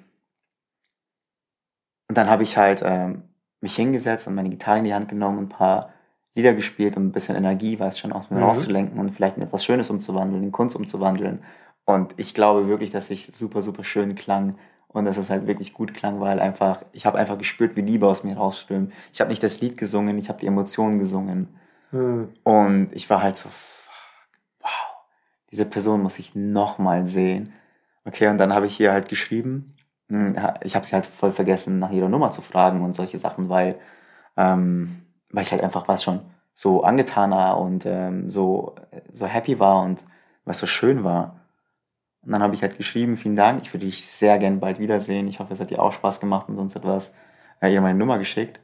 und 2.09 2.17
dann 2.17 2.31
habe 2.31 2.43
ich 2.45 2.57
halt 2.57 2.83
ähm, 2.85 3.25
mich 3.61 3.75
hingesetzt 3.77 4.27
und 4.29 4.35
meine 4.37 4.51
Gitarre 4.51 4.79
in 4.79 4.85
die 4.85 4.95
Hand 4.95 5.09
genommen 5.09 5.39
und 5.39 5.45
ein 5.47 5.49
paar 5.57 5.93
Lieder 6.35 6.55
gespielt, 6.55 6.97
um 6.97 7.09
ein 7.09 7.13
bisschen 7.13 7.37
Energie, 7.37 7.79
weiß 7.79 7.99
schon, 7.99 8.13
aus 8.13 8.31
mir 8.31 8.39
Mhm. 8.39 8.45
rauszulenken 8.45 8.99
und 8.99 9.11
vielleicht 9.13 9.37
in 9.37 9.43
etwas 9.43 9.65
Schönes 9.65 9.91
umzuwandeln, 9.91 10.43
in 10.45 10.53
Kunst 10.53 10.77
umzuwandeln. 10.77 11.43
Und 11.85 12.15
ich 12.19 12.35
glaube 12.35 12.69
wirklich, 12.69 12.91
dass 12.91 13.11
ich 13.11 13.27
super, 13.27 13.63
super 13.63 13.83
schön 13.85 14.15
klang 14.15 14.57
und 14.93 15.05
dass 15.05 15.17
es 15.17 15.31
halt 15.31 15.47
wirklich 15.47 15.73
gut 15.73 15.95
klang, 15.95 16.21
weil 16.21 16.41
einfach, 16.41 16.83
ich 16.93 17.07
habe 17.07 17.19
einfach 17.19 17.39
gespürt, 17.39 17.77
wie 17.77 17.83
Liebe 17.83 18.07
aus 18.07 18.25
mir 18.25 18.37
rausströmt. 18.37 18.93
Ich 19.13 19.21
habe 19.21 19.31
nicht 19.31 19.43
das 19.43 19.61
Lied 19.61 19.77
gesungen, 19.77 20.19
ich 20.19 20.29
habe 20.29 20.41
die 20.41 20.47
Emotionen 20.47 20.99
gesungen. 20.99 21.49
Mhm. 21.93 22.31
Und 22.43 22.91
ich 22.93 23.09
war 23.09 23.23
halt 23.23 23.37
so, 23.37 23.49
fuck, 23.49 23.93
wow, 24.61 24.71
diese 25.51 25.65
Person 25.65 26.03
muss 26.03 26.19
ich 26.19 26.35
nochmal 26.35 27.07
sehen. 27.07 27.53
Okay, 28.05 28.29
und 28.29 28.39
dann 28.39 28.55
habe 28.55 28.67
ich 28.67 28.77
hier 28.77 28.93
halt 28.93 29.09
geschrieben. 29.09 29.77
Hm, 30.09 30.37
Ich 30.63 30.75
habe 30.75 30.85
sie 30.87 30.95
halt 30.95 31.07
voll 31.07 31.33
vergessen, 31.33 31.79
nach 31.79 31.91
ihrer 31.93 32.09
Nummer 32.09 32.31
zu 32.33 32.43
fragen 32.43 32.83
und 32.83 32.95
solche 32.95 33.19
Sachen, 33.19 33.49
weil, 33.49 33.79
ähm, 34.37 35.03
weil 35.31 35.45
ich 35.45 35.53
halt 35.53 35.63
einfach 35.63 35.87
was 35.89 36.03
schon 36.03 36.21
so 36.55 36.83
angetan 36.83 37.31
war 37.31 37.59
und 37.61 37.87
ähm, 37.87 38.31
so, 38.31 38.75
so 39.13 39.27
happy 39.27 39.59
war 39.61 39.83
und 39.83 40.05
was 40.45 40.59
so 40.59 40.67
schön 40.67 41.05
war. 41.05 41.40
Und 42.23 42.33
dann 42.33 42.43
habe 42.43 42.55
ich 42.55 42.63
halt 42.63 42.77
geschrieben, 42.77 43.17
vielen 43.17 43.37
Dank, 43.37 43.63
ich 43.63 43.73
würde 43.73 43.87
dich 43.87 44.05
sehr 44.05 44.39
gern 44.39 44.61
bald 44.61 44.79
wiedersehen. 44.79 45.27
Ich 45.29 45.41
hoffe, 45.41 45.55
es 45.55 45.61
hat 45.61 45.71
dir 45.71 45.83
auch 45.83 45.93
Spaß 45.93 46.21
gemacht 46.21 46.49
und 46.49 46.57
sonst 46.57 46.77
etwas. 46.77 47.15
Äh, 47.61 47.73
ihr 47.73 47.81
meine 47.81 47.99
Nummer 47.99 48.19
geschickt. 48.19 48.61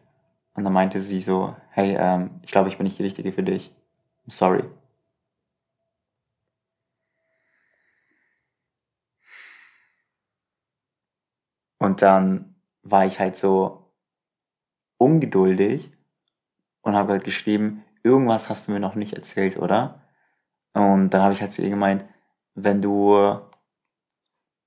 Und 0.55 0.65
dann 0.65 0.73
meinte 0.73 1.01
sie 1.03 1.21
so, 1.21 1.57
hey, 1.71 1.97
ähm, 1.99 2.41
ich 2.43 2.51
glaube, 2.53 2.69
ich 2.69 2.79
bin 2.79 2.85
nicht 2.85 2.99
die 2.99 3.03
Richtige 3.05 3.33
für 3.33 3.43
dich. 3.43 3.75
I'm 4.27 4.33
sorry. 4.33 4.65
Und 11.79 12.03
dann 12.03 12.55
war 12.83 13.07
ich 13.07 13.21
halt 13.21 13.37
so 13.37 13.93
ungeduldig 14.99 15.93
und 16.83 16.95
habe 16.95 17.13
halt 17.13 17.25
geschrieben, 17.25 17.85
irgendwas 18.03 18.49
hast 18.49 18.69
du 18.69 18.73
mir 18.73 18.81
noch 18.81 18.95
nicht 18.95 19.15
erzählt, 19.15 19.59
oder? 19.59 20.03
Und 20.73 21.11
dann 21.11 21.23
habe 21.23 21.35
ich 21.35 21.41
halt 21.43 21.53
zu 21.53 21.63
ihr 21.63 21.71
gemeint, 21.71 22.05
wenn 22.55 22.83
du, 22.83 23.41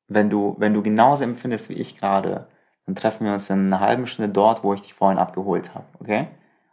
wenn 0.09 0.29
du, 0.29 0.55
wenn 0.57 0.73
du 0.73 0.81
genauso 0.81 1.23
empfindest 1.23 1.69
wie 1.69 1.73
ich 1.73 1.97
gerade, 1.97 2.47
dann 2.85 2.95
treffen 2.95 3.25
wir 3.25 3.33
uns 3.33 3.49
in 3.49 3.67
einer 3.67 3.79
halben 3.79 4.07
Stunde 4.07 4.31
dort, 4.31 4.63
wo 4.63 4.73
ich 4.73 4.81
dich 4.81 4.93
vorhin 4.93 5.19
abgeholt 5.19 5.75
habe, 5.75 5.85
okay? 5.99 6.27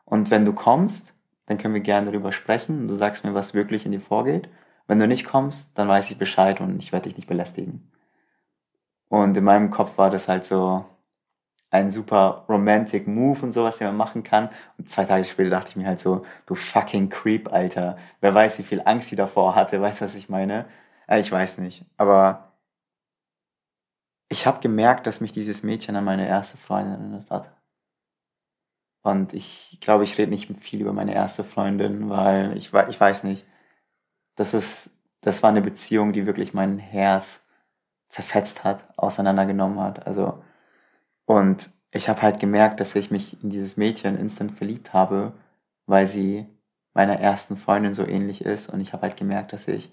Und 0.05 0.31
wenn 0.31 0.45
du 0.45 0.53
kommst, 0.53 1.15
dann 1.47 1.59
können 1.59 1.75
wir 1.75 1.81
gerne 1.81 2.11
darüber 2.11 2.33
sprechen 2.33 2.81
und 2.81 2.89
du 2.89 2.97
sagst 2.97 3.25
mir, 3.25 3.35
was 3.35 3.55
wirklich 3.55 3.87
in 3.87 3.93
dir 3.93 4.01
vorgeht. 4.01 4.49
Wenn 4.87 4.99
du 4.99 5.07
nicht 5.07 5.27
kommst, 5.27 5.71
dann 5.79 5.89
weiß 5.89 6.11
ich 6.11 6.19
Bescheid 6.19 6.61
und 6.61 6.79
ich 6.79 6.93
werde 6.93 7.09
dich 7.09 7.17
nicht 7.17 7.29
belästigen. 7.29 7.91
Und 9.09 9.37
in 9.37 9.45
meinem 9.45 9.71
Kopf 9.71 9.99
war 9.99 10.11
das 10.11 10.29
halt 10.29 10.45
so 10.45 10.85
ein 11.71 11.91
super 11.91 12.45
romantic 12.49 13.07
Move 13.07 13.41
und 13.43 13.53
sowas, 13.53 13.79
den 13.79 13.89
man 13.89 13.97
machen 13.97 14.23
kann. 14.23 14.49
Und 14.79 14.89
zwei 14.89 15.05
Tage 15.05 15.25
später 15.25 15.51
dachte 15.51 15.71
ich 15.71 15.77
mir 15.77 15.87
halt 15.87 16.01
so, 16.01 16.25
du 16.47 16.55
fucking 16.55 17.09
Creep, 17.11 17.53
Alter. 17.53 17.99
Wer 18.21 18.35
weiß, 18.35 18.59
wie 18.59 18.63
viel 18.63 18.83
Angst 18.85 19.09
sie 19.09 19.17
davor 19.17 19.55
hatte, 19.55 19.81
weißt 19.81 20.01
du, 20.01 20.05
was 20.07 20.15
ich 20.15 20.29
meine? 20.29 20.67
Äh, 21.07 21.21
ich 21.21 21.31
weiß 21.31 21.59
nicht. 21.59 21.85
Aber 21.97 22.46
ich 24.29 24.47
habe 24.47 24.61
gemerkt, 24.61 25.07
dass 25.07 25.21
mich 25.21 25.33
dieses 25.33 25.63
Mädchen 25.63 25.97
an 25.97 26.05
meine 26.05 26.27
erste 26.27 26.57
Freundin 26.57 27.01
erinnert 27.01 27.31
hat. 27.31 27.53
Und 29.03 29.35
ich 29.35 29.79
glaube, 29.81 30.05
ich 30.05 30.19
rede 30.19 30.31
nicht 30.31 30.51
viel 30.61 30.81
über 30.81 30.93
meine 30.93 31.15
erste 31.15 31.45
Freundin, 31.45 32.09
weil 32.11 32.57
ich, 32.57 32.73
ich 32.89 33.01
weiß 33.01 33.23
nicht. 33.23 33.47
Das 34.35 34.53
ist, 34.53 34.91
das 35.21 35.43
war 35.43 35.51
eine 35.51 35.63
Beziehung, 35.63 36.13
die 36.13 36.27
wirklich 36.27 36.55
mein 36.55 36.79
Herz 36.79 37.41
zerfetzt 38.09 38.65
hat, 38.65 38.85
auseinandergenommen 38.99 39.79
hat. 39.81 40.07
Also, 40.07 40.43
und 41.25 41.71
ich 41.93 42.09
habe 42.09 42.23
halt 42.23 42.41
gemerkt, 42.41 42.81
dass 42.81 42.97
ich 42.97 43.11
mich 43.11 43.43
in 43.43 43.51
dieses 43.51 43.77
Mädchen 43.77 44.19
instant 44.19 44.53
verliebt 44.53 44.93
habe, 44.93 45.33
weil 45.87 46.07
sie 46.07 46.47
meiner 46.93 47.21
ersten 47.21 47.57
Freundin 47.57 47.95
so 47.95 48.05
ähnlich 48.05 48.45
ist. 48.45 48.69
Und 48.69 48.81
ich 48.81 48.93
habe 48.93 49.03
halt 49.03 49.17
gemerkt, 49.17 49.53
dass 49.53 49.69
ich 49.69 49.93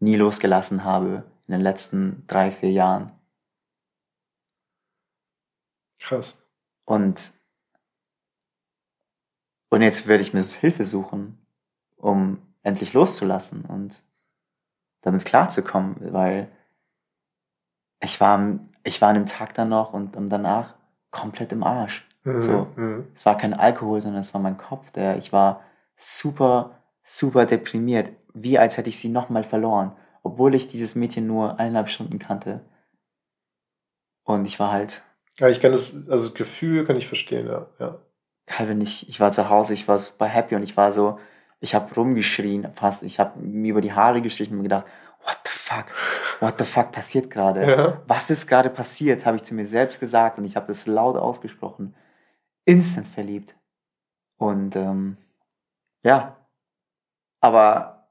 nie 0.00 0.16
losgelassen 0.16 0.84
habe 0.84 1.24
in 1.46 1.52
den 1.52 1.60
letzten 1.60 2.24
drei, 2.26 2.50
vier 2.50 2.72
Jahren. 2.72 3.12
Krass. 6.00 6.42
Und, 6.84 7.32
und 9.68 9.82
jetzt 9.82 10.06
werde 10.06 10.22
ich 10.22 10.34
mir 10.34 10.42
Hilfe 10.42 10.84
suchen, 10.84 11.38
um 11.96 12.42
endlich 12.62 12.92
loszulassen 12.92 13.64
und 13.64 14.02
damit 15.02 15.24
klarzukommen, 15.24 16.12
weil 16.12 16.50
ich 18.02 18.20
war, 18.20 18.58
ich 18.82 19.00
war 19.00 19.10
an 19.10 19.14
dem 19.14 19.26
Tag 19.26 19.54
dann 19.54 19.68
noch 19.68 19.92
und 19.92 20.16
danach 20.30 20.74
komplett 21.10 21.52
im 21.52 21.62
Arsch. 21.62 22.06
Mhm. 22.24 22.42
So. 22.42 22.66
Mhm. 22.76 23.08
Es 23.14 23.24
war 23.26 23.36
kein 23.36 23.54
Alkohol, 23.54 24.00
sondern 24.00 24.20
es 24.20 24.34
war 24.34 24.40
mein 24.40 24.58
Kopf, 24.58 24.90
der, 24.90 25.16
ich 25.16 25.32
war 25.32 25.62
super, 25.96 26.82
super 27.04 27.46
deprimiert, 27.46 28.12
wie 28.34 28.58
als 28.58 28.76
hätte 28.76 28.88
ich 28.88 28.98
sie 28.98 29.08
nochmal 29.08 29.44
verloren, 29.44 29.92
obwohl 30.22 30.54
ich 30.54 30.68
dieses 30.68 30.94
Mädchen 30.94 31.26
nur 31.26 31.58
eineinhalb 31.58 31.88
Stunden 31.88 32.18
kannte. 32.18 32.60
Und 34.24 34.44
ich 34.44 34.60
war 34.60 34.70
halt, 34.70 35.02
Ja, 35.40 35.48
ich 35.48 35.58
kann 35.58 35.72
das, 35.72 35.92
also 36.08 36.28
das 36.28 36.34
Gefühl 36.34 36.84
kann 36.84 36.96
ich 36.96 37.08
verstehen, 37.08 37.46
ja. 37.46 37.66
ja. 37.78 37.98
Calvin, 38.46 38.80
ich, 38.82 39.08
ich 39.08 39.20
war 39.20 39.32
zu 39.32 39.48
Hause, 39.48 39.72
ich 39.72 39.88
war 39.88 39.98
super 39.98 40.26
happy 40.26 40.54
und 40.54 40.62
ich 40.62 40.76
war 40.76 40.92
so, 40.92 41.18
ich 41.60 41.74
habe 41.74 41.94
rumgeschrien 41.94 42.70
fast, 42.74 43.02
ich 43.02 43.18
habe 43.18 43.40
mir 43.40 43.70
über 43.70 43.80
die 43.80 43.94
Haare 43.94 44.20
gestrichen 44.20 44.58
und 44.58 44.64
gedacht, 44.64 44.86
what 45.22 45.38
the 45.44 45.50
fuck, 45.50 45.86
what 46.40 46.58
the 46.58 46.64
fuck 46.64 46.92
passiert 46.92 47.30
gerade? 47.30 47.68
Ja. 47.68 48.02
Was 48.06 48.28
ist 48.28 48.46
gerade 48.46 48.68
passiert, 48.68 49.24
habe 49.24 49.38
ich 49.38 49.44
zu 49.44 49.54
mir 49.54 49.66
selbst 49.66 49.98
gesagt 49.98 50.36
und 50.38 50.44
ich 50.44 50.56
habe 50.56 50.66
das 50.66 50.86
laut 50.86 51.16
ausgesprochen. 51.16 51.94
Instant 52.66 53.08
verliebt. 53.08 53.56
Und 54.36 54.76
ähm, 54.76 55.16
ja, 56.02 56.36
aber 57.40 58.10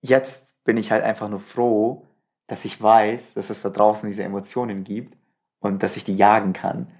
jetzt 0.00 0.54
bin 0.64 0.78
ich 0.78 0.92
halt 0.92 1.04
einfach 1.04 1.28
nur 1.28 1.40
froh, 1.40 2.06
dass 2.46 2.64
ich 2.64 2.80
weiß, 2.80 3.34
dass 3.34 3.50
es 3.50 3.60
da 3.60 3.68
draußen 3.68 4.08
diese 4.08 4.22
Emotionen 4.22 4.82
gibt 4.82 5.19
und 5.60 5.82
dass 5.82 5.96
ich 5.96 6.04
die 6.04 6.16
jagen 6.16 6.52
kann. 6.52 6.90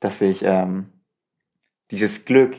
Dass 0.00 0.20
ich 0.20 0.44
ähm, 0.44 0.92
dieses 1.90 2.24
Glück 2.24 2.56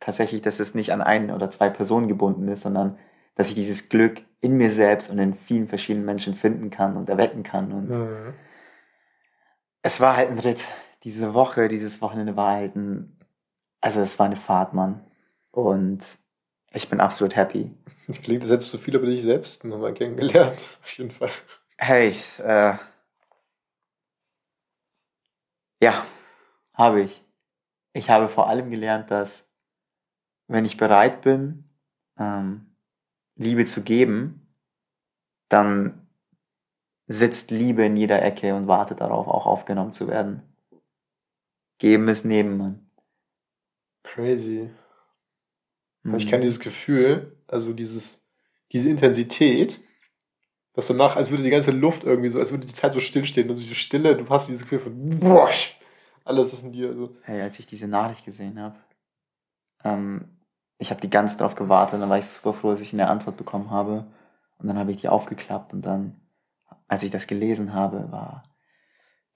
tatsächlich, 0.00 0.42
dass 0.42 0.60
es 0.60 0.74
nicht 0.74 0.92
an 0.92 1.00
ein 1.00 1.30
oder 1.30 1.50
zwei 1.50 1.70
Personen 1.70 2.08
gebunden 2.08 2.48
ist, 2.48 2.62
sondern 2.62 2.98
dass 3.34 3.48
ich 3.48 3.54
dieses 3.54 3.88
Glück 3.88 4.22
in 4.40 4.56
mir 4.56 4.70
selbst 4.70 5.10
und 5.10 5.18
in 5.18 5.34
vielen 5.34 5.68
verschiedenen 5.68 6.06
Menschen 6.06 6.34
finden 6.34 6.70
kann 6.70 6.96
und 6.96 7.08
erwecken 7.08 7.42
kann. 7.42 7.72
Und 7.72 7.88
Mhm. 7.90 8.34
es 9.82 10.00
war 10.00 10.16
halt 10.16 10.30
ein 10.30 10.38
Ritt. 10.38 10.64
Diese 11.04 11.34
Woche, 11.34 11.68
dieses 11.68 12.00
Wochenende 12.00 12.36
war 12.36 12.52
halt 12.56 12.76
ein, 12.76 13.18
also 13.80 14.00
es 14.00 14.18
war 14.18 14.26
eine 14.26 14.36
Fahrt, 14.36 14.72
Mann. 14.74 15.04
Und 15.50 16.18
ich 16.72 16.88
bin 16.88 17.00
absolut 17.00 17.36
happy. 17.36 17.72
Klingt, 18.22 18.42
als 18.42 18.52
hättest 18.52 18.74
du 18.74 18.78
viel 18.78 18.96
über 18.96 19.06
dich 19.06 19.22
selbst 19.22 19.64
nochmal 19.64 19.94
kennengelernt. 19.94 20.58
Auf 20.82 20.92
jeden 20.92 21.10
Fall. 21.10 21.30
Hey, 21.78 22.08
ich, 22.08 22.40
äh, 22.40 22.74
ja, 25.82 26.06
habe 26.74 27.02
ich. 27.02 27.24
Ich 27.92 28.10
habe 28.10 28.28
vor 28.28 28.48
allem 28.48 28.70
gelernt, 28.70 29.10
dass 29.10 29.50
wenn 30.48 30.64
ich 30.64 30.76
bereit 30.76 31.22
bin, 31.22 31.64
ähm, 32.18 32.76
Liebe 33.36 33.64
zu 33.64 33.82
geben, 33.82 34.54
dann 35.48 36.06
sitzt 37.08 37.50
Liebe 37.50 37.84
in 37.84 37.96
jeder 37.96 38.22
Ecke 38.22 38.54
und 38.54 38.66
wartet 38.68 39.00
darauf, 39.00 39.28
auch 39.28 39.46
aufgenommen 39.46 39.92
zu 39.92 40.08
werden. 40.08 40.42
Geben 41.78 42.08
ist 42.08 42.24
nehmen, 42.24 42.56
Mann. 42.56 42.90
Crazy. 44.02 44.70
Aber 46.04 46.16
ich 46.16 46.26
Mhm. 46.26 46.30
kann 46.30 46.40
dieses 46.40 46.60
Gefühl, 46.60 47.36
also 47.48 47.72
dieses, 47.72 48.26
diese 48.72 48.88
Intensität, 48.88 49.80
dass 50.76 50.86
danach, 50.86 51.16
als 51.16 51.30
würde 51.30 51.42
die 51.42 51.50
ganze 51.50 51.70
Luft 51.70 52.04
irgendwie 52.04 52.28
so, 52.28 52.38
als 52.38 52.52
würde 52.52 52.66
die 52.66 52.74
Zeit 52.74 52.92
so 52.92 53.00
stillstehen, 53.00 53.48
also 53.48 53.60
diese 53.60 53.74
Stille, 53.74 54.14
du 54.14 54.28
hast 54.28 54.46
dieses 54.46 54.62
Gefühl 54.62 54.78
von, 54.78 55.18
boah, 55.18 55.48
alles 56.24 56.52
ist 56.52 56.62
in 56.62 56.72
dir. 56.72 56.94
So. 56.94 57.16
Hey, 57.22 57.40
als 57.40 57.58
ich 57.58 57.66
diese 57.66 57.88
Nachricht 57.88 58.24
gesehen 58.24 58.60
habe, 58.60 58.76
ähm, 59.82 60.36
ich 60.78 60.90
habe 60.90 61.00
die 61.00 61.08
ganze 61.08 61.32
Zeit 61.32 61.40
darauf 61.40 61.54
gewartet, 61.54 62.00
dann 62.00 62.10
war 62.10 62.18
ich 62.18 62.26
super 62.26 62.52
froh, 62.52 62.72
dass 62.72 62.80
ich 62.82 62.92
eine 62.92 63.08
Antwort 63.08 63.38
bekommen 63.38 63.70
habe. 63.70 64.06
Und 64.58 64.68
dann 64.68 64.78
habe 64.78 64.90
ich 64.90 64.98
die 64.98 65.08
aufgeklappt 65.08 65.72
und 65.72 65.82
dann, 65.82 66.20
als 66.88 67.02
ich 67.02 67.10
das 67.10 67.26
gelesen 67.26 67.72
habe, 67.72 68.12
war, 68.12 68.44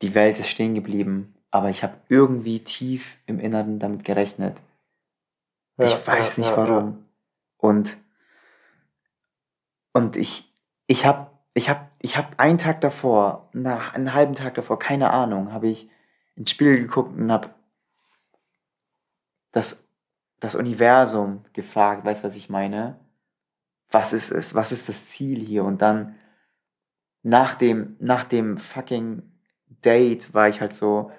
die 0.02 0.14
Welt 0.14 0.38
ist 0.38 0.48
stehen 0.48 0.74
geblieben, 0.74 1.34
aber 1.50 1.70
ich 1.70 1.82
habe 1.82 1.94
irgendwie 2.08 2.60
tief 2.60 3.16
im 3.26 3.38
Inneren 3.40 3.78
damit 3.78 4.04
gerechnet. 4.04 4.58
Ja, 5.78 5.86
ich 5.86 6.06
weiß 6.06 6.36
ja, 6.36 6.40
nicht 6.42 6.50
ja, 6.50 6.56
warum. 6.56 7.06
Und, 7.56 7.96
und 9.92 10.16
ich, 10.16 10.50
ich 10.86 11.06
habe, 11.06 11.29
ich 11.54 11.68
habe, 11.68 11.88
ich 12.00 12.16
habe 12.16 12.38
einen 12.38 12.58
Tag 12.58 12.80
davor, 12.80 13.48
nach 13.52 13.94
einen 13.94 14.14
halben 14.14 14.34
Tag 14.34 14.54
davor, 14.54 14.78
keine 14.78 15.10
Ahnung, 15.10 15.52
habe 15.52 15.68
ich 15.68 15.90
ins 16.36 16.50
Spiel 16.50 16.78
geguckt 16.78 17.16
und 17.16 17.30
habe 17.32 17.50
das, 19.52 19.84
das 20.38 20.54
Universum 20.54 21.44
gefragt, 21.52 22.04
weißt 22.04 22.22
du, 22.22 22.28
was 22.28 22.36
ich 22.36 22.50
meine? 22.50 22.98
Was 23.90 24.12
ist 24.12 24.30
es? 24.30 24.54
Was 24.54 24.70
ist 24.70 24.88
das 24.88 25.08
Ziel 25.08 25.40
hier? 25.40 25.64
Und 25.64 25.82
dann 25.82 26.14
nach 27.22 27.54
dem, 27.54 27.96
nach 27.98 28.24
dem 28.24 28.58
fucking 28.58 29.22
Date 29.66 30.32
war 30.32 30.48
ich 30.48 30.60
halt 30.60 30.72
so, 30.72 31.10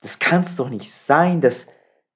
das 0.00 0.18
kann's 0.18 0.56
doch 0.56 0.70
nicht 0.70 0.90
sein, 0.90 1.40
dass, 1.40 1.66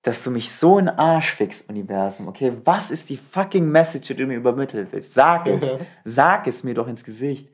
dass 0.02 0.24
du 0.24 0.30
mich 0.30 0.52
so 0.52 0.78
in 0.78 0.88
Arsch 0.88 1.32
fickst, 1.32 1.68
Universum. 1.68 2.26
Okay, 2.26 2.52
was 2.64 2.90
ist 2.90 3.08
die 3.08 3.16
fucking 3.16 3.68
Message, 3.68 4.08
die 4.08 4.16
du 4.16 4.26
mir 4.26 4.36
übermitteln 4.36 4.88
willst? 4.90 5.14
Sag 5.14 5.46
es. 5.46 5.74
Sag 6.04 6.46
es 6.48 6.64
mir 6.64 6.74
doch 6.74 6.88
ins 6.88 7.04
Gesicht. 7.04 7.48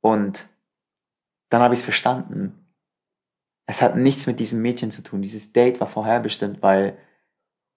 Und 0.00 0.48
dann 1.48 1.62
habe 1.62 1.74
ich 1.74 1.80
es 1.80 1.84
verstanden. 1.84 2.64
Es 3.66 3.82
hat 3.82 3.96
nichts 3.96 4.26
mit 4.26 4.38
diesem 4.38 4.62
Mädchen 4.62 4.92
zu 4.92 5.02
tun. 5.02 5.20
Dieses 5.20 5.52
Date 5.52 5.80
war 5.80 5.88
vorherbestimmt, 5.88 6.62
weil 6.62 6.96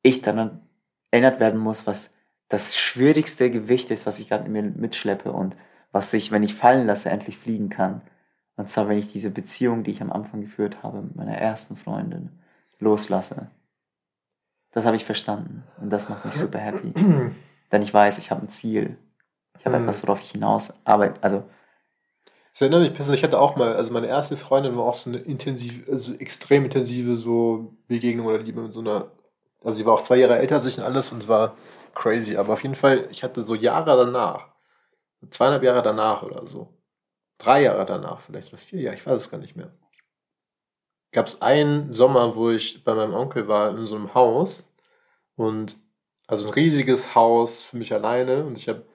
ich 0.04 0.22
daran 0.22 0.62
erinnert 1.10 1.40
werden 1.40 1.60
muss, 1.60 1.88
was 1.88 2.14
das 2.50 2.78
schwierigste 2.78 3.50
Gewicht 3.50 3.90
ist, 3.90 4.06
was 4.06 4.20
ich 4.20 4.30
gerade 4.30 4.46
in 4.46 4.52
mir 4.52 4.62
mitschleppe 4.62 5.32
und 5.32 5.56
was 5.92 6.14
ich, 6.14 6.32
wenn 6.32 6.44
ich 6.44 6.54
fallen 6.54 6.86
lasse, 6.86 7.10
endlich 7.10 7.38
fliegen 7.38 7.70
kann. 7.70 8.02
Und 8.56 8.70
zwar, 8.70 8.88
wenn 8.90 9.00
ich 9.00 9.08
diese 9.08 9.32
Beziehung, 9.32 9.84
die 9.84 9.92
ich 9.92 10.02
am 10.02 10.12
Anfang 10.12 10.42
geführt 10.42 10.84
habe, 10.84 11.02
mit 11.02 11.16
meiner 11.16 11.38
ersten 11.38 11.76
Freundin, 11.76 12.30
loslasse. 12.80 13.50
Das 14.74 14.86
habe 14.86 14.96
ich 14.96 15.06
verstanden. 15.06 15.64
Und 15.82 15.90
das 15.92 16.10
macht 16.10 16.26
mich 16.26 16.36
super 16.36 16.60
happy. 16.60 16.94
Denn 17.72 17.82
ich 17.82 17.94
weiß, 17.94 18.18
ich 18.18 18.32
habe 18.32 18.42
ein 18.42 18.50
Ziel. 18.50 18.98
Ich 19.60 19.66
habe 19.66 19.78
Mhm. 19.78 19.84
etwas, 19.84 20.04
worauf 20.04 20.20
ich 20.22 20.32
hinaus 20.32 20.74
arbeite. 20.86 21.22
Also, 21.22 21.44
Das 22.54 22.62
erinnert 22.62 22.82
mich 22.82 22.94
persönlich, 22.94 23.22
ich 23.22 23.24
hatte 23.24 23.40
auch 23.40 23.56
mal, 23.56 23.76
also 23.76 23.92
meine 23.92 24.06
erste 24.08 24.38
Freundin 24.38 24.78
war 24.78 24.84
auch 24.86 24.94
so 24.94 25.10
eine 25.10 25.18
intensive, 25.20 25.92
also 25.92 26.14
extrem 26.14 26.66
intensive 26.66 27.18
so 27.18 27.74
Begegnung 27.88 28.28
oder 28.28 28.38
Liebe 28.38 28.62
mit 28.62 28.74
so 28.74 28.80
einer, 28.82 29.10
also 29.64 29.76
sie 29.78 29.86
war 29.88 29.94
auch 29.96 30.04
zwei 30.04 30.18
Jahre 30.18 30.38
älter 30.38 30.56
als 30.56 30.66
ich 30.66 30.78
und 30.78 30.84
alles 30.84 31.12
und 31.12 31.24
es 31.24 31.28
war 31.28 31.56
crazy, 31.96 32.38
aber 32.38 32.54
auf 32.54 32.62
jeden 32.62 32.76
Fall, 32.76 33.08
ich 33.10 33.24
hatte 33.24 33.44
so 33.44 33.56
Jahre 33.56 33.98
danach, 34.06 34.50
zweieinhalb 35.32 35.64
Jahre 35.64 35.82
danach 35.82 36.22
oder 36.22 36.46
so, 36.46 36.78
drei 37.40 37.64
Jahre 37.64 37.86
danach 37.88 38.22
vielleicht 38.22 38.50
oder 38.50 38.58
vier 38.60 38.82
Jahre, 38.82 38.96
ich 38.98 39.06
weiß 39.08 39.20
es 39.20 39.32
gar 39.32 39.40
nicht 39.40 39.56
mehr, 39.56 39.72
gab 41.14 41.28
es 41.28 41.42
einen 41.42 41.94
Sommer, 41.94 42.36
wo 42.36 42.50
ich 42.50 42.84
bei 42.84 42.94
meinem 42.94 43.14
Onkel 43.14 43.48
war 43.48 43.70
in 43.78 43.86
so 43.86 43.96
einem 43.96 44.14
Haus 44.14 44.70
und 45.36 45.78
also 46.28 46.48
ein 46.48 46.54
riesiges 46.54 47.16
Haus 47.16 47.62
für 47.62 47.78
mich 47.78 47.94
alleine 47.94 48.46
und 48.46 48.58
ich 48.58 48.68
habe 48.68 48.86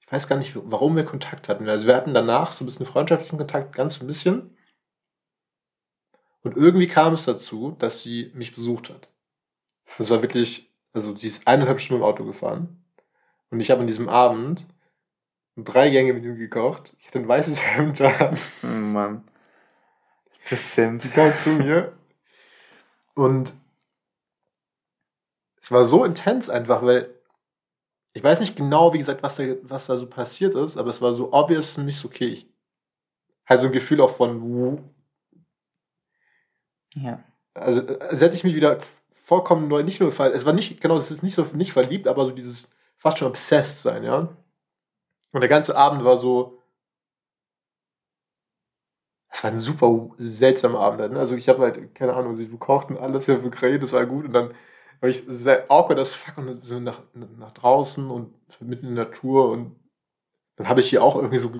ich 0.00 0.12
weiß 0.12 0.28
gar 0.28 0.36
nicht, 0.36 0.52
warum 0.54 0.94
wir 0.94 1.06
Kontakt 1.06 1.48
hatten. 1.48 1.66
Also 1.68 1.86
wir 1.86 1.96
hatten 1.96 2.12
danach 2.12 2.52
so 2.52 2.64
ein 2.64 2.66
bisschen 2.66 2.84
freundschaftlichen 2.84 3.38
Kontakt, 3.38 3.74
ganz 3.74 3.98
ein 3.98 4.06
bisschen. 4.06 4.54
Und 6.42 6.54
irgendwie 6.54 6.86
kam 6.86 7.14
es 7.14 7.24
dazu, 7.24 7.76
dass 7.78 8.02
sie 8.02 8.30
mich 8.34 8.54
besucht 8.54 8.90
hat. 8.90 9.08
Das 9.96 10.10
war 10.10 10.20
wirklich, 10.20 10.70
also 10.92 11.16
sie 11.16 11.28
ist 11.28 11.46
eineinhalb 11.46 11.80
Stunden 11.80 12.02
im 12.02 12.06
Auto 12.06 12.26
gefahren. 12.26 12.84
Und 13.50 13.60
ich 13.60 13.70
habe 13.70 13.80
an 13.80 13.86
diesem 13.86 14.10
Abend 14.10 14.66
drei 15.56 15.88
Gänge 15.90 16.12
Menü 16.12 16.36
gekocht. 16.36 16.94
Ich 16.98 17.06
hatte 17.06 17.20
ein 17.20 17.28
weißes 17.28 17.62
Hemd 17.62 18.00
an. 18.02 18.36
oh 18.64 18.66
Mann. 18.66 19.24
Das 20.50 20.74
Simp. 20.74 21.02
Die 21.02 21.08
kam 21.08 21.34
zu 21.34 21.50
mir. 21.50 21.92
Und 23.14 23.52
es 25.60 25.70
war 25.70 25.84
so 25.84 26.04
intens 26.04 26.48
einfach, 26.48 26.82
weil 26.82 27.14
ich 28.14 28.22
weiß 28.22 28.40
nicht 28.40 28.56
genau, 28.56 28.92
wie 28.92 28.98
gesagt, 28.98 29.22
was 29.22 29.36
da, 29.36 29.44
was 29.62 29.86
da 29.86 29.96
so 29.96 30.06
passiert 30.06 30.54
ist, 30.54 30.76
aber 30.76 30.90
es 30.90 31.00
war 31.00 31.12
so 31.12 31.32
obvious 31.32 31.72
für 31.72 31.82
mich 31.82 31.98
so, 31.98 32.08
okay, 32.08 32.26
ich 32.26 32.46
halt 33.46 33.60
so 33.60 33.66
ein 33.66 33.72
Gefühl 33.72 34.00
auch 34.00 34.10
von, 34.10 34.42
wuh. 34.42 34.78
Ja. 36.94 37.24
also 37.54 37.86
als 37.98 38.20
hätte 38.20 38.34
ich 38.34 38.44
mich 38.44 38.54
wieder 38.54 38.78
vollkommen 39.12 39.68
neu, 39.68 39.82
nicht 39.82 40.00
nur 40.00 40.12
verliebt, 40.12 40.36
es 40.36 40.44
war 40.44 40.52
nicht, 40.52 40.80
genau, 40.80 40.96
es 40.98 41.10
ist 41.10 41.22
nicht 41.22 41.34
so, 41.34 41.42
nicht 41.54 41.72
verliebt, 41.72 42.06
aber 42.06 42.26
so 42.26 42.32
dieses 42.32 42.70
fast 42.98 43.18
schon 43.18 43.28
obsessed 43.28 43.78
sein, 43.78 44.04
ja. 44.04 44.28
Und 45.32 45.40
der 45.40 45.48
ganze 45.48 45.76
Abend 45.76 46.04
war 46.04 46.18
so, 46.18 46.61
war 49.42 49.50
ein 49.50 49.58
super 49.58 50.10
seltsamer 50.18 50.80
Abend. 50.80 51.12
Ne? 51.12 51.18
Also 51.18 51.36
ich 51.36 51.48
habe 51.48 51.62
halt, 51.62 51.94
keine 51.94 52.14
Ahnung, 52.14 52.36
sie 52.36 52.46
kochten 52.58 52.96
alles, 52.96 53.28
wir 53.28 53.40
so 53.40 53.50
geredet, 53.50 53.82
das 53.82 53.92
war 53.92 54.06
gut. 54.06 54.26
Und 54.26 54.32
dann 54.32 54.54
war 55.00 55.08
ich 55.08 55.22
sehr 55.26 55.70
awkward 55.70 55.98
as 55.98 56.14
fuck 56.14 56.38
und 56.38 56.64
so 56.64 56.78
nach, 56.78 57.00
nach 57.14 57.52
draußen 57.52 58.10
und 58.10 58.34
mitten 58.60 58.86
in 58.86 58.94
der 58.94 59.06
Natur. 59.06 59.50
Und 59.50 59.76
dann 60.56 60.68
habe 60.68 60.80
ich 60.80 60.90
hier 60.90 61.02
auch 61.02 61.16
irgendwie 61.16 61.38
so 61.38 61.50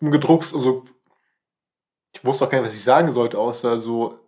rumgedruckst 0.00 0.54
und 0.54 0.62
so. 0.62 0.84
Ich 2.12 2.24
wusste 2.24 2.44
auch 2.44 2.50
gar 2.50 2.60
nicht, 2.60 2.68
was 2.68 2.74
ich 2.74 2.82
sagen 2.82 3.12
sollte, 3.12 3.38
außer 3.38 3.78
so. 3.78 4.18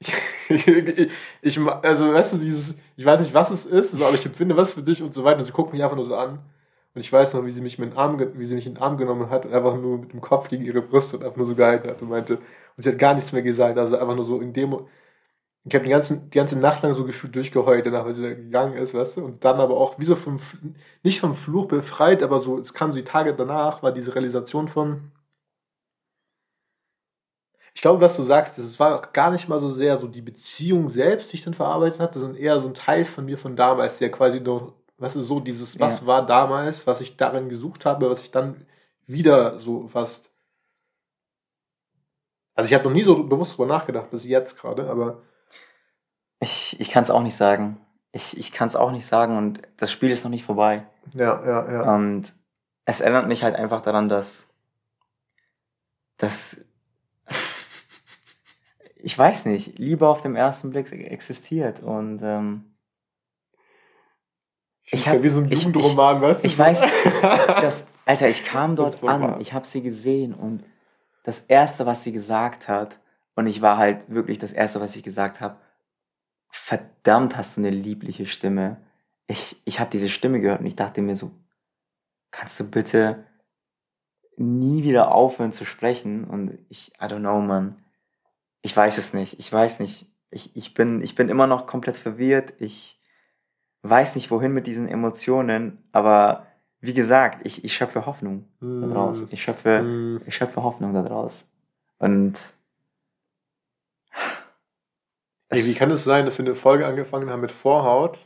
ich, 0.48 1.10
ich, 1.42 1.60
also, 1.60 2.12
weißt 2.12 2.32
du, 2.32 2.38
dieses, 2.38 2.74
ich 2.96 3.04
weiß 3.04 3.20
nicht, 3.20 3.34
was 3.34 3.50
es 3.50 3.66
ist, 3.66 3.92
so, 3.92 4.04
aber 4.04 4.14
ich 4.14 4.24
empfinde 4.24 4.56
was 4.56 4.72
für 4.72 4.82
dich 4.82 5.02
und 5.02 5.12
so 5.12 5.22
weiter. 5.24 5.38
Und 5.38 5.44
sie 5.44 5.52
guckt 5.52 5.72
mich 5.72 5.82
einfach 5.82 5.96
nur 5.96 6.06
so 6.06 6.16
an. 6.16 6.38
Und 6.94 7.00
ich 7.00 7.12
weiß 7.12 7.34
noch, 7.34 7.44
wie 7.44 7.50
sie 7.50 7.62
mich 7.62 7.78
mit 7.78 7.90
den 7.92 7.98
Arm, 7.98 8.18
wie 8.18 8.44
sie 8.44 8.54
mich 8.54 8.66
in 8.66 8.74
den 8.74 8.82
Arm 8.82 8.98
genommen 8.98 9.30
hat 9.30 9.46
und 9.46 9.54
einfach 9.54 9.76
nur 9.76 9.98
mit 9.98 10.12
dem 10.12 10.20
Kopf 10.20 10.48
gegen 10.48 10.64
ihre 10.64 10.82
Brüste 10.82 11.16
und 11.16 11.24
einfach 11.24 11.36
nur 11.38 11.46
so 11.46 11.54
gehalten 11.54 11.88
hat 11.88 12.02
und 12.02 12.10
meinte, 12.10 12.36
und 12.36 12.82
sie 12.82 12.90
hat 12.90 12.98
gar 12.98 13.14
nichts 13.14 13.32
mehr 13.32 13.42
gesagt, 13.42 13.78
also 13.78 13.96
einfach 13.98 14.14
nur 14.14 14.24
so 14.24 14.40
in 14.40 14.52
dem, 14.52 14.76
ich 15.64 15.74
habe 15.74 15.84
die, 15.84 15.90
die 15.90 16.30
ganze 16.38 16.58
Nacht 16.58 16.82
lang 16.82 16.92
so 16.94 17.04
gefühlt 17.04 17.34
durchgeheult 17.36 17.86
danach, 17.86 18.04
weil 18.04 18.14
sie 18.14 18.22
da 18.22 18.30
gegangen 18.34 18.76
ist, 18.76 18.94
weißt 18.94 19.18
du, 19.18 19.24
und 19.24 19.44
dann 19.44 19.60
aber 19.60 19.76
auch 19.76 19.98
wie 19.98 20.04
so 20.04 20.16
vom, 20.16 20.38
nicht 21.02 21.20
vom 21.20 21.34
Fluch 21.34 21.66
befreit, 21.66 22.22
aber 22.22 22.40
so, 22.40 22.58
es 22.58 22.74
kam 22.74 22.92
so 22.92 22.98
die 22.98 23.04
Tage 23.04 23.34
danach, 23.34 23.82
war 23.82 23.92
diese 23.92 24.14
Realisation 24.14 24.68
von, 24.68 25.12
ich 27.74 27.80
glaube, 27.82 28.00
was 28.00 28.16
du 28.16 28.22
sagst, 28.22 28.58
es 28.58 28.78
war 28.78 28.98
auch 28.98 29.12
gar 29.12 29.30
nicht 29.30 29.48
mal 29.48 29.60
so 29.60 29.70
sehr 29.72 29.98
so 29.98 30.06
die 30.06 30.20
Beziehung 30.22 30.88
selbst, 30.90 31.32
die 31.32 31.36
ich 31.36 31.44
dann 31.44 31.54
verarbeitet 31.54 32.00
hatte, 32.00 32.20
sondern 32.20 32.36
eher 32.38 32.60
so 32.60 32.68
ein 32.68 32.74
Teil 32.74 33.04
von 33.04 33.24
mir 33.24 33.38
von 33.38 33.56
damals, 33.56 33.98
der 33.98 34.10
quasi 34.10 34.40
noch, 34.40 34.74
was 35.02 35.16
ist 35.16 35.26
so 35.26 35.40
dieses, 35.40 35.78
was 35.80 36.00
Ja. 36.00 36.06
war 36.06 36.26
damals, 36.26 36.86
was 36.86 37.00
ich 37.00 37.16
darin 37.16 37.48
gesucht 37.48 37.84
habe, 37.84 38.10
was 38.10 38.20
ich 38.22 38.30
dann 38.30 38.66
wieder 39.06 39.58
so 39.58 39.88
fast. 39.88 40.30
Also 42.54 42.68
ich 42.68 42.74
habe 42.74 42.84
noch 42.84 42.92
nie 42.92 43.02
so 43.02 43.24
bewusst 43.24 43.52
drüber 43.52 43.66
nachgedacht, 43.66 44.10
bis 44.10 44.24
jetzt 44.24 44.58
gerade, 44.58 44.88
aber 44.90 45.22
Ich, 46.40 46.78
ich 46.80 46.90
kann 46.90 47.04
es 47.04 47.10
auch 47.10 47.22
nicht 47.22 47.36
sagen. 47.36 47.78
Ich, 48.12 48.36
ich 48.36 48.52
kann 48.52 48.68
es 48.68 48.76
auch 48.76 48.90
nicht 48.90 49.06
sagen 49.06 49.36
und 49.38 49.62
das 49.78 49.90
Spiel 49.90 50.10
ist 50.10 50.22
noch 50.24 50.30
nicht 50.30 50.44
vorbei. 50.44 50.86
ja, 51.14 51.44
ja, 51.46 51.72
ja. 51.72 51.94
Und 51.94 52.34
es 52.84 53.00
erinnert 53.00 53.26
mich 53.28 53.42
halt 53.42 53.54
einfach 53.56 53.80
daran, 53.80 54.08
dass, 54.08 54.48
dass 56.18 56.58
ich 58.96 59.16
weiß 59.18 59.46
nicht, 59.46 59.78
Liebe 59.78 60.06
auf 60.08 60.22
dem 60.22 60.36
ersten 60.36 60.70
Blick 60.70 60.90
existiert 60.92 61.80
und 61.80 62.20
ähm, 62.22 62.71
ich 64.92 65.00
Ich 65.00 65.08
hab- 65.08 65.22
wie 65.22 65.28
so 65.28 65.40
ein 65.40 65.50
ich- 65.50 65.64
Jugendroman, 65.64 66.20
weißt 66.20 66.42
du? 66.42 66.46
ich 66.46 66.58
weiß, 66.58 66.82
das, 67.60 67.86
Alter, 68.06 68.28
ich 68.28 68.44
kam 68.44 68.76
dort 68.76 68.98
so 68.98 69.08
an, 69.08 69.20
wahr. 69.22 69.40
ich 69.40 69.52
habe 69.52 69.66
sie 69.66 69.82
gesehen 69.82 70.34
und 70.34 70.62
das 71.24 71.40
erste, 71.40 71.86
was 71.86 72.02
sie 72.04 72.12
gesagt 72.12 72.68
hat, 72.68 72.98
und 73.34 73.46
ich 73.46 73.62
war 73.62 73.78
halt 73.78 74.10
wirklich 74.10 74.38
das 74.38 74.52
erste, 74.52 74.80
was 74.80 74.94
ich 74.94 75.02
gesagt 75.02 75.40
habe, 75.40 75.56
verdammt, 76.50 77.36
hast 77.36 77.56
du 77.56 77.62
eine 77.62 77.70
liebliche 77.70 78.26
Stimme. 78.26 78.76
Ich, 79.26 79.60
ich 79.64 79.80
habe 79.80 79.90
diese 79.90 80.08
Stimme 80.10 80.40
gehört 80.40 80.60
und 80.60 80.66
ich 80.66 80.76
dachte 80.76 81.00
mir 81.00 81.16
so, 81.16 81.30
kannst 82.30 82.60
du 82.60 82.64
bitte 82.68 83.24
nie 84.36 84.82
wieder 84.82 85.14
aufhören 85.14 85.52
zu 85.52 85.64
sprechen? 85.64 86.24
Und 86.24 86.58
ich, 86.68 86.88
I 87.00 87.04
don't 87.04 87.20
know, 87.20 87.40
man. 87.40 87.82
Ich 88.62 88.76
weiß 88.76 88.98
es 88.98 89.14
nicht. 89.14 89.38
Ich 89.38 89.50
weiß 89.52 89.80
nicht. 89.80 90.06
Ich, 90.30 90.54
ich, 90.56 90.74
bin, 90.74 91.02
ich 91.02 91.14
bin 91.14 91.28
immer 91.28 91.46
noch 91.46 91.66
komplett 91.66 91.96
verwirrt. 91.96 92.54
Ich 92.58 93.00
weiß 93.82 94.14
nicht, 94.14 94.30
wohin 94.30 94.52
mit 94.52 94.66
diesen 94.66 94.88
Emotionen. 94.88 95.78
Aber 95.92 96.46
wie 96.80 96.94
gesagt, 96.94 97.40
ich, 97.44 97.64
ich 97.64 97.74
schöpfe 97.74 98.06
Hoffnung 98.06 98.46
daraus. 98.60 99.24
Ich 99.30 99.42
schöpfe, 99.42 99.82
Mm. 99.82 100.20
ich 100.26 100.34
schöpfe 100.34 100.62
Hoffnung 100.62 100.94
daraus. 100.94 101.44
Und 101.98 102.34
Ey, 105.48 105.64
wie 105.66 105.74
kann 105.74 105.90
es 105.90 106.02
sein, 106.04 106.24
dass 106.24 106.38
wir 106.38 106.46
eine 106.46 106.54
Folge 106.54 106.86
angefangen 106.86 107.28
haben 107.28 107.40
mit 107.42 107.52
Vorhaut 107.52 108.18